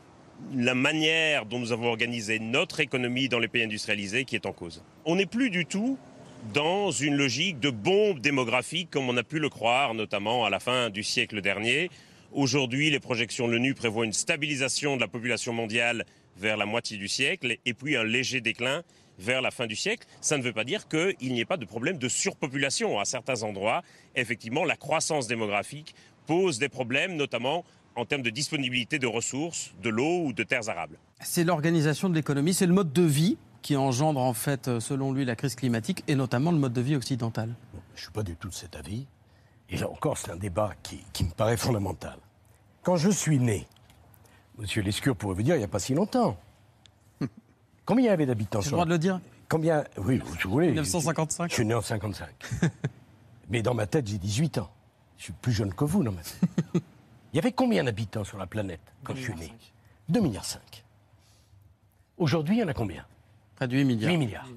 la 0.54 0.74
manière 0.74 1.46
dont 1.46 1.58
nous 1.58 1.72
avons 1.72 1.88
organisé 1.88 2.38
notre 2.38 2.80
économie 2.80 3.28
dans 3.28 3.38
les 3.38 3.48
pays 3.48 3.64
industrialisés 3.64 4.24
qui 4.24 4.36
est 4.36 4.46
en 4.46 4.52
cause. 4.52 4.84
On 5.04 5.16
n'est 5.16 5.26
plus 5.26 5.50
du 5.50 5.66
tout 5.66 5.98
dans 6.54 6.90
une 6.92 7.16
logique 7.16 7.58
de 7.58 7.70
bombe 7.70 8.20
démographique 8.20 8.90
comme 8.90 9.08
on 9.08 9.16
a 9.16 9.24
pu 9.24 9.38
le 9.38 9.48
croire, 9.48 9.94
notamment 9.94 10.44
à 10.44 10.50
la 10.50 10.60
fin 10.60 10.90
du 10.90 11.02
siècle 11.02 11.40
dernier. 11.40 11.90
Aujourd'hui, 12.32 12.90
les 12.90 13.00
projections 13.00 13.48
de 13.48 13.52
l'ONU 13.52 13.74
prévoient 13.74 14.04
une 14.04 14.12
stabilisation 14.12 14.96
de 14.96 15.00
la 15.00 15.08
population 15.08 15.52
mondiale 15.52 16.04
vers 16.36 16.56
la 16.56 16.66
moitié 16.66 16.96
du 16.96 17.08
siècle 17.08 17.56
et 17.64 17.74
puis 17.74 17.96
un 17.96 18.04
léger 18.04 18.40
déclin 18.40 18.82
vers 19.18 19.42
la 19.42 19.50
fin 19.50 19.66
du 19.66 19.76
siècle. 19.76 20.06
Ça 20.20 20.36
ne 20.36 20.42
veut 20.42 20.52
pas 20.52 20.64
dire 20.64 20.88
qu'il 20.88 21.32
n'y 21.32 21.40
ait 21.40 21.44
pas 21.44 21.56
de 21.56 21.64
problème 21.64 21.98
de 21.98 22.08
surpopulation. 22.08 22.98
À 22.98 23.04
certains 23.04 23.42
endroits, 23.42 23.82
effectivement, 24.14 24.64
la 24.64 24.76
croissance 24.76 25.26
démographique 25.26 25.94
pose 26.26 26.58
des 26.58 26.68
problèmes, 26.68 27.16
notamment 27.16 27.64
en 27.96 28.04
termes 28.04 28.22
de 28.22 28.30
disponibilité 28.30 28.98
de 28.98 29.06
ressources, 29.06 29.72
de 29.82 29.88
l'eau 29.88 30.26
ou 30.26 30.32
de 30.32 30.44
terres 30.44 30.68
arables. 30.68 30.98
C'est 31.20 31.44
l'organisation 31.44 32.08
de 32.08 32.14
l'économie, 32.14 32.54
c'est 32.54 32.66
le 32.66 32.74
mode 32.74 32.92
de 32.92 33.02
vie 33.02 33.36
qui 33.60 33.76
engendre 33.76 34.20
en 34.20 34.34
fait, 34.34 34.78
selon 34.78 35.12
lui, 35.12 35.24
la 35.24 35.34
crise 35.34 35.56
climatique 35.56 36.04
et 36.06 36.14
notamment 36.14 36.52
le 36.52 36.58
mode 36.58 36.72
de 36.72 36.80
vie 36.80 36.94
occidental. 36.94 37.54
Je 37.94 38.00
ne 38.00 38.02
suis 38.04 38.12
pas 38.12 38.22
du 38.22 38.36
tout 38.36 38.48
de 38.48 38.54
cet 38.54 38.76
avis. 38.76 39.06
Et 39.68 39.76
là 39.76 39.90
encore, 39.90 40.16
c'est 40.16 40.30
un 40.30 40.36
débat 40.36 40.72
qui, 40.82 41.00
qui 41.12 41.24
me 41.24 41.30
paraît 41.30 41.56
fondamental. 41.56 42.16
Quand 42.82 42.96
je 42.96 43.10
suis 43.10 43.38
né, 43.38 43.66
Monsieur 44.58 44.82
Lescure 44.82 45.14
pourrait 45.14 45.34
vous 45.34 45.42
dire, 45.42 45.56
il 45.56 45.58
n'y 45.58 45.64
a 45.64 45.68
pas 45.68 45.78
si 45.78 45.94
longtemps. 45.94 46.38
Combien 47.88 48.04
il 48.04 48.08
y 48.08 48.12
avait 48.12 48.26
d'habitants 48.26 48.60
J'ai 48.60 48.66
le 48.66 48.72
droit 48.72 48.84
de 48.84 48.90
le 48.90 48.98
dire 48.98 49.18
Combien 49.48 49.82
Oui, 49.96 50.18
vous 50.18 50.50
voulez. 50.50 50.66
1955 50.68 51.48
Je 51.48 51.54
suis 51.54 51.64
né 51.64 51.72
en 51.72 51.80
55. 51.80 52.28
Mais 53.48 53.62
dans 53.62 53.72
ma 53.72 53.86
tête, 53.86 54.06
j'ai 54.06 54.18
18 54.18 54.58
ans. 54.58 54.68
Je 55.16 55.22
suis 55.24 55.32
plus 55.32 55.52
jeune 55.52 55.72
que 55.72 55.84
vous 55.84 56.02
dans 56.04 56.12
ma 56.12 56.20
tête. 56.20 56.38
Il 57.32 57.36
y 57.36 57.38
avait 57.38 57.52
combien 57.52 57.84
d'habitants 57.84 58.24
sur 58.24 58.36
la 58.36 58.46
planète 58.46 58.82
quand 59.04 59.14
je 59.16 59.22
suis 59.22 59.34
né 59.36 59.54
2,5 60.12 60.20
milliards. 60.20 60.44
Aujourd'hui, 62.18 62.56
il 62.56 62.60
y 62.60 62.62
en 62.62 62.68
a 62.68 62.74
combien 62.74 63.06
Près 63.56 63.68
de 63.68 63.74
8 63.78 63.84
milliards. 63.86 64.10
8 64.10 64.16
milliards. 64.18 64.48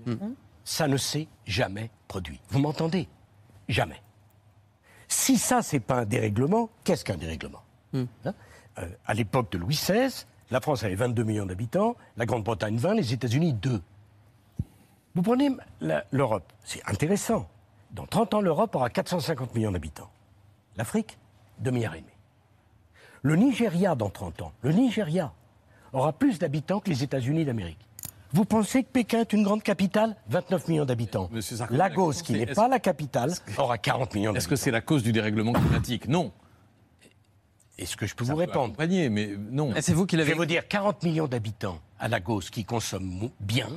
Ça 0.66 0.90
ne 0.90 0.98
s'est 0.98 1.28
jamais 1.46 1.90
produit. 2.10 2.42
Vous 2.50 2.60
m'entendez 2.60 3.08
Jamais. 3.70 4.02
Si 5.08 5.38
ça, 5.38 5.62
c'est 5.62 5.80
pas 5.80 6.00
un 6.00 6.06
dérèglement, 6.06 6.70
qu'est-ce 6.84 7.06
qu'un 7.06 7.16
dérèglement 7.18 7.62
Hein 7.94 8.08
Euh, 8.78 8.88
À 9.06 9.14
l'époque 9.14 9.52
de 9.54 9.58
Louis 9.58 9.76
XVI, 9.76 10.26
la 10.52 10.60
France 10.60 10.84
avait 10.84 10.96
22 10.96 11.24
millions 11.24 11.46
d'habitants, 11.46 11.96
la 12.18 12.26
Grande-Bretagne 12.26 12.78
20, 12.78 12.96
les 12.96 13.14
États-Unis 13.14 13.54
2. 13.54 13.82
Vous 15.16 15.22
prenez 15.22 15.50
l'Europe, 16.12 16.52
c'est 16.64 16.82
intéressant. 16.88 17.50
Dans 17.92 18.06
30 18.06 18.36
ans, 18.36 18.42
l'Europe 18.42 18.76
aura 18.76 18.90
450 18.90 19.56
millions 19.56 19.72
d'habitants. 19.72 20.10
L'Afrique, 20.78 21.18
2 21.60 21.72
milliards 21.72 21.96
et 21.96 22.02
demi. 22.02 22.12
Le 23.24 23.36
Nigeria, 23.36 23.96
dans 23.96 24.10
30 24.10 24.42
ans, 24.42 24.52
le 24.62 24.72
Nigeria 24.72 25.34
aura 25.94 26.14
plus 26.14 26.40
d'habitants 26.40 26.80
que 26.80 26.90
les 26.90 27.04
États-Unis 27.04 27.46
d'Amérique. 27.46 27.80
Vous 28.34 28.46
pensez 28.46 28.84
que 28.84 28.90
Pékin 28.90 29.20
est 29.20 29.34
une 29.34 29.44
grande 29.44 29.62
capitale? 29.62 30.16
29 30.30 30.70
millions 30.70 30.86
d'habitants. 30.86 31.30
Lagos, 31.70 32.14
qui 32.24 32.34
n'est 32.34 32.46
pas 32.46 32.70
la 32.70 32.80
capitale, 32.80 33.34
aura 33.58 33.78
40 33.78 34.16
millions 34.16 34.32
d'habitants. 34.32 34.38
Est-ce 34.38 34.48
que 34.48 34.56
c'est 34.56 34.72
la 34.72 34.80
cause 34.80 35.04
du 35.04 35.12
dérèglement 35.12 35.52
climatique? 35.52 36.08
Non. 36.08 36.32
Est-ce 37.82 37.98
que 37.98 38.06
je 38.06 38.14
peux 38.16 38.24
vous 38.24 38.36
répondre 38.36 38.76
mais 38.78 39.36
non. 39.52 39.74
C'est 39.82 39.94
vous 39.94 40.06
qui 40.06 40.16
Je 40.18 40.22
vais 40.22 40.34
vous 40.34 40.46
dire 40.46 40.68
40 40.68 41.04
millions 41.04 41.28
d'habitants 41.28 41.80
à 42.00 42.08
Lagos 42.08 42.42
qui 42.52 42.64
consomment 42.64 43.30
bien, 43.40 43.68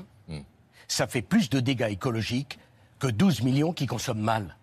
ça 0.86 1.06
fait 1.06 1.22
plus 1.22 1.48
de 1.50 1.60
dégâts 1.60 1.88
écologiques 1.90 2.58
que 2.98 3.06
12 3.06 3.42
millions 3.42 3.72
qui 3.72 3.86
consomment 3.86 4.20
mal. 4.22 4.56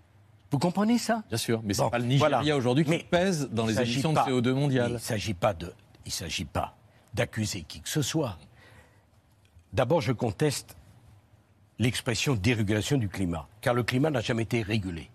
Vous 0.51 0.59
comprenez 0.59 0.97
ça? 0.97 1.23
Bien 1.29 1.37
sûr, 1.37 1.61
mais 1.63 1.73
c'est 1.73 1.81
Bon, 1.81 1.89
pas 1.89 1.97
le 1.99 2.05
Nigeria 2.05 2.39
voilà. 2.39 2.57
aujourd'hui 2.57 2.83
qui 2.83 2.89
Mais 2.91 3.05
pèse 3.09 3.49
dans 3.51 3.65
les 3.65 3.79
émissions 3.79 4.13
pas- 4.13 4.25
de 4.25 4.31
CO2 4.31 4.51
mondiales. 4.53 4.89
Il 4.91 4.93
ne 4.93 4.97
s'agit 4.99 5.33
pas 5.33 5.53
de, 5.53 5.73
il 6.05 6.11
s'agit 6.11 6.45
pas 6.45 6.75
d'accuser 7.13 7.61
qui 7.63 7.81
que 7.81 7.89
ce 7.89 8.01
soit. 8.01 8.37
D'abord, 9.73 10.01
je 10.01 10.11
conteste 10.11 10.75
l'expression 11.79 12.35
dérégulation 12.35 12.97
du 12.97 13.07
climat, 13.09 13.47
car 13.61 13.73
le 13.73 13.83
climat 13.83 14.09
n'a 14.09 14.21
jamais 14.21 14.43
été 14.43 14.61
régulé. 14.61 15.09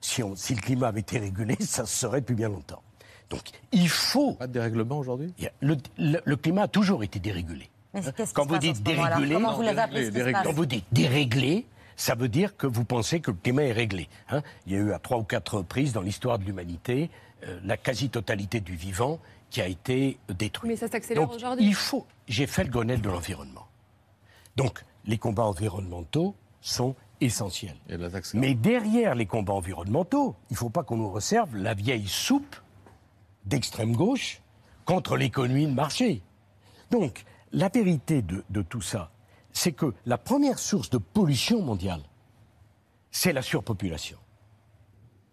Si, 0.00 0.22
on- 0.22 0.36
si 0.36 0.54
le 0.54 0.60
climat 0.60 0.88
avait 0.88 1.00
été 1.00 1.18
régulé, 1.18 1.56
ça 1.60 1.86
se 1.86 1.94
serait 1.96 2.20
depuis 2.20 2.34
bien 2.34 2.48
longtemps. 2.48 2.82
Donc, 3.30 3.42
il 3.72 3.88
faut. 3.88 4.34
Pas 4.34 4.46
de 4.46 4.52
dérèglement 4.52 4.98
aujourd'hui? 4.98 5.34
Le, 5.60 5.76
le- 5.98 6.20
le 6.24 6.36
climat 6.36 6.62
a 6.62 6.68
toujours 6.68 7.02
été 7.02 7.18
dérégulé. 7.18 7.68
Mais 7.94 8.00
Hein 8.06 8.12
Quand 8.34 8.46
vous 8.46 8.58
dites 8.58 8.82
dérégulé, 8.82 9.34
vous 9.36 10.42
quand 10.44 10.52
vous 10.52 10.66
dites 10.66 10.84
dérégler, 10.92 11.66
ça 11.96 12.14
veut 12.14 12.28
dire 12.28 12.56
que 12.56 12.66
vous 12.66 12.84
pensez 12.84 13.20
que 13.20 13.30
le 13.30 13.36
climat 13.42 13.64
est 13.64 13.72
réglé. 13.72 14.08
hein. 14.30 14.42
Il 14.66 14.72
y 14.72 14.76
a 14.76 14.78
eu 14.78 14.92
à 14.92 14.98
trois 14.98 15.18
ou 15.18 15.24
quatre 15.24 15.56
reprises 15.58 15.92
dans 15.92 16.00
l'histoire 16.02 16.38
de 16.38 16.44
l'humanité 16.44 17.10
euh, 17.44 17.58
la 17.64 17.76
quasi-totalité 17.76 18.60
du 18.60 18.74
vivant 18.76 19.18
qui 19.50 19.60
a 19.60 19.66
été 19.66 20.18
détruit. 20.28 20.68
Mais 20.70 20.76
ça 20.76 20.88
s'accélère 20.88 21.24
Donc, 21.26 21.34
aujourd'hui? 21.34 21.64
Il 21.66 21.74
faut. 21.74 22.06
J'ai 22.28 22.46
fait 22.46 22.64
le 22.64 22.70
Grenelle 22.70 23.00
de 23.00 23.08
l'environnement. 23.08 23.66
Donc, 24.56 24.82
les 25.06 25.18
combats 25.18 25.44
environnementaux 25.44 26.34
sont 26.60 26.94
essentiels. 27.20 27.76
Mais 28.34 28.54
derrière 28.54 29.14
les 29.14 29.26
combats 29.26 29.52
environnementaux, 29.54 30.36
il 30.50 30.54
ne 30.54 30.58
faut 30.58 30.70
pas 30.70 30.82
qu'on 30.82 30.96
nous 30.96 31.10
resserve 31.10 31.56
la 31.56 31.74
vieille 31.74 32.08
soupe 32.08 32.56
d'extrême 33.44 33.94
gauche 33.96 34.40
contre 34.84 35.16
l'économie 35.16 35.66
de 35.66 35.72
marché. 35.72 36.22
Donc, 36.90 37.24
la 37.52 37.68
vérité 37.68 38.22
de, 38.22 38.44
de 38.50 38.62
tout 38.62 38.80
ça, 38.82 39.10
c'est 39.52 39.72
que 39.72 39.94
la 40.06 40.18
première 40.18 40.58
source 40.58 40.90
de 40.90 40.98
pollution 40.98 41.62
mondiale, 41.62 42.02
c'est 43.10 43.32
la 43.32 43.42
surpopulation. 43.42 44.18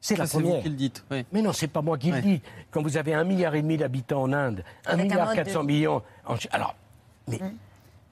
C'est 0.01 0.15
la 0.15 0.27
c'est 0.27 0.37
vous 0.37 0.43
première. 0.43 0.63
qui 0.63 0.69
le 0.69 0.75
dites. 0.75 1.03
oui. 1.09 1.25
Mais 1.31 1.41
non, 1.41 1.51
c'est 1.51 1.67
pas 1.67 1.81
moi 1.81 1.97
qui 1.97 2.11
le 2.11 2.21
dis. 2.21 2.41
Quand 2.71 2.83
vous 2.83 2.97
avez 2.97 3.13
un 3.13 3.23
milliard 3.23 3.55
et 3.55 3.61
demi 3.61 3.77
d'habitants 3.77 4.21
en 4.23 4.33
Inde, 4.33 4.63
un 4.85 4.97
milliard 4.97 5.33
400 5.33 5.61
vie. 5.61 5.67
millions 5.67 6.03
en 6.25 6.35
Chine. 6.35 6.49
Alors, 6.53 6.75
mais 7.27 7.39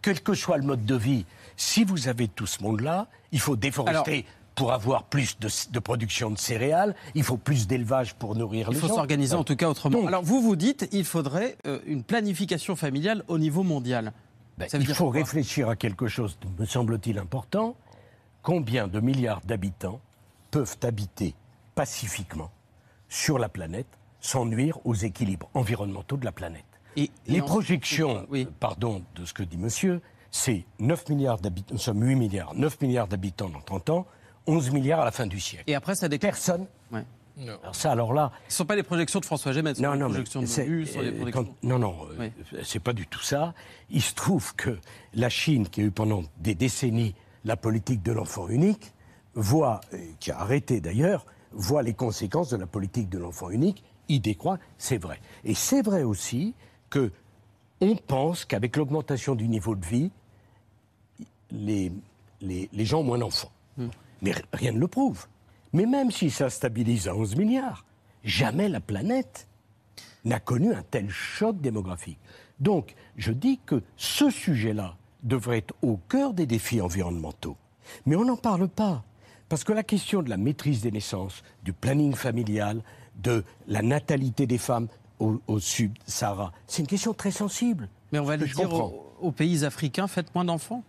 quel 0.02 0.22
que 0.22 0.34
soit 0.34 0.58
le 0.58 0.64
mode 0.64 0.86
de 0.86 0.96
vie, 0.96 1.26
si 1.58 1.84
vous 1.84 2.08
avez 2.08 2.28
tout 2.28 2.46
ce 2.48 2.62
monde-là, 2.64 3.08
il 3.32 3.40
faut 3.40 3.56
déforester 3.56 4.26
pour 4.56 4.72
avoir 4.72 5.04
plus 5.06 5.40
de, 5.40 5.50
de 5.72 5.80
production 5.80 6.30
de 6.30 6.38
céréales, 6.38 6.96
il 7.16 7.24
faut 7.24 7.38
plus 7.38 7.66
d'élevage 7.66 8.14
pour 8.14 8.36
nourrir 8.36 8.68
Il 8.70 8.76
les 8.76 8.80
faut 8.80 8.88
gens. 8.88 8.96
s'organiser 8.96 9.34
en 9.36 9.44
tout 9.44 9.56
cas 9.56 9.68
autrement. 9.68 9.98
Donc- 10.00 10.08
Alors 10.08 10.22
vous 10.24 10.42
vous 10.44 10.56
dites, 10.56 10.88
il 10.92 11.06
faudrait 11.06 11.58
euh, 11.66 11.80
une 11.88 12.04
planification 12.04 12.76
familiale 12.76 13.24
au 13.28 13.40
niveau 13.40 13.64
mondial. 13.64 14.14
Ben, 14.60 14.70
Ça 14.70 14.78
veut 14.78 14.84
il 14.84 14.88
dire 14.88 14.96
faut 14.96 15.10
réfléchir 15.10 15.70
à 15.70 15.76
quelque 15.76 16.08
chose, 16.08 16.38
me 16.60 16.66
semble-t-il, 16.66 17.18
important. 17.18 17.76
Combien 18.44 18.88
de 18.88 19.00
milliards 19.00 19.42
d'habitants 19.42 20.00
peuvent 20.52 20.78
habiter 20.84 21.34
pacifiquement 21.74 22.52
sur 23.10 23.40
la 23.40 23.50
planète 23.50 23.88
sans 24.20 24.46
nuire 24.46 24.78
aux 24.86 24.94
équilibres 24.94 25.50
environnementaux 25.56 26.18
de 26.18 26.26
la 26.26 26.32
planète? 26.32 26.64
Et 26.96 27.10
Les 27.26 27.42
projections, 27.42 28.28
pardon, 28.60 29.02
de 29.16 29.26
ce 29.26 29.34
que 29.34 29.42
dit 29.42 29.58
monsieur, 29.58 30.00
c'est 30.36 30.66
9 30.80 31.10
milliards 31.10 31.40
d'habitants, 31.40 31.74
nous 31.76 31.80
sommes 31.80 32.02
8 32.04 32.16
milliards, 32.16 32.56
9 32.56 32.82
milliards 32.82 33.08
d'habitants 33.08 33.50
dans 33.50 33.62
30 33.62 33.90
ans, 33.92 34.08
11 34.48 34.72
milliards 34.72 35.00
à 35.02 35.06
la 35.06 35.12
fin 35.12 35.28
du 35.28 35.40
siècle. 35.40 35.64
Et 35.68 35.76
après, 35.76 35.94
ça 35.94 36.10
décline. 36.10 36.32
Personne. 36.32 36.66
Ouais. 36.92 37.04
Alors 37.48 37.76
ça, 37.76 37.92
alors 37.92 38.14
là... 38.14 38.32
Ce 38.48 38.54
ne 38.54 38.58
sont 38.58 38.66
pas 38.66 38.76
les 38.76 38.82
projections 38.84 39.20
de 39.20 39.26
François 39.26 39.52
Gémet, 39.54 39.76
ce 39.76 39.82
sont 39.82 39.84
Non, 39.84 39.94
les 39.94 40.00
non, 40.00 40.08
mais 40.08 40.14
projections 40.16 40.42
de 40.42 40.46
l'ONU, 40.48 40.86
ce 40.88 40.94
sont 40.94 41.02
les 41.02 41.08
euh, 41.10 41.16
projections... 41.18 41.44
quand- 41.46 41.68
non, 41.68 41.78
non, 41.80 41.96
euh, 42.20 42.30
c'est 42.64 42.80
pas 42.80 42.94
du 42.94 43.06
tout 43.06 43.22
ça. 43.22 43.54
Il 43.92 44.02
se 44.02 44.16
trouve 44.16 44.56
que 44.56 44.80
la 45.14 45.30
Chine, 45.30 45.68
qui 45.70 45.82
a 45.82 45.84
eu 45.84 45.92
pendant 45.92 46.24
des 46.40 46.56
décennies 46.56 47.14
la 47.46 47.56
politique 47.56 48.02
de 48.02 48.12
l'enfant 48.12 48.48
unique, 48.50 48.92
voit, 49.36 49.82
qui 50.20 50.32
a 50.32 50.40
arrêté 50.40 50.82
d'ailleurs, 50.82 51.26
voit 51.52 51.84
les 51.84 51.94
conséquences 51.94 52.50
de 52.50 52.58
la 52.58 52.66
politique 52.68 53.08
de 53.10 53.20
l'enfant 53.20 53.52
unique. 53.52 53.84
Il 54.10 54.20
décroît, 54.22 54.58
c'est 54.80 54.98
vrai. 54.98 55.20
Et 55.44 55.54
c'est 55.54 55.84
vrai 55.84 56.02
aussi 56.04 56.56
que 56.90 57.12
on 57.82 57.96
pense 57.96 58.46
qu'avec 58.46 58.78
l'augmentation 58.78 59.36
du 59.36 59.48
niveau 59.48 59.76
de 59.76 59.86
vie, 59.86 60.12
les, 61.54 61.92
les, 62.42 62.70
les 62.74 62.86
gens 62.86 63.00
ont 63.00 63.04
moins 63.04 63.18
d'enfants. 63.20 63.52
Mais 64.22 64.32
r- 64.32 64.42
rien 64.54 64.72
ne 64.74 64.80
le 64.80 64.88
prouve. 64.88 65.28
Mais 65.72 65.86
même 65.86 66.12
si 66.12 66.30
ça 66.30 66.50
stabilise 66.50 67.08
à 67.08 67.16
11 67.16 67.36
milliards, 67.36 67.86
jamais 68.24 68.68
la 68.70 68.80
planète 68.80 69.48
n'a 70.26 70.40
connu 70.40 70.74
un 70.74 70.84
tel 70.84 71.10
choc 71.10 71.60
démographique. 71.62 72.20
Donc, 72.60 72.96
je 73.18 73.32
dis 73.32 73.60
que 73.66 73.82
ce 73.98 74.30
sujet-là 74.30 74.96
devrait 75.24 75.60
être 75.60 75.74
au 75.82 75.98
cœur 76.10 76.34
des 76.34 76.46
défis 76.46 76.82
environnementaux. 76.82 77.58
Mais 78.06 78.16
on 78.16 78.26
n'en 78.26 78.38
parle 78.38 78.68
pas. 78.68 79.04
Parce 79.50 79.64
que 79.64 79.74
la 79.74 79.84
question 79.84 80.22
de 80.24 80.30
la 80.30 80.38
maîtrise 80.38 80.82
des 80.82 80.92
naissances, 80.92 81.44
du 81.64 81.74
planning 81.74 82.14
familial, 82.14 82.82
de 83.22 83.44
la 83.68 83.82
natalité 83.82 84.48
des 84.48 84.58
femmes 84.58 84.88
au, 85.20 85.40
au 85.48 85.60
sud-Sahara, 85.60 86.52
c'est 86.68 86.82
une 86.82 86.88
question 86.88 87.14
très 87.14 87.32
sensible. 87.32 87.90
Mais 88.12 88.20
on 88.20 88.24
va 88.26 88.38
le 88.38 88.46
dire 88.48 88.70
aux 89.22 89.32
pays 89.32 89.66
africains, 89.66 90.08
faites 90.08 90.34
moins 90.34 90.46
d'enfants? 90.46 90.84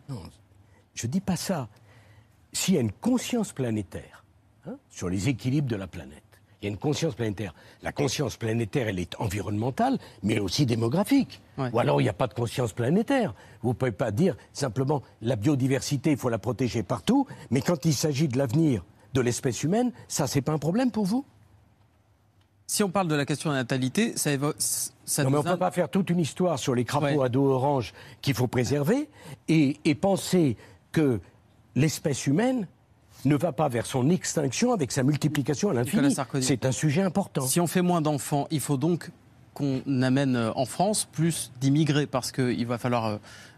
Je 0.95 1.07
ne 1.07 1.12
dis 1.12 1.20
pas 1.20 1.36
ça. 1.36 1.68
S'il 2.53 2.74
y 2.74 2.78
a 2.78 2.80
une 2.80 2.92
conscience 2.92 3.53
planétaire 3.53 4.24
hein, 4.66 4.76
sur 4.90 5.09
les 5.09 5.28
équilibres 5.28 5.68
de 5.68 5.76
la 5.76 5.86
planète, 5.86 6.22
il 6.62 6.66
y 6.66 6.68
a 6.68 6.70
une 6.70 6.78
conscience 6.78 7.14
planétaire. 7.14 7.53
La 7.82 7.92
conscience 7.92 8.36
planétaire, 8.38 8.88
elle 8.88 8.99
est 8.99 9.14
environnementale, 9.20 9.99
mais 10.22 10.38
aussi 10.38 10.64
démographique. 10.64 11.42
Ou 11.59 11.78
alors 11.78 12.01
il 12.01 12.05
n'y 12.05 12.09
a 12.11 12.14
pas 12.14 12.26
de 12.26 12.32
conscience 12.32 12.72
planétaire. 12.72 13.34
Vous 13.62 13.70
ne 13.70 13.74
pouvez 13.74 13.92
pas 13.92 14.11
dire 14.11 14.34
simplement 14.55 15.03
la 15.20 15.36
biodiversité, 15.36 16.12
il 16.12 16.16
faut 16.16 16.30
la 16.30 16.38
protéger 16.38 16.82
partout, 16.82 17.26
mais 17.51 17.61
quand 17.61 17.84
il 17.84 17.92
s'agit 17.92 18.28
de 18.28 18.38
l'avenir 18.38 18.82
de 19.12 19.20
l'espèce 19.20 19.62
humaine, 19.62 19.92
ça, 20.09 20.26
c'est 20.26 20.40
pas 20.40 20.53
un 20.53 20.59
problème 20.59 20.90
pour 20.90 21.05
vous? 21.05 21.24
Si 22.66 22.82
on 22.82 22.88
parle 22.88 23.09
de 23.09 23.14
la 23.14 23.26
question 23.26 23.51
de 23.51 23.57
la 23.57 23.61
natalité, 23.61 24.16
ça 24.16 24.32
évoque. 24.32 24.57
Non, 25.18 25.30
mais 25.30 25.36
on 25.36 25.42
ne 25.42 25.49
peut 25.51 25.59
pas 25.59 25.70
faire 25.70 25.90
toute 25.90 26.09
une 26.09 26.18
histoire 26.18 26.59
sur 26.59 26.74
les 26.74 26.84
crapauds 26.84 27.07
Ouais. 27.20 27.26
à 27.26 27.28
dos 27.28 27.45
orange 27.47 27.92
qu'il 28.22 28.32
faut 28.34 28.47
préserver 28.47 29.11
et, 29.49 29.76
et 29.84 29.95
penser 29.95 30.57
que 30.95 31.20
l'espèce 31.74 32.26
humaine 32.26 32.66
ne 33.26 33.36
va 33.36 33.53
pas 33.53 33.68
vers 33.68 33.86
son 33.86 34.09
extinction 34.11 34.72
avec 34.72 34.92
sa 34.92 35.03
multiplication 35.03 35.70
à 35.70 35.74
l'infini. 35.74 36.14
C'est 36.40 36.64
un 36.64 36.72
sujet 36.72 37.03
important. 37.03 37.47
Si 37.47 37.61
on 37.61 37.66
fait 37.66 37.82
moins 37.82 38.01
d'enfants, 38.01 38.47
il 38.51 38.61
faut 38.61 38.76
donc 38.76 39.11
qu'on 39.55 39.80
amène 40.03 40.36
euh, 40.36 40.53
en 40.57 40.64
France 40.66 41.07
plus 41.12 41.53
d'immigrés 41.61 42.07
parce 42.07 42.32
qu'il 42.32 42.66
va 42.66 42.76
falloir 42.76 43.05
euh, 43.07 43.16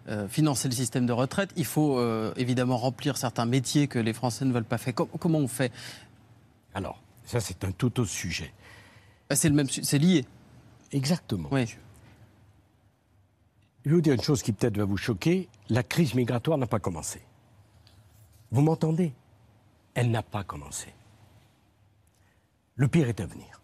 euh, 0.09 0.29
financer 0.29 0.69
le 0.69 0.75
système 0.75 1.07
de 1.07 1.13
retraite. 1.13 1.51
Il 1.57 1.65
faut 1.65 1.99
euh, 1.99 2.33
évidemment 2.37 2.77
remplir 2.77 3.17
certains 3.17 3.47
métiers 3.47 3.89
que 3.89 3.99
les 3.99 4.13
Français 4.13 4.45
ne 4.45 4.53
veulent 4.53 4.65
pas 4.65 4.79
faire. 4.79 4.95
Com- 4.95 5.09
comment 5.19 5.39
on 5.39 5.49
fait? 5.49 5.73
Alors, 6.75 7.01
ça 7.25 7.41
c'est 7.41 7.65
un 7.65 7.73
tout 7.73 7.99
autre 8.01 8.11
sujet. 8.11 8.53
Bah, 9.29 9.37
C'est 9.37 9.49
le 9.49 9.55
même, 9.55 9.69
c'est 9.71 9.99
lié. 9.99 10.25
Exactement. 10.93 11.49
Oui. 11.51 11.67
Je 13.87 13.91
vais 13.91 13.95
vous 13.95 14.03
dire 14.03 14.15
une 14.15 14.21
chose 14.21 14.43
qui 14.43 14.53
peut-être 14.53 14.77
va 14.77 14.85
vous 14.85 14.97
choquer. 14.97 15.49
La 15.69 15.85
crise 15.85 16.15
migratoire 16.15 16.59
n'a 16.59 16.67
pas 16.67 16.81
commencé. 16.81 17.23
Vous 18.51 18.61
m'entendez? 18.61 19.13
Elle 19.95 20.11
n'a 20.11 20.25
pas 20.25 20.43
commencé. 20.43 20.89
Le 22.75 22.89
pire 22.89 23.09
est 23.09 23.21
à 23.21 23.27
venir. 23.27 23.63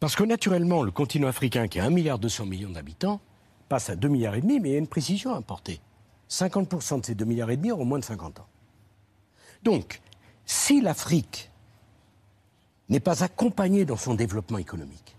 Parce 0.00 0.16
que 0.16 0.24
naturellement, 0.24 0.82
le 0.82 0.90
continent 0.90 1.28
africain, 1.28 1.68
qui 1.68 1.78
a 1.78 1.88
1,2 1.88 1.92
milliard 1.92 2.18
d'habitants, 2.18 3.20
passe 3.68 3.90
à 3.90 3.94
2,5 3.94 4.08
milliards, 4.08 4.34
mais 4.42 4.58
il 4.58 4.72
y 4.72 4.74
a 4.74 4.78
une 4.78 4.88
précision 4.88 5.32
à 5.32 5.38
apporter. 5.38 5.80
50% 6.28 7.02
de 7.02 7.06
ces 7.06 7.14
2,5 7.14 7.24
milliards 7.24 7.76
auront 7.78 7.84
moins 7.84 8.00
de 8.00 8.04
50 8.04 8.40
ans. 8.40 8.48
Donc, 9.62 10.00
si 10.44 10.80
l'Afrique 10.80 11.48
n'est 12.88 12.98
pas 12.98 13.22
accompagnée 13.22 13.84
dans 13.84 13.96
son 13.96 14.14
développement 14.14 14.58
économique, 14.58 15.16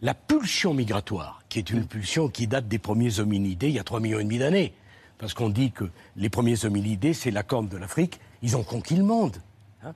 la 0.00 0.14
pulsion 0.14 0.74
migratoire, 0.74 1.43
qui 1.54 1.60
est 1.60 1.70
une 1.70 1.86
pulsion 1.86 2.28
qui 2.28 2.48
date 2.48 2.66
des 2.66 2.80
premiers 2.80 3.20
hominidés 3.20 3.68
il 3.68 3.74
y 3.74 3.78
a 3.78 3.84
3 3.84 4.00
millions 4.00 4.18
et 4.18 4.24
demi 4.24 4.38
d'années, 4.38 4.74
parce 5.18 5.34
qu'on 5.34 5.50
dit 5.50 5.70
que 5.70 5.88
les 6.16 6.28
premiers 6.28 6.64
hominidés, 6.64 7.14
c'est 7.14 7.30
la 7.30 7.44
corne 7.44 7.68
de 7.68 7.76
l'Afrique, 7.76 8.18
ils 8.42 8.56
ont 8.56 8.64
conquis 8.64 8.96
le 8.96 9.04
monde. 9.04 9.36
hein. 9.84 9.94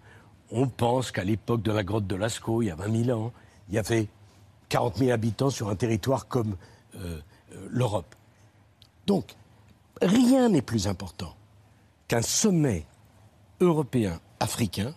On 0.52 0.68
pense 0.68 1.10
qu'à 1.10 1.24
l'époque 1.24 1.62
de 1.62 1.72
la 1.72 1.82
grotte 1.82 2.06
de 2.06 2.14
Lascaux, 2.14 2.62
il 2.62 2.66
y 2.66 2.70
a 2.70 2.76
20 2.76 3.06
000 3.06 3.20
ans, 3.20 3.32
il 3.68 3.74
y 3.74 3.78
avait 3.78 4.06
40 4.68 4.98
000 4.98 5.10
habitants 5.10 5.50
sur 5.50 5.68
un 5.68 5.74
territoire 5.74 6.28
comme 6.28 6.54
euh, 6.94 7.18
euh, 7.52 7.68
l'Europe. 7.68 8.14
Donc, 9.08 9.34
rien 10.00 10.50
n'est 10.50 10.62
plus 10.62 10.86
important 10.86 11.34
qu'un 12.06 12.22
sommet 12.22 12.86
européen-africain 13.60 14.94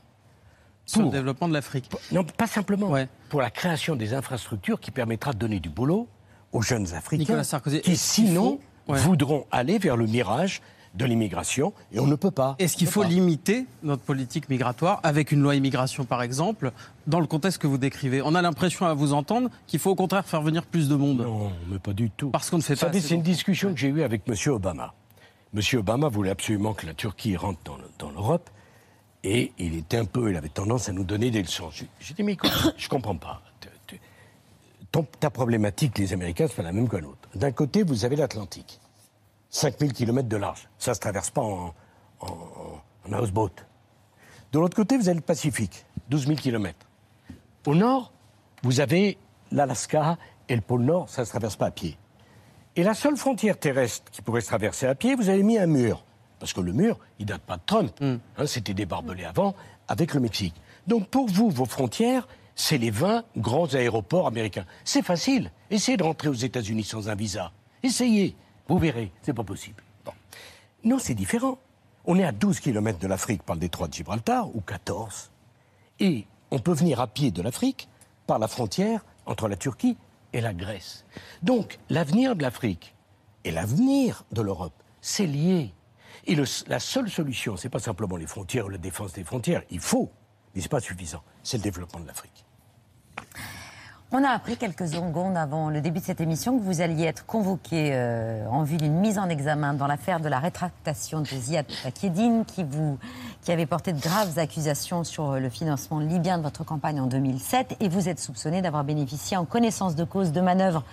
Sur 0.85 1.01
le 1.05 1.09
développement 1.09 1.47
de 1.47 1.53
l'Afrique. 1.53 1.89
non, 2.11 2.23
pas 2.23 2.45
simplement. 2.45 2.93
Pour 3.29 3.41
la 3.41 3.49
création 3.49 3.95
des 3.95 4.13
infrastructures 4.13 4.79
qui 4.79 4.91
permettra 4.91 5.33
de 5.33 5.39
donner 5.39 5.59
du 5.59 5.69
boulot 5.69 6.07
aux 6.51 6.61
jeunes 6.61 6.93
Africains 6.93 7.43
Sarkozy, 7.43 7.81
qui, 7.81 7.95
sinon, 7.97 8.59
faut- 8.87 8.93
Ouais. 8.93 8.99
voudront 8.99 9.45
aller 9.51 9.77
vers 9.77 9.95
le 9.95 10.05
mirage 10.07 10.61
de 10.95 11.05
l'immigration 11.05 11.71
et 11.93 11.99
on 12.01 12.07
ne 12.07 12.15
peut 12.15 12.31
pas. 12.31 12.55
Est-ce 12.59 12.75
qu'il 12.75 12.87
faut 12.87 13.03
pas. 13.03 13.07
limiter 13.07 13.65
notre 13.83 14.01
politique 14.01 14.49
migratoire 14.49 14.99
avec 15.03 15.31
une 15.31 15.41
loi 15.41 15.55
immigration, 15.55 16.03
par 16.03 16.21
exemple, 16.21 16.71
dans 17.07 17.19
le 17.21 17.27
contexte 17.27 17.59
que 17.61 17.67
vous 17.67 17.77
décrivez? 17.77 18.21
On 18.21 18.35
a 18.35 18.41
l'impression, 18.41 18.85
à 18.87 18.93
vous 18.93 19.13
entendre, 19.13 19.49
qu'il 19.67 19.79
faut 19.79 19.91
au 19.91 19.95
contraire 19.95 20.25
faire 20.25 20.41
venir 20.41 20.65
plus 20.65 20.89
de 20.89 20.95
monde. 20.95 21.21
Non, 21.21 21.51
mais 21.69 21.79
pas 21.79 21.93
du 21.93 22.09
tout. 22.09 22.31
Parce 22.31 22.49
qu'on 22.49 22.57
ne 22.57 22.61
fait 22.61 22.73
Vous 22.73 22.85
pas. 22.87 22.91
c'est 22.91 23.15
une 23.15 23.21
discussion 23.21 23.71
que 23.73 23.79
j'ai 23.79 23.87
eue 23.87 24.01
avec 24.03 24.23
M. 24.27 24.35
Obama. 24.51 24.93
M. 25.55 25.61
Obama 25.79 26.09
voulait 26.09 26.31
absolument 26.31 26.73
que 26.73 26.85
la 26.85 26.93
Turquie 26.93 27.37
rentre 27.37 27.59
dans 27.63 27.77
le- 27.77 27.89
dans 27.99 28.09
l'Europe 28.11 28.49
et 29.23 29.53
il 29.59 29.75
était 29.75 29.97
un 29.97 30.05
peu, 30.05 30.31
il 30.31 30.35
avait 30.35 30.49
tendance 30.49 30.89
à 30.89 30.91
nous 30.91 31.03
donner 31.05 31.29
des 31.31 31.43
leçons. 31.43 31.69
J'ai 31.71 32.13
dit, 32.13 32.23
mais 32.23 32.33
écoute, 32.33 32.51
je 32.77 32.89
comprends 32.89 33.15
pas. 33.15 33.41
Ton- 34.91 35.07
ta 35.19 35.29
problématique, 35.29 35.97
les 35.97 36.11
Américains, 36.13 36.47
c'est 36.47 36.55
pas 36.55 36.63
la 36.63 36.73
même 36.73 36.89
que 36.89 36.97
la 36.97 37.03
nôtre. 37.03 37.29
D'un 37.35 37.51
côté, 37.51 37.83
vous 37.83 38.03
avez 38.05 38.15
l'Atlantique. 38.15 38.79
5000 39.49 39.93
km 39.93 40.27
de 40.27 40.37
large. 40.37 40.69
Ça 40.77 40.91
ne 40.91 40.95
se 40.95 40.99
traverse 40.99 41.29
pas 41.29 41.41
en, 41.41 41.73
en, 42.21 42.27
en 43.09 43.13
houseboat. 43.19 43.51
De 44.51 44.59
l'autre 44.59 44.75
côté, 44.75 44.97
vous 44.97 45.07
avez 45.07 45.15
le 45.15 45.21
Pacifique, 45.21 45.85
12 46.09 46.27
000 46.27 46.37
km. 46.39 46.75
Au 47.67 47.75
nord, 47.75 48.11
vous 48.63 48.79
avez 48.81 49.17
l'Alaska 49.51 50.17
et 50.49 50.55
le 50.55 50.61
pôle 50.61 50.81
Nord, 50.81 51.09
ça 51.09 51.21
ne 51.21 51.25
se 51.25 51.31
traverse 51.31 51.55
pas 51.55 51.67
à 51.67 51.71
pied. 51.71 51.97
Et 52.75 52.83
la 52.83 52.93
seule 52.93 53.17
frontière 53.17 53.57
terrestre 53.57 54.09
qui 54.11 54.21
pourrait 54.21 54.41
se 54.41 54.47
traverser 54.47 54.87
à 54.87 54.95
pied, 54.95 55.15
vous 55.15 55.29
avez 55.29 55.43
mis 55.43 55.57
un 55.57 55.67
mur. 55.67 56.03
Parce 56.39 56.53
que 56.53 56.61
le 56.61 56.71
mur, 56.73 56.97
il 57.19 57.25
date 57.25 57.41
pas 57.43 57.57
de 57.57 57.61
Trump. 57.65 57.93
Hein, 58.01 58.19
C'était 58.45 58.73
des 58.73 58.85
barbelés 58.85 59.25
avant, 59.25 59.53
avec 59.87 60.13
le 60.13 60.19
Mexique. 60.19 60.55
Donc 60.87 61.07
pour 61.07 61.27
vous, 61.27 61.49
vos 61.49 61.65
frontières, 61.65 62.27
c'est 62.55 62.77
les 62.77 62.91
20 62.91 63.23
grands 63.37 63.73
aéroports 63.73 64.27
américains. 64.27 64.65
C'est 64.83 65.03
facile. 65.03 65.51
Essayez 65.69 65.97
de 65.97 66.03
rentrer 66.03 66.27
aux 66.27 66.33
États-Unis 66.33 66.83
sans 66.83 67.09
un 67.09 67.15
visa. 67.15 67.51
Essayez. 67.83 68.35
Vous 68.67 68.77
verrez, 68.77 69.11
c'est 69.21 69.33
pas 69.33 69.43
possible. 69.43 69.83
Non, 70.83 70.97
c'est 70.99 71.13
différent. 71.13 71.59
On 72.05 72.17
est 72.17 72.23
à 72.23 72.31
12 72.31 72.59
km 72.59 72.97
de 72.97 73.07
l'Afrique 73.07 73.43
par 73.43 73.55
le 73.55 73.59
détroit 73.59 73.87
de 73.87 73.93
Gibraltar, 73.93 74.55
ou 74.55 74.61
14. 74.61 75.29
Et 75.99 76.25
on 76.49 76.59
peut 76.59 76.73
venir 76.73 76.99
à 76.99 77.07
pied 77.07 77.29
de 77.31 77.41
l'Afrique 77.41 77.87
par 78.25 78.39
la 78.39 78.47
frontière 78.47 79.05
entre 79.25 79.47
la 79.47 79.55
Turquie 79.55 79.97
et 80.33 80.41
la 80.41 80.53
Grèce. 80.53 81.05
Donc 81.43 81.77
l'avenir 81.89 82.35
de 82.35 82.41
l'Afrique 82.41 82.95
et 83.43 83.51
l'avenir 83.51 84.23
de 84.31 84.41
l'Europe, 84.41 84.73
c'est 85.01 85.27
lié. 85.27 85.73
Et 86.25 86.35
la 86.35 86.79
seule 86.79 87.09
solution, 87.09 87.57
c'est 87.57 87.69
pas 87.69 87.79
simplement 87.79 88.17
les 88.17 88.27
frontières 88.27 88.65
ou 88.65 88.69
la 88.69 88.77
défense 88.77 89.13
des 89.13 89.23
frontières. 89.23 89.63
Il 89.69 89.79
faut, 89.79 90.11
mais 90.55 90.61
c'est 90.61 90.69
pas 90.69 90.79
suffisant. 90.79 91.21
C'est 91.43 91.57
le 91.57 91.63
développement 91.63 91.99
de 91.99 92.07
l'Afrique. 92.07 92.45
On 94.13 94.25
a 94.25 94.29
appris 94.29 94.57
quelques 94.57 94.89
secondes 94.89 95.37
avant 95.37 95.69
le 95.69 95.79
début 95.79 96.01
de 96.01 96.05
cette 96.05 96.19
émission 96.19 96.59
que 96.59 96.63
vous 96.63 96.81
alliez 96.81 97.05
être 97.05 97.25
convoqué 97.25 97.91
euh, 97.93 98.45
en 98.47 98.63
vue 98.63 98.75
d'une 98.75 98.95
mise 98.95 99.17
en 99.17 99.29
examen 99.29 99.73
dans 99.73 99.87
l'affaire 99.87 100.19
de 100.19 100.27
la 100.27 100.39
rétractation 100.39 101.21
de 101.21 101.27
Ziad 101.27 101.65
Takedine 101.81 102.43
qui, 102.43 102.65
vous, 102.65 102.99
qui 103.41 103.53
avait 103.53 103.65
porté 103.65 103.93
de 103.93 104.01
graves 104.01 104.37
accusations 104.37 105.05
sur 105.05 105.39
le 105.39 105.49
financement 105.49 105.99
libyen 105.99 106.37
de 106.39 106.43
votre 106.43 106.65
campagne 106.65 106.99
en 106.99 107.07
2007 107.07 107.77
et 107.79 107.87
vous 107.87 108.09
êtes 108.09 108.19
soupçonné 108.19 108.61
d'avoir 108.61 108.83
bénéficié 108.83 109.37
en 109.37 109.45
connaissance 109.45 109.95
de 109.95 110.03
cause 110.03 110.33
de 110.33 110.41
manœuvres 110.41 110.83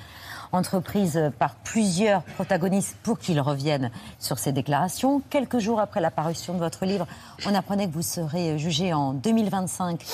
entreprises 0.53 1.31
par 1.39 1.55
plusieurs 1.57 2.23
protagonistes 2.23 2.97
pour 3.03 3.19
qu'ils 3.19 3.41
reviennent 3.41 3.91
sur 4.19 4.39
ces 4.39 4.53
déclarations. 4.53 5.23
Quelques 5.31 5.59
jours 5.59 5.81
après 5.81 6.01
la 6.01 6.11
parution 6.11 6.55
de 6.55 6.59
votre 6.59 6.85
livre, 6.85 7.07
on 7.47 7.55
apprenait 7.55 7.89
que 7.89 7.95
vous 7.95 8.03
serez 8.03 8.59
jugé 8.59 8.93
en 8.93 9.13
2025 9.15 10.05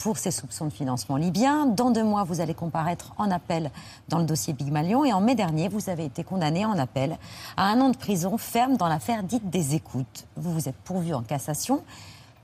pour 0.00 0.16
ces 0.16 0.30
soupçons 0.30 0.64
de 0.64 0.72
financement 0.72 1.16
libyen. 1.16 1.66
Dans 1.66 1.90
deux 1.90 2.02
mois, 2.02 2.24
vous 2.24 2.40
allez 2.40 2.54
comparaître 2.54 3.12
en 3.18 3.30
appel 3.30 3.70
dans 4.08 4.18
le 4.18 4.24
dossier 4.24 4.54
Big 4.54 4.72
Malion. 4.72 5.04
Et 5.04 5.12
en 5.12 5.20
mai 5.20 5.34
dernier, 5.34 5.68
vous 5.68 5.90
avez 5.90 6.06
été 6.06 6.24
condamné 6.24 6.64
en 6.64 6.78
appel 6.78 7.18
à 7.56 7.66
un 7.66 7.80
an 7.80 7.90
de 7.90 7.96
prison 7.96 8.38
ferme 8.38 8.76
dans 8.76 8.88
l'affaire 8.88 9.22
dite 9.22 9.50
des 9.50 9.74
écoutes. 9.74 10.26
Vous 10.36 10.52
vous 10.52 10.68
êtes 10.68 10.76
pourvu 10.76 11.12
en 11.12 11.22
cassation. 11.22 11.84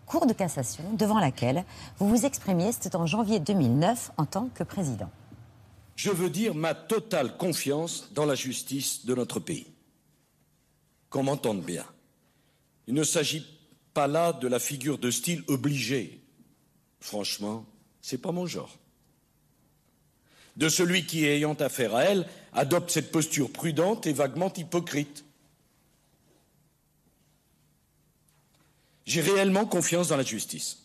Cour 0.05 0.27
de 0.27 0.35
cassation 0.35 0.85
devant 0.93 1.19
laquelle 1.19 1.65
vous 1.99 2.09
vous 2.09 2.27
exprimiez, 2.27 2.73
c'était 2.73 2.95
en 2.95 3.07
janvier 3.07 3.41
2009, 3.41 4.13
en 4.19 4.27
tant 4.27 4.49
que 4.55 4.63
président. 4.63 5.09
Je 5.97 6.11
veux 6.11 6.29
dire 6.29 6.55
ma 6.55 6.75
totale 6.75 7.39
confiance 7.39 8.13
dans 8.13 8.27
la 8.27 8.35
justice 8.35 9.07
de 9.07 9.15
notre 9.15 9.41
pays. 9.41 9.67
Qu'on 11.09 11.23
m'entende 11.23 11.63
bien. 11.63 11.87
Il 12.87 12.95
ne 12.95 13.03
s'agit 13.03 13.47
pas 13.95 14.07
là 14.07 14.35
de 14.35 14.47
la 14.47 14.59
figure 14.59 14.99
de 14.99 15.11
style 15.11 15.43
obligée. 15.49 16.21
Franchement, 17.01 17.65
c'est 18.03 18.19
pas 18.19 18.31
mon 18.31 18.47
genre. 18.47 18.79
De 20.57 20.69
celui 20.69 21.07
qui, 21.07 21.25
ayant 21.25 21.55
affaire 21.55 21.95
à 21.95 22.05
elle, 22.05 22.29
adopte 22.53 22.91
cette 22.91 23.11
posture 23.11 23.51
prudente 23.51 24.07
et 24.07 24.13
vaguement 24.13 24.53
hypocrite. 24.53 25.25
J'ai 29.07 29.21
réellement 29.23 29.67
confiance 29.67 30.09
dans 30.09 30.17
la 30.17 30.25
justice. 30.25 30.83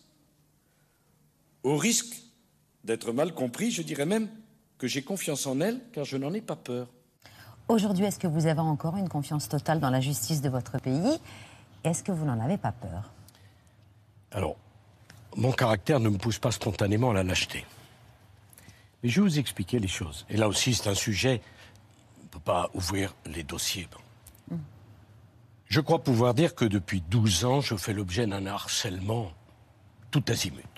Au 1.63 1.75
risque 1.75 2.15
d'être 2.83 3.11
mal 3.11 3.33
compris, 3.33 3.71
je 3.71 3.81
dirais 3.81 4.05
même 4.05 4.29
que 4.81 4.87
j'ai 4.87 5.03
confiance 5.03 5.45
en 5.45 5.61
elle 5.61 5.79
car 5.93 6.05
je 6.05 6.17
n'en 6.17 6.33
ai 6.33 6.41
pas 6.41 6.55
peur. 6.55 6.87
Aujourd'hui, 7.67 8.05
est-ce 8.05 8.17
que 8.17 8.25
vous 8.25 8.47
avez 8.47 8.61
encore 8.61 8.97
une 8.97 9.09
confiance 9.09 9.47
totale 9.47 9.79
dans 9.79 9.91
la 9.91 10.01
justice 10.01 10.41
de 10.41 10.49
votre 10.49 10.79
pays? 10.79 11.19
Est-ce 11.83 12.01
que 12.01 12.11
vous 12.11 12.25
n'en 12.25 12.39
avez 12.39 12.57
pas 12.57 12.71
peur? 12.71 13.11
Alors, 14.31 14.55
mon 15.35 15.51
caractère 15.51 15.99
ne 15.99 16.09
me 16.09 16.17
pousse 16.17 16.39
pas 16.39 16.49
spontanément 16.49 17.11
à 17.11 17.13
la 17.13 17.23
lâcheté. 17.23 17.63
Mais 19.03 19.09
je 19.09 19.21
vais 19.21 19.27
vous 19.27 19.37
expliquer 19.37 19.77
les 19.77 19.87
choses. 19.87 20.25
Et 20.31 20.37
là 20.37 20.47
aussi, 20.47 20.73
c'est 20.73 20.89
un 20.89 20.95
sujet, 20.95 21.41
on 22.19 22.23
ne 22.23 22.29
peut 22.29 22.39
pas 22.39 22.71
ouvrir 22.73 23.13
les 23.27 23.43
dossiers. 23.43 23.87
Bon. 24.49 24.57
Je 25.67 25.79
crois 25.79 26.03
pouvoir 26.03 26.33
dire 26.33 26.55
que 26.55 26.65
depuis 26.65 27.01
12 27.01 27.45
ans, 27.45 27.61
je 27.61 27.75
fais 27.75 27.93
l'objet 27.93 28.25
d'un 28.25 28.47
harcèlement 28.47 29.31
tout 30.09 30.23
azimut. 30.27 30.70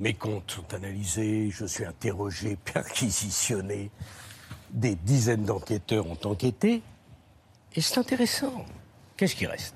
Mes 0.00 0.14
comptes 0.14 0.52
sont 0.52 0.74
analysés, 0.74 1.50
je 1.50 1.66
suis 1.66 1.84
interrogé, 1.84 2.56
perquisitionné. 2.72 3.90
Des 4.70 4.94
dizaines 4.94 5.44
d'enquêteurs 5.44 6.06
ont 6.06 6.18
enquêté. 6.24 6.82
Et 7.74 7.80
c'est 7.80 7.98
intéressant. 7.98 8.64
Qu'est-ce 9.16 9.34
qui 9.34 9.46
reste? 9.46 9.74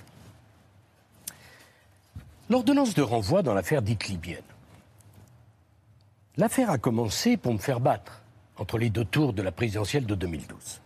L'ordonnance 2.51 2.95
de 2.95 3.03
renvoi 3.03 3.43
dans 3.43 3.55
l'affaire 3.55 3.83
dite 3.83 4.09
libyenne. 4.09 4.43
L'affaire 6.37 6.70
a 6.70 6.79
commencé 6.79 7.37
pour 7.37 7.53
me 7.53 7.59
faire 7.59 7.81
battre 7.81 8.23
entre 8.57 8.79
les 8.79 8.91
deux 8.91 9.05
tours 9.05 9.33
de 9.33 9.43
la 9.43 9.53
présidentielle 9.53 10.07
de 10.07 10.14
2012. 10.14 10.81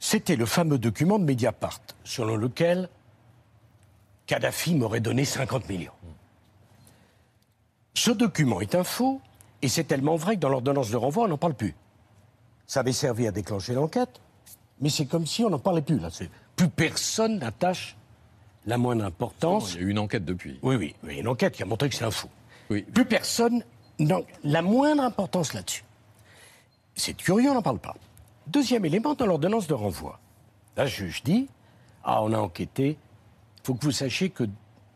C'était 0.00 0.36
le 0.36 0.46
fameux 0.46 0.78
document 0.78 1.18
de 1.18 1.24
Mediapart, 1.24 1.80
selon 2.02 2.36
lequel 2.36 2.88
Kadhafi 4.26 4.74
m'aurait 4.74 5.00
donné 5.00 5.24
50 5.24 5.68
millions. 5.68 5.92
Ce 7.94 8.10
document 8.10 8.60
est 8.60 8.74
un 8.74 8.84
faux, 8.84 9.20
et 9.60 9.68
c'est 9.68 9.84
tellement 9.84 10.16
vrai 10.16 10.36
que 10.36 10.40
dans 10.40 10.48
l'ordonnance 10.48 10.90
de 10.90 10.96
renvoi, 10.96 11.24
on 11.24 11.28
n'en 11.28 11.38
parle 11.38 11.54
plus. 11.54 11.74
Ça 12.66 12.80
avait 12.80 12.92
servi 12.92 13.26
à 13.26 13.32
déclencher 13.32 13.74
l'enquête, 13.74 14.20
mais 14.80 14.88
c'est 14.88 15.06
comme 15.06 15.26
si 15.26 15.44
on 15.44 15.50
n'en 15.50 15.58
parlait 15.58 15.82
plus. 15.82 16.00
Plus 16.56 16.68
personne 16.68 17.38
n'attache 17.38 17.96
la 18.66 18.78
moindre 18.78 19.04
importance. 19.04 19.74
Il 19.74 19.80
y 19.80 19.84
a 19.84 19.86
eu 19.86 19.90
une 19.90 19.98
enquête 19.98 20.24
depuis. 20.24 20.58
Oui, 20.62 20.76
oui, 20.76 20.94
oui, 21.04 21.18
une 21.18 21.28
enquête 21.28 21.54
qui 21.54 21.62
a 21.62 21.66
montré 21.66 21.88
que 21.88 21.94
c'est 21.94 22.04
un 22.04 22.10
faux. 22.10 22.30
Plus 22.68 23.04
personne 23.04 23.62
n'a 23.98 24.20
la 24.44 24.62
moindre 24.62 25.02
importance 25.02 25.52
là-dessus. 25.52 25.84
C'est 26.94 27.14
curieux, 27.14 27.50
on 27.50 27.54
n'en 27.54 27.62
parle 27.62 27.78
pas. 27.78 27.94
Deuxième 28.46 28.84
élément, 28.84 29.14
dans 29.14 29.26
l'ordonnance 29.26 29.66
de 29.66 29.74
renvoi. 29.74 30.18
La 30.76 30.86
juge 30.86 31.22
dit 31.22 31.48
Ah, 32.04 32.22
on 32.22 32.32
a 32.32 32.38
enquêté. 32.38 32.96
Il 33.58 33.66
faut 33.66 33.74
que 33.74 33.84
vous 33.84 33.92
sachiez 33.92 34.30
que 34.30 34.44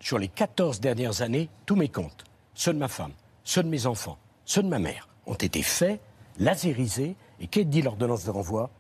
sur 0.00 0.18
les 0.18 0.28
14 0.28 0.80
dernières 0.80 1.22
années, 1.22 1.48
tous 1.64 1.76
mes 1.76 1.88
comptes, 1.88 2.24
ceux 2.56 2.72
de 2.72 2.78
ma 2.78 2.88
femme, 2.88 3.12
ceux 3.44 3.62
de 3.62 3.68
mes 3.68 3.86
enfants, 3.86 4.18
ceux 4.44 4.62
de 4.64 4.68
ma 4.68 4.78
mère, 4.80 5.08
ont 5.26 5.34
été 5.34 5.62
faits, 5.62 6.00
lasérisés. 6.38 7.14
Et 7.38 7.46
qu'est 7.46 7.64
dit 7.64 7.82
l'ordonnance 7.82 8.24
de 8.24 8.30
renvoi? 8.30 8.70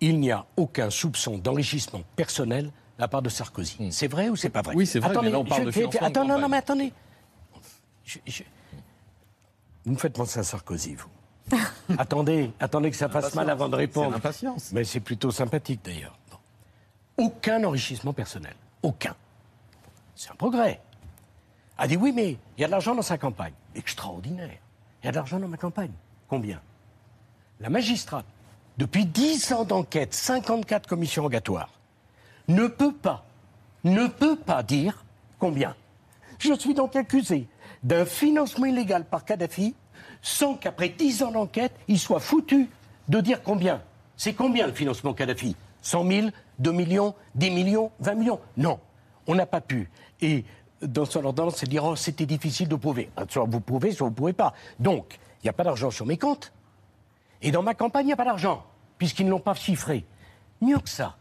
Il 0.00 0.20
n'y 0.20 0.30
a 0.30 0.46
aucun 0.56 0.90
soupçon 0.90 1.36
d'enrichissement 1.38 2.02
personnel 2.14 2.66
de 2.66 2.70
la 2.98 3.08
part 3.08 3.20
de 3.22 3.28
Sarkozy. 3.28 3.76
C'est 3.90 4.06
vrai 4.08 4.28
ou 4.28 4.36
c'est 4.36 4.48
pas 4.50 4.62
vrai? 4.62 4.74
Hmm. 4.74 4.78
Oui, 4.78 4.86
c'est 4.86 5.00
vrai, 5.00 5.10
Attendez, 5.10 5.26
mais 5.26 5.32
là, 5.32 5.38
on 5.40 5.44
parle 5.44 5.72
je- 5.72 5.80
de 5.80 6.24
non, 6.24 6.38
non, 6.38 6.48
mais 6.48 6.56
attendez. 6.58 6.92
Je- 8.04 8.18
je- 8.26 8.42
Vous 9.84 9.92
me 9.92 9.96
faites 9.98 10.12
penser 10.14 10.38
à 10.38 10.42
Sarkozy, 10.44 10.94
vous. 10.94 11.08
attendez, 11.98 12.50
attendez 12.60 12.90
que 12.90 12.96
ça 12.96 13.08
fasse 13.08 13.34
mal 13.34 13.50
avant 13.50 13.68
de 13.68 13.76
répondre. 13.76 14.08
C'est 14.08 14.12
l'impatience. 14.14 14.72
Mais 14.72 14.84
c'est 14.84 15.00
plutôt 15.00 15.30
sympathique 15.30 15.80
d'ailleurs. 15.84 16.18
Bon. 16.30 17.24
Aucun 17.24 17.62
enrichissement 17.64 18.12
personnel. 18.12 18.54
Aucun. 18.82 19.14
C'est 20.14 20.30
un 20.30 20.34
progrès. 20.36 20.80
A 21.78 21.86
dit 21.86 21.96
oui, 21.96 22.12
mais 22.14 22.36
il 22.56 22.60
y 22.60 22.64
a 22.64 22.66
de 22.66 22.72
l'argent 22.72 22.94
dans 22.94 23.02
sa 23.02 23.18
campagne. 23.18 23.52
Extraordinaire. 23.74 24.58
Il 25.02 25.06
y 25.06 25.08
a 25.08 25.10
de 25.12 25.16
l'argent 25.16 25.38
dans 25.38 25.48
ma 25.48 25.56
campagne. 25.56 25.92
Combien? 26.28 26.60
La 27.60 27.70
magistrate, 27.70 28.26
depuis 28.78 29.06
10 29.06 29.52
ans 29.52 29.64
d'enquête, 29.64 30.12
54 30.12 30.88
commissions 30.88 31.22
rogatoires, 31.22 31.70
ne 32.48 32.66
peut 32.66 32.92
pas, 32.92 33.24
ne 33.84 34.06
peut 34.06 34.36
pas 34.36 34.62
dire 34.62 35.04
combien. 35.38 35.74
Je 36.38 36.52
suis 36.54 36.74
donc 36.74 36.96
accusé 36.96 37.46
d'un 37.82 38.04
financement 38.04 38.66
illégal 38.66 39.04
par 39.04 39.24
Kadhafi 39.24 39.74
sans 40.22 40.54
qu'après 40.54 40.88
10 40.88 41.22
ans 41.22 41.30
d'enquête, 41.30 41.72
il 41.88 41.98
soit 41.98 42.20
foutu 42.20 42.68
de 43.08 43.20
dire 43.20 43.42
combien. 43.42 43.82
C'est 44.16 44.34
combien 44.34 44.66
le 44.66 44.72
financement 44.72 45.14
Kadhafi? 45.14 45.56
100 45.82 46.08
000, 46.10 46.28
2 46.58 46.72
millions, 46.72 47.14
10 47.34 47.50
millions, 47.50 47.90
20 48.00 48.14
millions? 48.14 48.40
Non, 48.56 48.80
on 49.26 49.34
n'a 49.34 49.46
pas 49.46 49.60
pu. 49.60 49.88
Et 50.20 50.44
dans 50.82 51.04
son 51.04 51.24
ordonnance, 51.24 51.56
c'est 51.56 51.68
dire 51.68 51.84
oh, 51.84 51.96
c'était 51.96 52.26
difficile 52.26 52.68
de 52.68 52.76
prouver. 52.76 53.10
Soit 53.28 53.44
vous 53.44 53.60
pouvez, 53.60 53.92
soit 53.92 54.06
vous 54.06 54.12
ne 54.12 54.16
pouvez 54.16 54.32
pas. 54.32 54.54
Donc, 54.78 55.18
il 55.42 55.46
n'y 55.46 55.50
a 55.50 55.52
pas 55.52 55.64
d'argent 55.64 55.90
sur 55.90 56.06
mes 56.06 56.18
comptes. 56.18 56.52
Et 57.42 57.50
dans 57.50 57.62
ma 57.62 57.74
campagne, 57.74 58.04
il 58.04 58.08
n'y 58.08 58.12
a 58.12 58.16
pas 58.16 58.24
d'argent, 58.24 58.64
puisqu'ils 58.98 59.26
ne 59.26 59.30
l'ont 59.30 59.40
pas 59.40 59.54
chiffré. 59.54 60.04
Mieux 60.60 60.78
que 60.78 60.88
ça, 60.88 61.16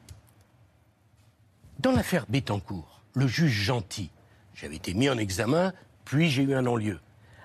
dans 1.79 1.91
l'affaire 1.91 2.25
Bettencourt, 2.29 3.01
le 3.13 3.27
juge 3.27 3.51
gentil, 3.51 4.09
j'avais 4.53 4.75
été 4.75 4.93
mis 4.93 5.09
en 5.09 5.17
examen, 5.17 5.73
puis 6.05 6.29
j'ai 6.29 6.43
eu 6.43 6.55
un 6.55 6.61
non-lieu, 6.61 6.99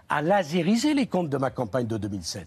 a 0.09 0.23
lasérisé 0.23 0.95
les 0.95 1.07
comptes 1.07 1.31
de 1.31 1.37
ma 1.37 1.51
campagne 1.51 1.87
de 1.87 1.97
2007. 1.97 2.47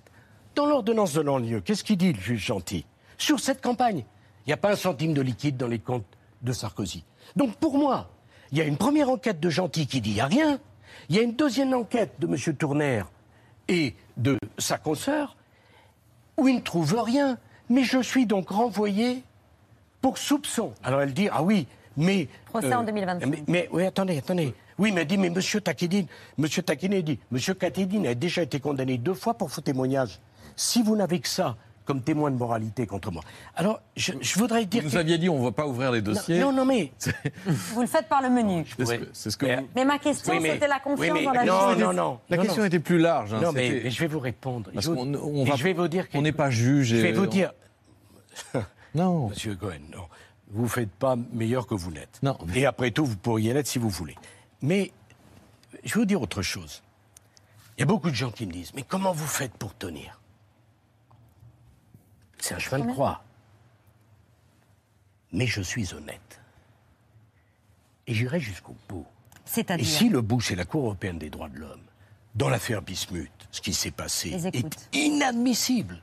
Dans 0.56 0.66
l'ordonnance 0.66 1.14
de 1.14 1.24
non-lieu, 1.24 1.62
qu'est-ce 1.62 1.84
qu'il 1.84 1.98
dit, 1.98 2.14
le 2.14 2.20
juge 2.20 2.46
gentil? 2.46 2.86
Sur 3.18 3.40
cette 3.40 3.62
campagne, 3.62 4.06
il 4.46 4.50
n'y 4.50 4.54
a 4.54 4.58
pas 4.58 4.72
un 4.72 4.76
centime 4.76 5.14
de 5.14 5.22
liquide 5.22 5.58
dans 5.58 5.68
les 5.68 5.80
comptes 5.80 6.06
de 6.42 6.52
Sarkozy. 6.52 7.04
Donc 7.36 7.56
pour 7.58 7.78
moi, 7.78 8.10
il 8.54 8.60
y 8.60 8.62
a 8.62 8.66
une 8.66 8.78
première 8.78 9.10
enquête 9.10 9.40
de 9.40 9.50
gentil 9.50 9.88
qui 9.88 10.00
dit 10.00 10.12
il 10.12 10.14
n'y 10.14 10.22
a 10.22 10.28
rien. 10.28 10.60
Il 11.10 11.16
y 11.16 11.20
a 11.20 11.24
une 11.24 11.34
deuxième 11.34 11.74
enquête 11.74 12.14
de 12.20 12.28
M. 12.28 12.56
Tournaire 12.56 13.08
et 13.68 13.96
de 14.16 14.38
sa 14.60 14.78
consoeur 14.78 15.36
où 16.38 16.48
il 16.48 16.58
ne 16.58 16.62
trouve 16.62 16.96
rien. 17.02 17.40
Mais 17.70 17.84
je 17.84 18.00
suis 18.04 18.28
donc 18.28 18.50
renvoyé 18.50 19.24
pour 20.02 20.20
soupçon. 20.20 20.72
Alors 20.84 21.02
elle 21.02 21.16
dit, 21.16 21.30
ah 21.32 21.42
oui, 21.42 21.66
mais... 21.98 22.28
Procès 22.46 22.76
en 22.76 22.84
2025. 22.84 23.26
Mais, 23.26 23.44
mais- 23.48 23.70
oui, 23.72 23.86
attendez, 23.86 24.20
attendez. 24.20 24.54
Oui, 24.78 24.92
mais 24.92 25.02
elle 25.02 25.08
dit, 25.08 25.18
mais 25.18 25.32
Monsieur 25.32 25.60
Takedine, 25.60 26.06
Monsieur 26.38 26.62
Takedine 26.62 27.02
dit, 27.02 27.20
Monsieur 27.32 27.56
Takedine 27.56 28.06
a 28.06 28.14
déjà 28.14 28.44
été 28.44 28.60
condamné 28.60 29.00
deux 29.00 29.16
fois 29.16 29.34
pour 29.34 29.50
faux 29.50 29.62
témoignage. 29.62 30.20
Si 30.56 30.84
vous 30.84 30.96
n'avez 30.96 31.20
que 31.20 31.28
ça 31.28 31.58
comme 31.86 32.02
témoin 32.02 32.32
de 32.32 32.38
moralité 32.38 32.86
contre 32.88 33.12
moi. 33.12 33.24
Alors, 33.56 33.82
je, 33.96 34.14
je 34.22 34.40
voudrais 34.40 34.66
dire... 34.66 34.82
Vous 34.84 34.88
nous 34.90 34.94
que- 34.94 34.98
aviez 35.00 35.18
dit 35.18 35.30
on 35.30 35.40
ne 35.40 35.44
va 35.44 35.52
pas 35.52 35.68
ouvrir 35.68 35.92
les 35.92 36.02
dossiers. 36.02 36.40
Non, 36.40 36.52
non, 36.54 36.66
mais... 36.66 36.92
Vous 37.46 37.82
le 37.82 37.88
faites 37.88 38.08
par 38.08 38.22
le 38.22 38.30
menu. 38.30 38.66
C'est 38.78 38.86
ce 38.86 38.94
que, 38.96 39.10
c'est 39.14 39.32
ce 39.32 39.38
que 39.38 39.46
vous- 39.60 39.68
Mais 39.76 39.86
ma 39.86 40.00
question, 40.00 40.34
Oui, 40.34 40.40
mais- 40.42 40.54
c'était 40.54 40.68
la 40.68 40.80
confiance 40.80 41.00
oui, 41.18 41.20
mais- 41.20 41.26
dans 41.26 41.32
la 41.34 41.46
non, 41.46 41.68
justice. 41.68 41.84
non, 41.84 41.94
non. 41.94 42.20
La 42.30 42.38
non, 42.38 42.44
question 42.44 42.62
non. 42.62 42.68
était 42.68 42.80
plus 42.80 42.98
large. 43.00 43.34
hein, 43.34 43.42
non, 43.42 43.52
mais, 43.52 43.90
je 43.90 44.00
vais 44.00 44.08
vous 44.08 44.20
répondre. 44.20 44.72
Parce 44.74 44.86
Je 44.86 44.92
vous- 44.92 44.96
qu'on- 44.98 45.14
on 45.16 45.44
va- 45.46 45.56
je 45.56 45.64
vais 45.64 45.74
vous 45.74 45.88
dire 45.88 46.06
on 46.14 46.22
n'est 46.22 46.32
pas 46.32 46.50
juge 46.50 46.88
Je 46.88 46.96
vais 46.98 47.12
vous 47.12 47.28
dire. 47.28 47.52
Non. 48.96 49.30
Monsieur 49.30 49.56
Cohen, 49.56 49.80
non. 49.92 50.04
Vous 50.52 50.64
ne 50.64 50.68
faites 50.68 50.92
pas 50.92 51.16
meilleur 51.34 51.66
que 51.66 51.74
vous 51.74 51.90
n'êtes. 51.92 52.20
Non. 52.22 52.38
Et 52.54 52.66
après 52.68 52.92
tout, 52.92 53.06
vous 53.06 53.18
pourriez 53.18 53.54
l'être 53.54 53.66
si 53.68 53.80
vous 53.80 53.90
voulez. 53.90 54.16
Mais 54.62 54.92
je 55.84 55.96
vais 55.96 56.00
vous 56.02 56.06
dire 56.06 56.22
autre 56.22 56.44
chose. 56.44 56.84
Il 57.78 57.82
y 57.82 57.84
a 57.84 57.88
beaucoup 57.88 58.12
de 58.12 58.16
gens 58.16 58.30
qui 58.30 58.46
me 58.46 58.52
disent 58.52 58.72
Mais 58.76 58.84
comment 58.84 59.12
vous 59.14 59.26
faites 59.26 59.54
pour 59.54 59.74
tenir? 59.76 60.20
C'est 62.44 62.56
un 62.56 62.60
cheval 62.60 62.86
de 62.86 62.92
croix. 62.92 63.24
Mais 65.32 65.48
je 65.48 65.62
suis 65.62 65.94
honnête. 65.94 66.42
Et 68.06 68.14
j'irai 68.14 68.42
jusqu'au 68.42 68.76
bout. 68.90 69.06
Et 69.34 69.40
C'est-à-dire 69.46 69.86
si 69.88 70.10
le 70.10 70.20
bout, 70.20 70.42
c'est 70.42 70.56
la 70.58 70.66
Cour 70.66 70.84
européenne 70.88 71.18
des 71.18 71.30
droits 71.30 71.48
de 71.48 71.58
l'homme, 71.58 71.80
dans 72.36 72.50
l'affaire 72.50 72.82
Bismuth, 72.82 73.32
ce 73.50 73.62
qui 73.62 73.74
s'est 73.74 73.92
passé 73.92 74.32
est 74.52 74.90
inadmissible. 74.92 76.02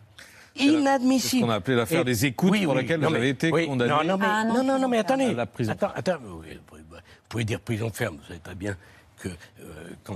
Inadmissible. 0.57 1.21
c'est 1.21 1.37
ce 1.41 1.43
qu'on 1.45 1.51
a 1.51 1.57
appelé 1.57 1.77
l'affaire 1.77 2.01
Et- 2.01 2.05
des 2.05 2.25
écoutes 2.25 2.53
oui, 2.53 2.65
pour 2.65 2.73
oui, 2.75 2.81
laquelle 2.81 3.01
non, 3.01 3.11
vous 3.11 3.15
avez 3.17 3.25
mais- 3.25 3.31
été 3.31 3.53
oui, 3.53 3.67
condamné. 3.67 3.91
Non, 3.93 4.03
non, 4.05 4.17
mais, 4.17 4.27
Ah, 4.27 4.45
non, 4.45 4.55
non, 4.55 4.65
non, 4.65 4.79
non, 4.79 4.89
mais 4.89 4.99
attendez. 4.99 5.25
ferme. 5.25 5.35
À 5.35 5.37
la 5.37 5.47
prison 5.47 5.73
Attends, 5.73 5.93
attends, 5.95 6.19
oui, 6.25 6.59
vous 6.71 6.79
pouvez- 7.29 7.45
dire 7.45 7.61
prison 7.61 7.91
ferme. 7.93 8.17
Vous 8.17 8.25
savez 8.29 8.41
très 8.41 8.55
bien 8.55 8.79
que 9.19 9.29
euh, 9.29 9.91
quand 10.05 10.15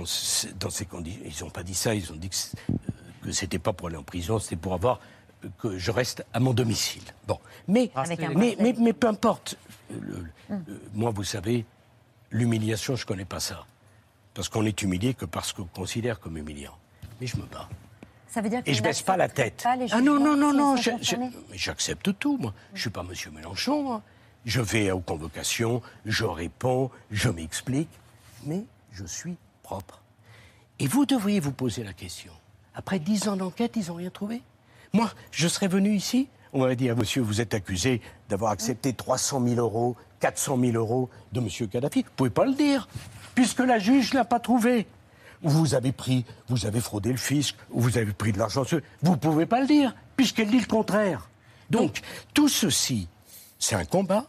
dans 0.59 0.69
ces 0.71 0.85
conditions, 0.87 1.21
ils 1.23 1.43
n'ont 1.43 1.51
pas 1.51 1.61
dit 1.63 1.75
ça. 1.75 1.93
Ils 1.93 2.11
ont 2.11 2.15
dit 2.15 2.29
que, 2.29 2.35
euh, 2.71 2.75
que 3.21 3.31
c'était 3.31 3.59
pas 3.59 3.73
pour 3.73 3.89
aller 3.89 3.97
en 3.97 4.03
prison, 4.03 4.39
c'était 4.39 4.55
pour 4.55 4.73
avoir 4.73 4.95
euh, 4.97 4.99
que 5.57 5.77
je 5.77 5.91
reste 5.91 6.25
à 6.33 6.39
mon 6.39 6.53
domicile. 6.53 7.03
Bon, 7.27 7.39
mais 7.67 7.91
mais, 8.35 8.55
mais, 8.59 8.73
mais 8.77 8.93
peu 8.93 9.07
importe. 9.07 9.57
Euh, 9.91 9.97
le- 10.01 10.25
euh, 10.51 10.57
moi, 10.93 11.11
vous 11.11 11.23
savez, 11.23 11.65
l'humiliation, 12.31 12.95
je 12.95 13.05
connais 13.05 13.25
pas 13.25 13.39
ça, 13.39 13.65
parce 14.33 14.49
qu'on 14.49 14.65
est 14.65 14.81
humilié 14.81 15.13
que 15.13 15.25
parce 15.25 15.53
qu'on 15.53 15.65
considère 15.65 16.19
comme 16.19 16.37
humiliant. 16.37 16.75
Mais 17.21 17.27
je 17.27 17.37
me 17.37 17.43
bats. 17.43 17.69
Ça 18.27 18.41
veut 18.41 18.49
dire 18.49 18.63
que 18.63 18.69
Et 18.69 18.73
je 18.73 18.79
vous 18.79 18.83
baisse 18.83 19.01
pas 19.01 19.15
la 19.15 19.29
tête. 19.29 19.63
pas 19.63 19.77
ah 19.91 20.01
non, 20.01 20.19
non, 20.19 20.35
non, 20.35 20.53
non, 20.53 20.75
j'accepte 21.53 22.17
tout, 22.19 22.37
moi. 22.37 22.53
Je 22.73 22.81
suis 22.81 22.89
pas 22.89 23.03
Monsieur 23.03 23.31
Mélenchon, 23.31 23.83
moi. 23.83 24.01
Je 24.43 24.61
vais 24.61 24.91
aux 24.91 24.99
convocations, 24.99 25.81
je 26.05 26.25
réponds, 26.25 26.91
je 27.09 27.29
m'explique, 27.29 27.89
mais 28.43 28.63
je 28.91 29.05
suis 29.05 29.37
propre. 29.63 30.01
Et 30.79 30.87
vous 30.87 31.05
devriez 31.05 31.39
vous 31.39 31.53
poser 31.53 31.83
la 31.83 31.93
question. 31.93 32.31
Après 32.75 32.99
dix 32.99 33.27
ans 33.29 33.37
d'enquête, 33.37 33.71
ils 33.77 33.87
n'ont 33.87 33.95
rien 33.95 34.09
trouvé? 34.09 34.41
Moi, 34.95 35.11
je 35.29 35.49
serais 35.49 35.67
venu 35.67 35.93
ici, 35.93 36.29
on 36.53 36.59
m'aurait 36.59 36.77
dit, 36.77 36.89
ah, 36.89 36.95
monsieur, 36.95 37.21
vous 37.21 37.41
êtes 37.41 37.53
accusé 37.53 37.99
d'avoir 38.29 38.51
accepté 38.51 38.93
300 38.93 39.45
000 39.45 39.59
euros, 39.59 39.97
400 40.21 40.57
000 40.57 40.77
euros 40.77 41.09
de 41.33 41.41
monsieur 41.41 41.67
Kadhafi. 41.67 42.03
Vous 42.03 42.07
ne 42.09 42.15
pouvez 42.15 42.29
pas 42.29 42.45
le 42.45 42.53
dire, 42.53 42.87
puisque 43.35 43.59
la 43.59 43.77
juge 43.77 44.13
ne 44.13 44.19
l'a 44.19 44.23
pas 44.23 44.39
trouvé. 44.39 44.87
Ou 45.43 45.49
Vous 45.49 45.75
avez 45.75 45.91
pris, 45.91 46.23
vous 46.47 46.65
avez 46.65 46.79
fraudé 46.79 47.11
le 47.11 47.17
fisc, 47.17 47.57
ou 47.71 47.81
vous 47.81 47.97
avez 47.97 48.13
pris 48.13 48.31
de 48.31 48.37
l'argent. 48.39 48.63
Vous 49.01 49.11
ne 49.11 49.17
pouvez 49.17 49.45
pas 49.45 49.59
le 49.59 49.67
dire, 49.67 49.93
puisqu'elle 50.15 50.47
dit 50.49 50.61
le 50.61 50.65
contraire. 50.65 51.27
Donc, 51.69 51.99
tout 52.33 52.47
ceci, 52.47 53.09
c'est 53.59 53.75
un 53.75 53.83
combat. 53.83 54.27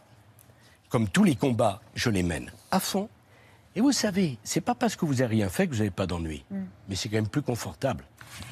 Comme 0.89 1.07
tous 1.07 1.23
les 1.23 1.37
combats, 1.37 1.79
je 1.95 2.09
les 2.09 2.23
mène 2.23 2.51
à 2.71 2.81
fond. 2.81 3.07
Et 3.73 3.79
vous 3.79 3.93
savez, 3.93 4.37
c'est 4.43 4.59
pas 4.59 4.75
parce 4.75 4.97
que 4.97 5.05
vous 5.05 5.15
n'avez 5.15 5.37
rien 5.37 5.47
fait 5.47 5.65
que 5.65 5.71
vous 5.71 5.77
n'avez 5.77 5.91
pas 5.91 6.07
d'ennui. 6.07 6.43
Mais 6.89 6.95
c'est 6.97 7.07
quand 7.07 7.15
même 7.15 7.29
plus 7.29 7.41
confortable 7.41 8.03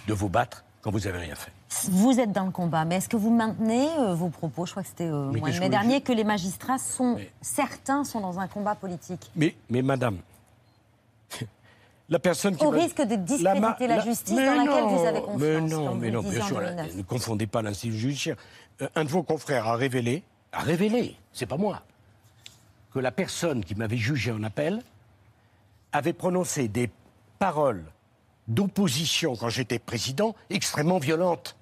de 0.08 0.14
vous 0.14 0.30
battre 0.30 0.65
quand 0.86 0.92
vous 0.92 1.00
n'avez 1.00 1.18
rien 1.18 1.34
fait. 1.34 1.52
Vous 1.90 2.20
êtes 2.20 2.32
dans 2.32 2.46
le 2.46 2.52
combat, 2.52 2.86
mais 2.86 2.98
est-ce 2.98 3.10
que 3.10 3.18
vous 3.18 3.32
maintenez 3.32 3.88
euh, 3.98 4.14
vos 4.14 4.30
propos? 4.30 4.68
Je 4.68 4.72
crois 4.72 4.84
que 4.84 4.90
c'était 4.90 5.08
euh, 5.08 5.32
mois 5.32 5.50
de 5.50 5.60
mai 5.60 5.68
dernier 5.68 6.00
que 6.02 6.14
les 6.14 6.24
magistrats 6.24 6.78
sont 6.78 7.16
Mais- 7.16 7.32
certains 7.42 8.04
sont 8.04 8.20
dans 8.20 8.40
un 8.40 8.48
combat 8.48 8.76
politique. 8.76 9.32
Mais, 9.36 9.56
mais 9.72 9.82
madame, 9.82 10.20
la 12.10 12.20
personne 12.20 12.56
qui. 12.56 12.64
Au 12.64 12.70
va- 12.70 12.78
risque 12.78 13.02
de 13.02 13.16
discréditer 13.16 13.88
ma- 13.88 13.96
la 13.96 14.00
justice 14.06 14.36
mais 14.36 14.46
dans 14.46 14.64
laquelle 14.64 14.84
non, 14.84 14.96
vous 14.96 15.06
avez 15.08 15.22
confiance, 15.22 15.42
Mais 15.42 15.62
non, 15.62 15.96
mais 15.96 16.12
non, 16.12 16.22
bien 16.22 16.46
sûr, 16.46 16.60
2009. 16.60 16.96
ne 16.98 17.02
confondez 17.02 17.48
pas 17.48 17.64
l'institut 17.64 17.98
judiciaire. 17.98 18.36
Un 18.96 19.06
de 19.06 19.10
vos 19.10 19.24
confrères 19.24 19.66
a 19.68 19.76
révélé, 19.78 20.22
a 20.52 20.60
révélé, 20.62 21.16
c'est 21.34 21.48
pas 21.48 21.58
moi, 21.58 21.82
que 22.94 23.00
la 23.00 23.12
personne 23.12 23.66
qui 23.66 23.74
m'avait 23.74 23.98
jugé 23.98 24.32
en 24.32 24.44
appel 24.44 24.84
avait 25.94 26.14
prononcé 26.14 26.68
des 26.68 26.92
paroles 27.40 27.86
d'opposition, 28.48 29.36
quand 29.36 29.50
j'étais 29.50 29.80
président, 29.80 30.36
extrêmement 30.50 31.00
violente. 31.00 31.56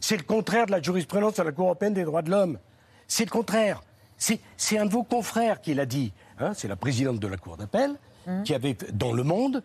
C'est 0.00 0.16
le 0.16 0.22
contraire 0.22 0.66
de 0.66 0.72
la 0.72 0.82
jurisprudence 0.82 1.34
de 1.34 1.42
la 1.42 1.52
Cour 1.52 1.66
européenne 1.66 1.94
des 1.94 2.04
droits 2.04 2.22
de 2.22 2.30
l'homme. 2.30 2.58
C'est 3.06 3.24
le 3.24 3.30
contraire. 3.30 3.82
C'est 4.16 4.78
un 4.78 4.86
de 4.86 4.90
vos 4.90 5.04
confrères 5.04 5.60
qui 5.60 5.74
l'a 5.74 5.86
dit. 5.86 6.12
Hein, 6.38 6.52
c'est 6.54 6.68
la 6.68 6.76
présidente 6.76 7.18
de 7.18 7.26
la 7.26 7.36
Cour 7.36 7.56
d'appel 7.56 7.94
mmh. 8.26 8.42
qui 8.42 8.54
avait, 8.54 8.76
dans 8.92 9.12
Le 9.12 9.22
Monde, 9.22 9.62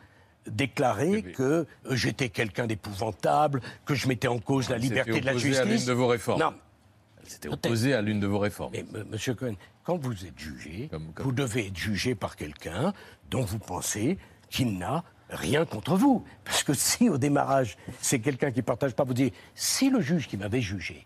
déclaré 0.48 1.22
que 1.22 1.44
euh, 1.44 1.66
j'étais 1.92 2.30
quelqu'un 2.30 2.68
d'épouvantable, 2.68 3.62
que 3.86 3.96
je 3.96 4.08
mettais 4.08 4.28
en 4.28 4.40
cause 4.40 4.70
la 4.70 4.78
liberté 4.78 5.22
de 5.22 5.26
la 5.26 5.34
justice. 5.34 5.60
à 5.60 5.66
l'une 5.66 5.86
de 5.86 5.94
vos 5.94 6.08
réformes. 6.08 6.40
Non. 6.40 6.54
C'était 7.26 7.50
opposé 7.50 7.94
à 7.94 8.02
l'une 8.02 8.20
de 8.20 8.28
vos 8.28 8.40
réformes. 8.40 8.74
Mais, 8.74 9.04
monsieur 9.10 9.34
Cohen, 9.34 9.56
quand 9.84 9.98
vous 9.98 10.26
êtes 10.26 10.38
jugé, 10.38 10.90
vous 11.18 11.32
devez 11.32 11.68
être 11.68 11.78
jugé 11.78 12.16
par 12.16 12.36
quelqu'un 12.36 12.94
dont 13.30 13.44
vous 13.44 13.60
pensez 13.60 14.18
qu'il 14.50 14.78
n'a 14.78 15.04
rien 15.34 15.66
contre 15.66 15.96
vous. 15.96 16.26
Parce 16.44 16.64
que 16.64 16.74
si 16.74 17.10
au 17.10 17.18
démarrage, 17.18 17.78
c'est 18.02 18.20
quelqu'un 18.20 18.52
qui 18.52 18.60
ne 18.60 18.64
partage 18.64 18.94
pas, 18.94 19.04
vous 19.04 19.14
dites, 19.14 19.34
si 19.56 19.90
le 19.90 20.02
juge 20.02 20.28
qui 20.28 20.38
m'avait 20.38 20.62
jugé 20.62 21.06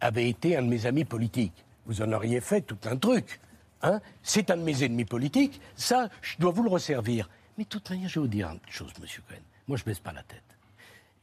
avait 0.00 0.28
été 0.28 0.56
un 0.56 0.62
de 0.62 0.68
mes 0.68 0.86
amis 0.86 1.04
politiques, 1.04 1.64
vous 1.86 2.02
en 2.02 2.12
auriez 2.12 2.40
fait 2.40 2.62
tout 2.62 2.78
un 2.84 2.96
truc. 2.96 3.40
Hein 3.82 4.00
c'est 4.22 4.50
un 4.50 4.56
de 4.56 4.62
mes 4.62 4.84
ennemis 4.84 5.04
politiques, 5.04 5.60
ça, 5.74 6.08
je 6.20 6.36
dois 6.38 6.52
vous 6.52 6.62
le 6.62 6.70
resservir. 6.70 7.28
Mais 7.56 7.64
de 7.64 7.68
toute 7.68 7.88
manière, 7.90 8.08
je 8.08 8.20
vais 8.20 8.26
vous 8.26 8.28
dire 8.28 8.48
une 8.48 8.60
chose, 8.68 8.92
monsieur 9.00 9.22
Cohen. 9.28 9.40
Moi, 9.68 9.76
je 9.76 9.82
ne 9.82 9.86
baisse 9.86 10.00
pas 10.00 10.12
la 10.12 10.22
tête. 10.22 10.42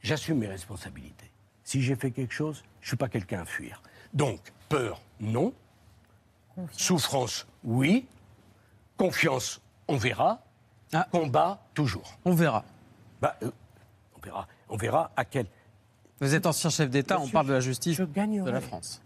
J'assume 0.02 0.38
mes 0.38 0.46
responsabilités. 0.46 1.30
Si 1.64 1.82
j'ai 1.82 1.96
fait 1.96 2.10
quelque 2.10 2.32
chose, 2.32 2.62
je 2.80 2.86
ne 2.86 2.88
suis 2.88 2.96
pas 2.96 3.08
quelqu'un 3.08 3.40
à 3.40 3.44
fuir. 3.44 3.82
Donc, 4.14 4.40
peur, 4.68 5.00
non. 5.20 5.52
Souffrance, 6.72 7.46
oui. 7.62 8.06
Confiance, 8.96 9.60
on 9.86 9.96
verra. 9.96 10.42
Ah. 10.92 11.06
Combat, 11.10 11.60
toujours. 11.74 12.18
On 12.24 12.34
verra. 12.34 12.64
Bah, 13.20 13.36
euh, 13.42 13.50
on 14.16 14.20
verra. 14.20 14.48
On 14.68 14.76
verra 14.76 15.10
à 15.16 15.24
quel. 15.24 15.46
Vous 16.20 16.34
êtes 16.34 16.46
ancien 16.46 16.70
chef 16.70 16.90
d'État, 16.90 17.20
on 17.20 17.28
parle 17.28 17.46
de 17.46 17.52
la 17.52 17.60
justice 17.60 17.98
de 17.98 18.50
la 18.50 18.60
France. 18.60 19.02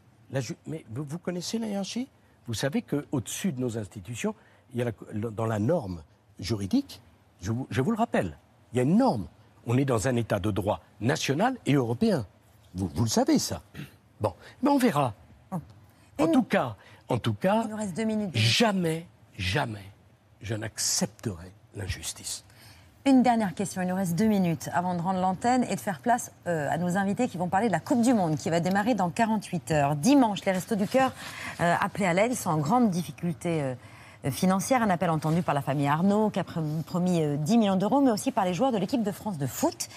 Mais 0.66 0.84
vous, 0.90 1.18
connaissez 1.18 1.58
la 1.58 1.66
hiérarchie? 1.66 2.08
Vous 2.46 2.54
savez 2.54 2.82
qu'au-dessus 2.82 3.52
de 3.52 3.60
nos 3.60 3.76
institutions, 3.76 4.34
il 4.72 4.80
y 4.80 4.82
a 4.82 4.92
dans 5.12 5.44
la 5.44 5.58
norme 5.58 6.02
juridique, 6.38 7.02
je 7.42 7.52
vous, 7.52 7.66
je 7.70 7.82
vous, 7.82 7.90
le 7.90 7.98
rappelle, 7.98 8.38
il 8.72 8.78
y 8.78 8.80
a 8.80 8.82
une 8.82 8.96
norme. 8.96 9.26
On 9.66 9.76
est 9.76 9.84
dans 9.84 10.08
un 10.08 10.16
État 10.16 10.40
de 10.40 10.50
droit 10.50 10.80
national 11.00 11.56
et 11.66 11.74
européen. 11.74 12.26
Vous, 12.74 12.88
vous 12.94 13.04
le 13.04 13.10
savez, 13.10 13.38
ça. 13.38 13.62
Bon, 14.20 14.34
mais 14.62 14.70
on 14.70 14.78
verra. 14.78 15.14
En 16.18 16.28
tout 16.28 16.42
cas, 16.42 16.76
en 17.08 17.18
tout 17.18 17.34
cas, 17.34 17.66
jamais, 18.34 19.06
jamais, 19.36 19.92
je 20.40 20.54
n'accepterai 20.54 21.52
Une 23.04 23.22
dernière 23.22 23.54
question, 23.54 23.82
il 23.82 23.88
nous 23.88 23.96
reste 23.96 24.14
deux 24.14 24.26
minutes 24.26 24.68
avant 24.72 24.94
de 24.94 25.02
rendre 25.02 25.20
l'antenne 25.20 25.64
et 25.68 25.74
de 25.74 25.80
faire 25.80 25.98
place 25.98 26.30
euh, 26.46 26.68
à 26.70 26.78
nos 26.78 26.96
invités 26.96 27.26
qui 27.26 27.36
vont 27.36 27.48
parler 27.48 27.66
de 27.66 27.72
la 27.72 27.80
Coupe 27.80 28.00
du 28.00 28.14
Monde 28.14 28.36
qui 28.36 28.48
va 28.48 28.60
démarrer 28.60 28.94
dans 28.94 29.10
48 29.10 29.70
heures. 29.72 29.96
Dimanche, 29.96 30.44
les 30.44 30.52
Restos 30.52 30.76
du 30.76 30.86
Cœur 30.86 31.12
euh, 31.60 31.74
appelés 31.80 32.06
à 32.06 32.12
l'aide, 32.12 32.34
sont 32.34 32.50
en 32.50 32.58
grande 32.58 32.90
difficulté 32.90 33.62
euh, 34.24 34.30
financière. 34.30 34.82
Un 34.82 34.90
appel 34.90 35.10
entendu 35.10 35.42
par 35.42 35.52
la 35.54 35.62
famille 35.62 35.88
Arnaud 35.88 36.30
qui 36.30 36.38
a 36.38 36.44
promis 36.44 37.22
10 37.38 37.58
millions 37.58 37.76
d'euros, 37.76 38.00
mais 38.00 38.12
aussi 38.12 38.30
par 38.30 38.44
les 38.44 38.54
joueurs 38.54 38.70
de 38.70 38.78
l'équipe 38.78 39.02
de 39.02 39.10
France 39.10 39.36
de 39.36 39.46
foot. 39.46 39.88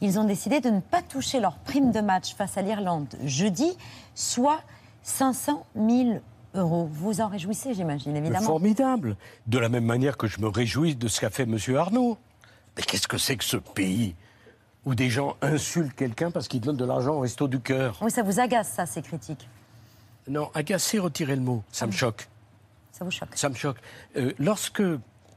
Ils 0.00 0.18
ont 0.18 0.24
décidé 0.24 0.60
de 0.60 0.70
ne 0.70 0.80
pas 0.80 1.02
toucher 1.02 1.40
leur 1.40 1.56
prime 1.56 1.92
de 1.92 2.00
match 2.00 2.34
face 2.34 2.56
à 2.56 2.62
l'Irlande 2.62 3.14
jeudi, 3.24 3.76
soit 4.14 4.60
500 5.02 5.66
000 5.76 6.20
euros. 6.54 6.88
Vous 6.90 7.20
en 7.20 7.28
réjouissez, 7.28 7.74
j'imagine, 7.74 8.16
évidemment. 8.16 8.46
Formidable. 8.46 9.16
De 9.46 9.58
la 9.58 9.68
même 9.68 9.84
manière 9.84 10.16
que 10.16 10.26
je 10.26 10.40
me 10.40 10.48
réjouis 10.48 10.94
de 10.96 11.08
ce 11.08 11.20
qu'a 11.20 11.30
fait 11.30 11.44
M. 11.44 11.58
Arnaud. 11.76 12.18
Mais 12.76 12.82
qu'est-ce 12.82 13.08
que 13.08 13.18
c'est 13.18 13.36
que 13.36 13.44
ce 13.44 13.56
pays 13.56 14.14
où 14.84 14.94
des 14.94 15.08
gens 15.08 15.36
insultent 15.40 15.94
quelqu'un 15.94 16.30
parce 16.30 16.48
qu'il 16.48 16.60
donne 16.60 16.76
de 16.76 16.84
l'argent 16.84 17.14
au 17.14 17.20
resto 17.20 17.48
du 17.48 17.60
cœur? 17.60 17.98
Oui, 18.02 18.10
ça 18.10 18.22
vous 18.22 18.40
agace, 18.40 18.68
ça, 18.68 18.86
ces 18.86 19.02
critiques? 19.02 19.48
Non, 20.28 20.50
agacer, 20.54 20.98
retirez 20.98 21.36
le 21.36 21.42
mot. 21.42 21.62
Ça 21.70 21.86
me 21.86 21.92
ah 21.92 21.96
choque. 21.96 22.28
Ça 22.92 23.04
vous 23.04 23.10
choque? 23.10 23.28
Ça 23.34 23.48
me 23.48 23.54
choque. 23.54 23.78
Euh, 24.16 24.32
lorsque 24.38 24.82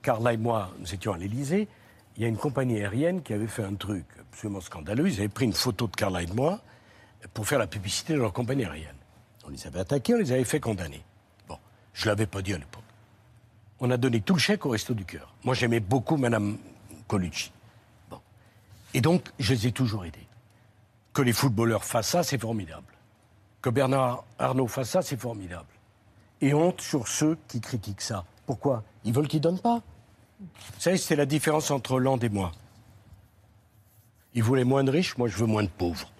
Carla 0.01 0.34
et 0.34 0.38
moi, 0.38 0.72
nous 0.80 0.93
étions 0.93 1.13
à 1.13 1.18
l'Élysée, 1.18 1.68
il 2.15 2.24
y 2.24 2.26
a 2.26 2.30
une 2.30 2.38
compagnie 2.38 2.78
aérienne 2.78 3.22
qui 3.22 3.34
avait 3.34 3.47
fait 3.47 3.63
un 3.63 3.76
truc 3.76 4.05
absolument 4.20 4.61
scandaleux. 4.61 5.07
Ils 5.07 5.20
avaient 5.20 5.28
pris 5.28 5.45
une 5.45 5.53
photo 5.53 5.88
de 5.88 5.95
Carla 5.95 6.24
et 6.24 6.26
de 6.26 6.34
moi 6.34 6.61
pour 7.34 7.47
faire 7.47 7.59
la 7.59 7.68
publicité 7.68 8.13
de 8.13 8.20
leur 8.20 8.34
compagnie 8.34 8.65
aérienne. 8.65 8.97
On 9.48 9.50
les 9.50 9.66
avait 9.66 9.80
attaqués, 9.80 10.14
on 10.14 10.18
les 10.18 10.32
avait 10.34 10.43
fait 10.43 10.60
condamner. 10.60 11.02
Bon, 11.48 11.58
je 11.93 12.06
ne 12.06 12.10
l'avais 12.10 12.28
pas 12.28 12.41
dit 12.41 12.54
à 12.54 12.58
l'époque. 12.58 12.84
On 13.80 13.89
a 13.91 13.98
donné 13.98 14.20
tout 14.20 14.34
le 14.34 14.39
chèque 14.39 14.66
au 14.66 14.70
Resto 14.70 14.93
du 14.93 15.06
Cœur. 15.06 15.34
Moi, 15.45 15.56
j'aimais 15.56 15.80
beaucoup 15.80 16.18
Mme 16.18 16.58
Colucci. 17.08 17.52
Bon. 18.10 18.20
Et 18.93 19.00
donc, 19.00 19.30
je 19.39 19.54
les 19.54 19.68
ai 19.68 19.72
toujours 19.72 20.04
aidés. 20.04 20.28
Que 21.14 21.22
les 21.22 21.32
footballeurs 21.32 21.86
fassent 21.86 22.10
ça, 22.10 22.24
c'est 22.24 22.38
formidable. 22.38 22.93
Que 23.62 23.70
Bernard 23.70 24.26
Arnault 24.38 24.68
fasse 24.68 24.89
ça, 24.89 25.02
c'est 25.02 25.20
formidable. 25.20 25.70
Et 26.41 26.54
honte 26.54 26.82
sur 26.82 27.08
ceux 27.08 27.38
qui 27.48 27.62
critiquent 27.62 28.02
ça. 28.02 28.26
Pourquoi? 28.45 28.84
Ils 29.06 29.14
veulent 29.14 29.28
qu'ils 29.28 29.41
donnent 29.41 29.62
pas. 29.62 29.82
Vous 30.39 30.80
savez, 30.80 31.16
la 31.16 31.26
différence 31.26 31.72
entre 31.72 31.93
Hollande 31.93 32.24
et 32.24 32.30
moi. 32.30 32.52
Il 34.34 34.43
voulait 34.43 34.66
moins 34.66 34.84
de 34.84 34.91
riches, 34.91 35.18
moi 35.18 35.28
je 35.30 35.38
veux 35.38 35.48
moins 35.48 35.64
de 35.64 35.70
pauvres. 35.70 36.12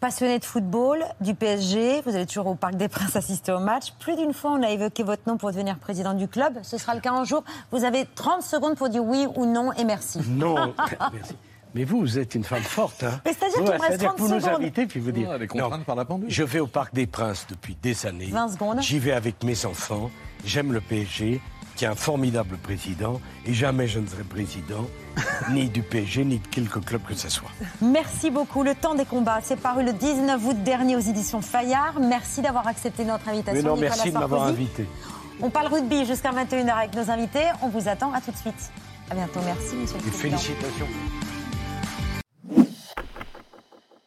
Passionné 0.00 0.38
de 0.38 0.44
football, 0.44 1.04
du 1.20 1.34
PSG, 1.34 2.02
vous 2.02 2.14
allez 2.14 2.24
toujours 2.26 2.46
au 2.46 2.54
Parc 2.54 2.76
des 2.76 2.86
Princes 2.86 3.16
assister 3.16 3.50
au 3.50 3.58
match. 3.58 3.92
Plus 3.98 4.14
d'une 4.14 4.32
fois, 4.32 4.52
on 4.52 4.62
a 4.62 4.70
évoqué 4.70 5.02
votre 5.02 5.22
nom 5.26 5.36
pour 5.36 5.50
devenir 5.50 5.76
président 5.76 6.14
du 6.14 6.28
club. 6.28 6.56
Ce 6.62 6.78
sera 6.78 6.94
le 6.94 7.00
cas 7.00 7.10
un 7.10 7.24
jour. 7.24 7.42
Vous 7.72 7.82
avez 7.82 8.06
30 8.14 8.42
secondes 8.42 8.76
pour 8.76 8.88
dire 8.90 9.02
oui 9.04 9.26
ou 9.34 9.44
non 9.44 9.72
et 9.72 9.82
merci. 9.82 10.20
Non, 10.28 10.72
merci. 11.12 11.34
Mais 11.74 11.82
vous, 11.82 11.98
vous 11.98 12.16
êtes 12.16 12.36
une 12.36 12.44
femme 12.44 12.62
forte. 12.62 13.02
Hein 13.02 13.20
Mais 13.24 13.32
c'est-à-dire 13.32 13.56
qu'il 13.56 13.64
me 13.64 13.88
reste 13.88 13.98
30 14.04 14.18
vous 14.20 14.26
secondes. 14.28 14.40
nous 14.42 14.48
invitez, 14.48 14.86
puis 14.86 15.00
vous 15.00 15.10
dire. 15.10 15.36
non, 15.56 15.80
par 15.84 15.96
la 15.96 16.04
pendule. 16.04 16.30
Je 16.30 16.44
vais 16.44 16.60
au 16.60 16.68
Parc 16.68 16.94
des 16.94 17.08
Princes 17.08 17.48
depuis 17.50 17.76
des 17.82 18.06
années. 18.06 18.30
20 18.30 18.48
secondes. 18.50 18.80
J'y 18.80 19.00
vais 19.00 19.12
avec 19.12 19.42
mes 19.42 19.66
enfants. 19.66 20.12
J'aime 20.44 20.72
le 20.72 20.80
PSG 20.80 21.40
qui 21.78 21.84
est 21.84 21.88
un 21.88 21.94
formidable 21.94 22.56
président, 22.58 23.20
et 23.46 23.54
jamais 23.54 23.86
je 23.86 24.00
ne 24.00 24.06
serai 24.08 24.24
président 24.24 24.84
ni 25.52 25.68
du 25.68 25.82
PSG, 25.82 26.24
ni 26.24 26.40
de 26.40 26.46
quelque 26.48 26.80
club 26.80 27.02
que 27.06 27.14
ce 27.14 27.28
soit. 27.30 27.50
Merci 27.80 28.30
beaucoup. 28.30 28.64
Le 28.64 28.74
temps 28.74 28.96
des 28.96 29.04
combats, 29.04 29.38
c'est 29.44 29.60
paru 29.60 29.84
le 29.84 29.92
19 29.92 30.44
août 30.44 30.62
dernier 30.64 30.96
aux 30.96 31.00
éditions 31.00 31.40
Fayard. 31.40 32.00
Merci 32.00 32.42
d'avoir 32.42 32.66
accepté 32.66 33.04
notre 33.04 33.28
invitation. 33.28 33.62
Mais 33.62 33.68
non, 33.68 33.76
merci 33.76 34.10
de 34.10 34.18
m'avoir 34.18 34.42
invité. 34.42 34.86
On 35.40 35.50
parle 35.50 35.68
rugby 35.72 36.04
jusqu'à 36.04 36.32
21h 36.32 36.68
avec 36.68 36.96
nos 36.96 37.10
invités. 37.10 37.44
On 37.62 37.68
vous 37.68 37.88
attend. 37.88 38.12
À 38.12 38.20
tout 38.20 38.32
de 38.32 38.36
suite. 38.36 38.72
À 39.08 39.14
bientôt. 39.14 39.38
Merci, 39.44 39.76
monsieur 39.76 39.98
le 39.98 40.10
Président. 40.10 40.36
Félicitations. 40.36 40.86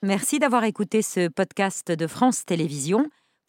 Merci 0.04 0.40
d'avoir 0.40 0.66
écouté 0.66 1.02
ce 1.02 1.30
podcast 1.30 1.90
de 1.90 2.08
France 2.08 2.44
Télévisions. 2.44 3.06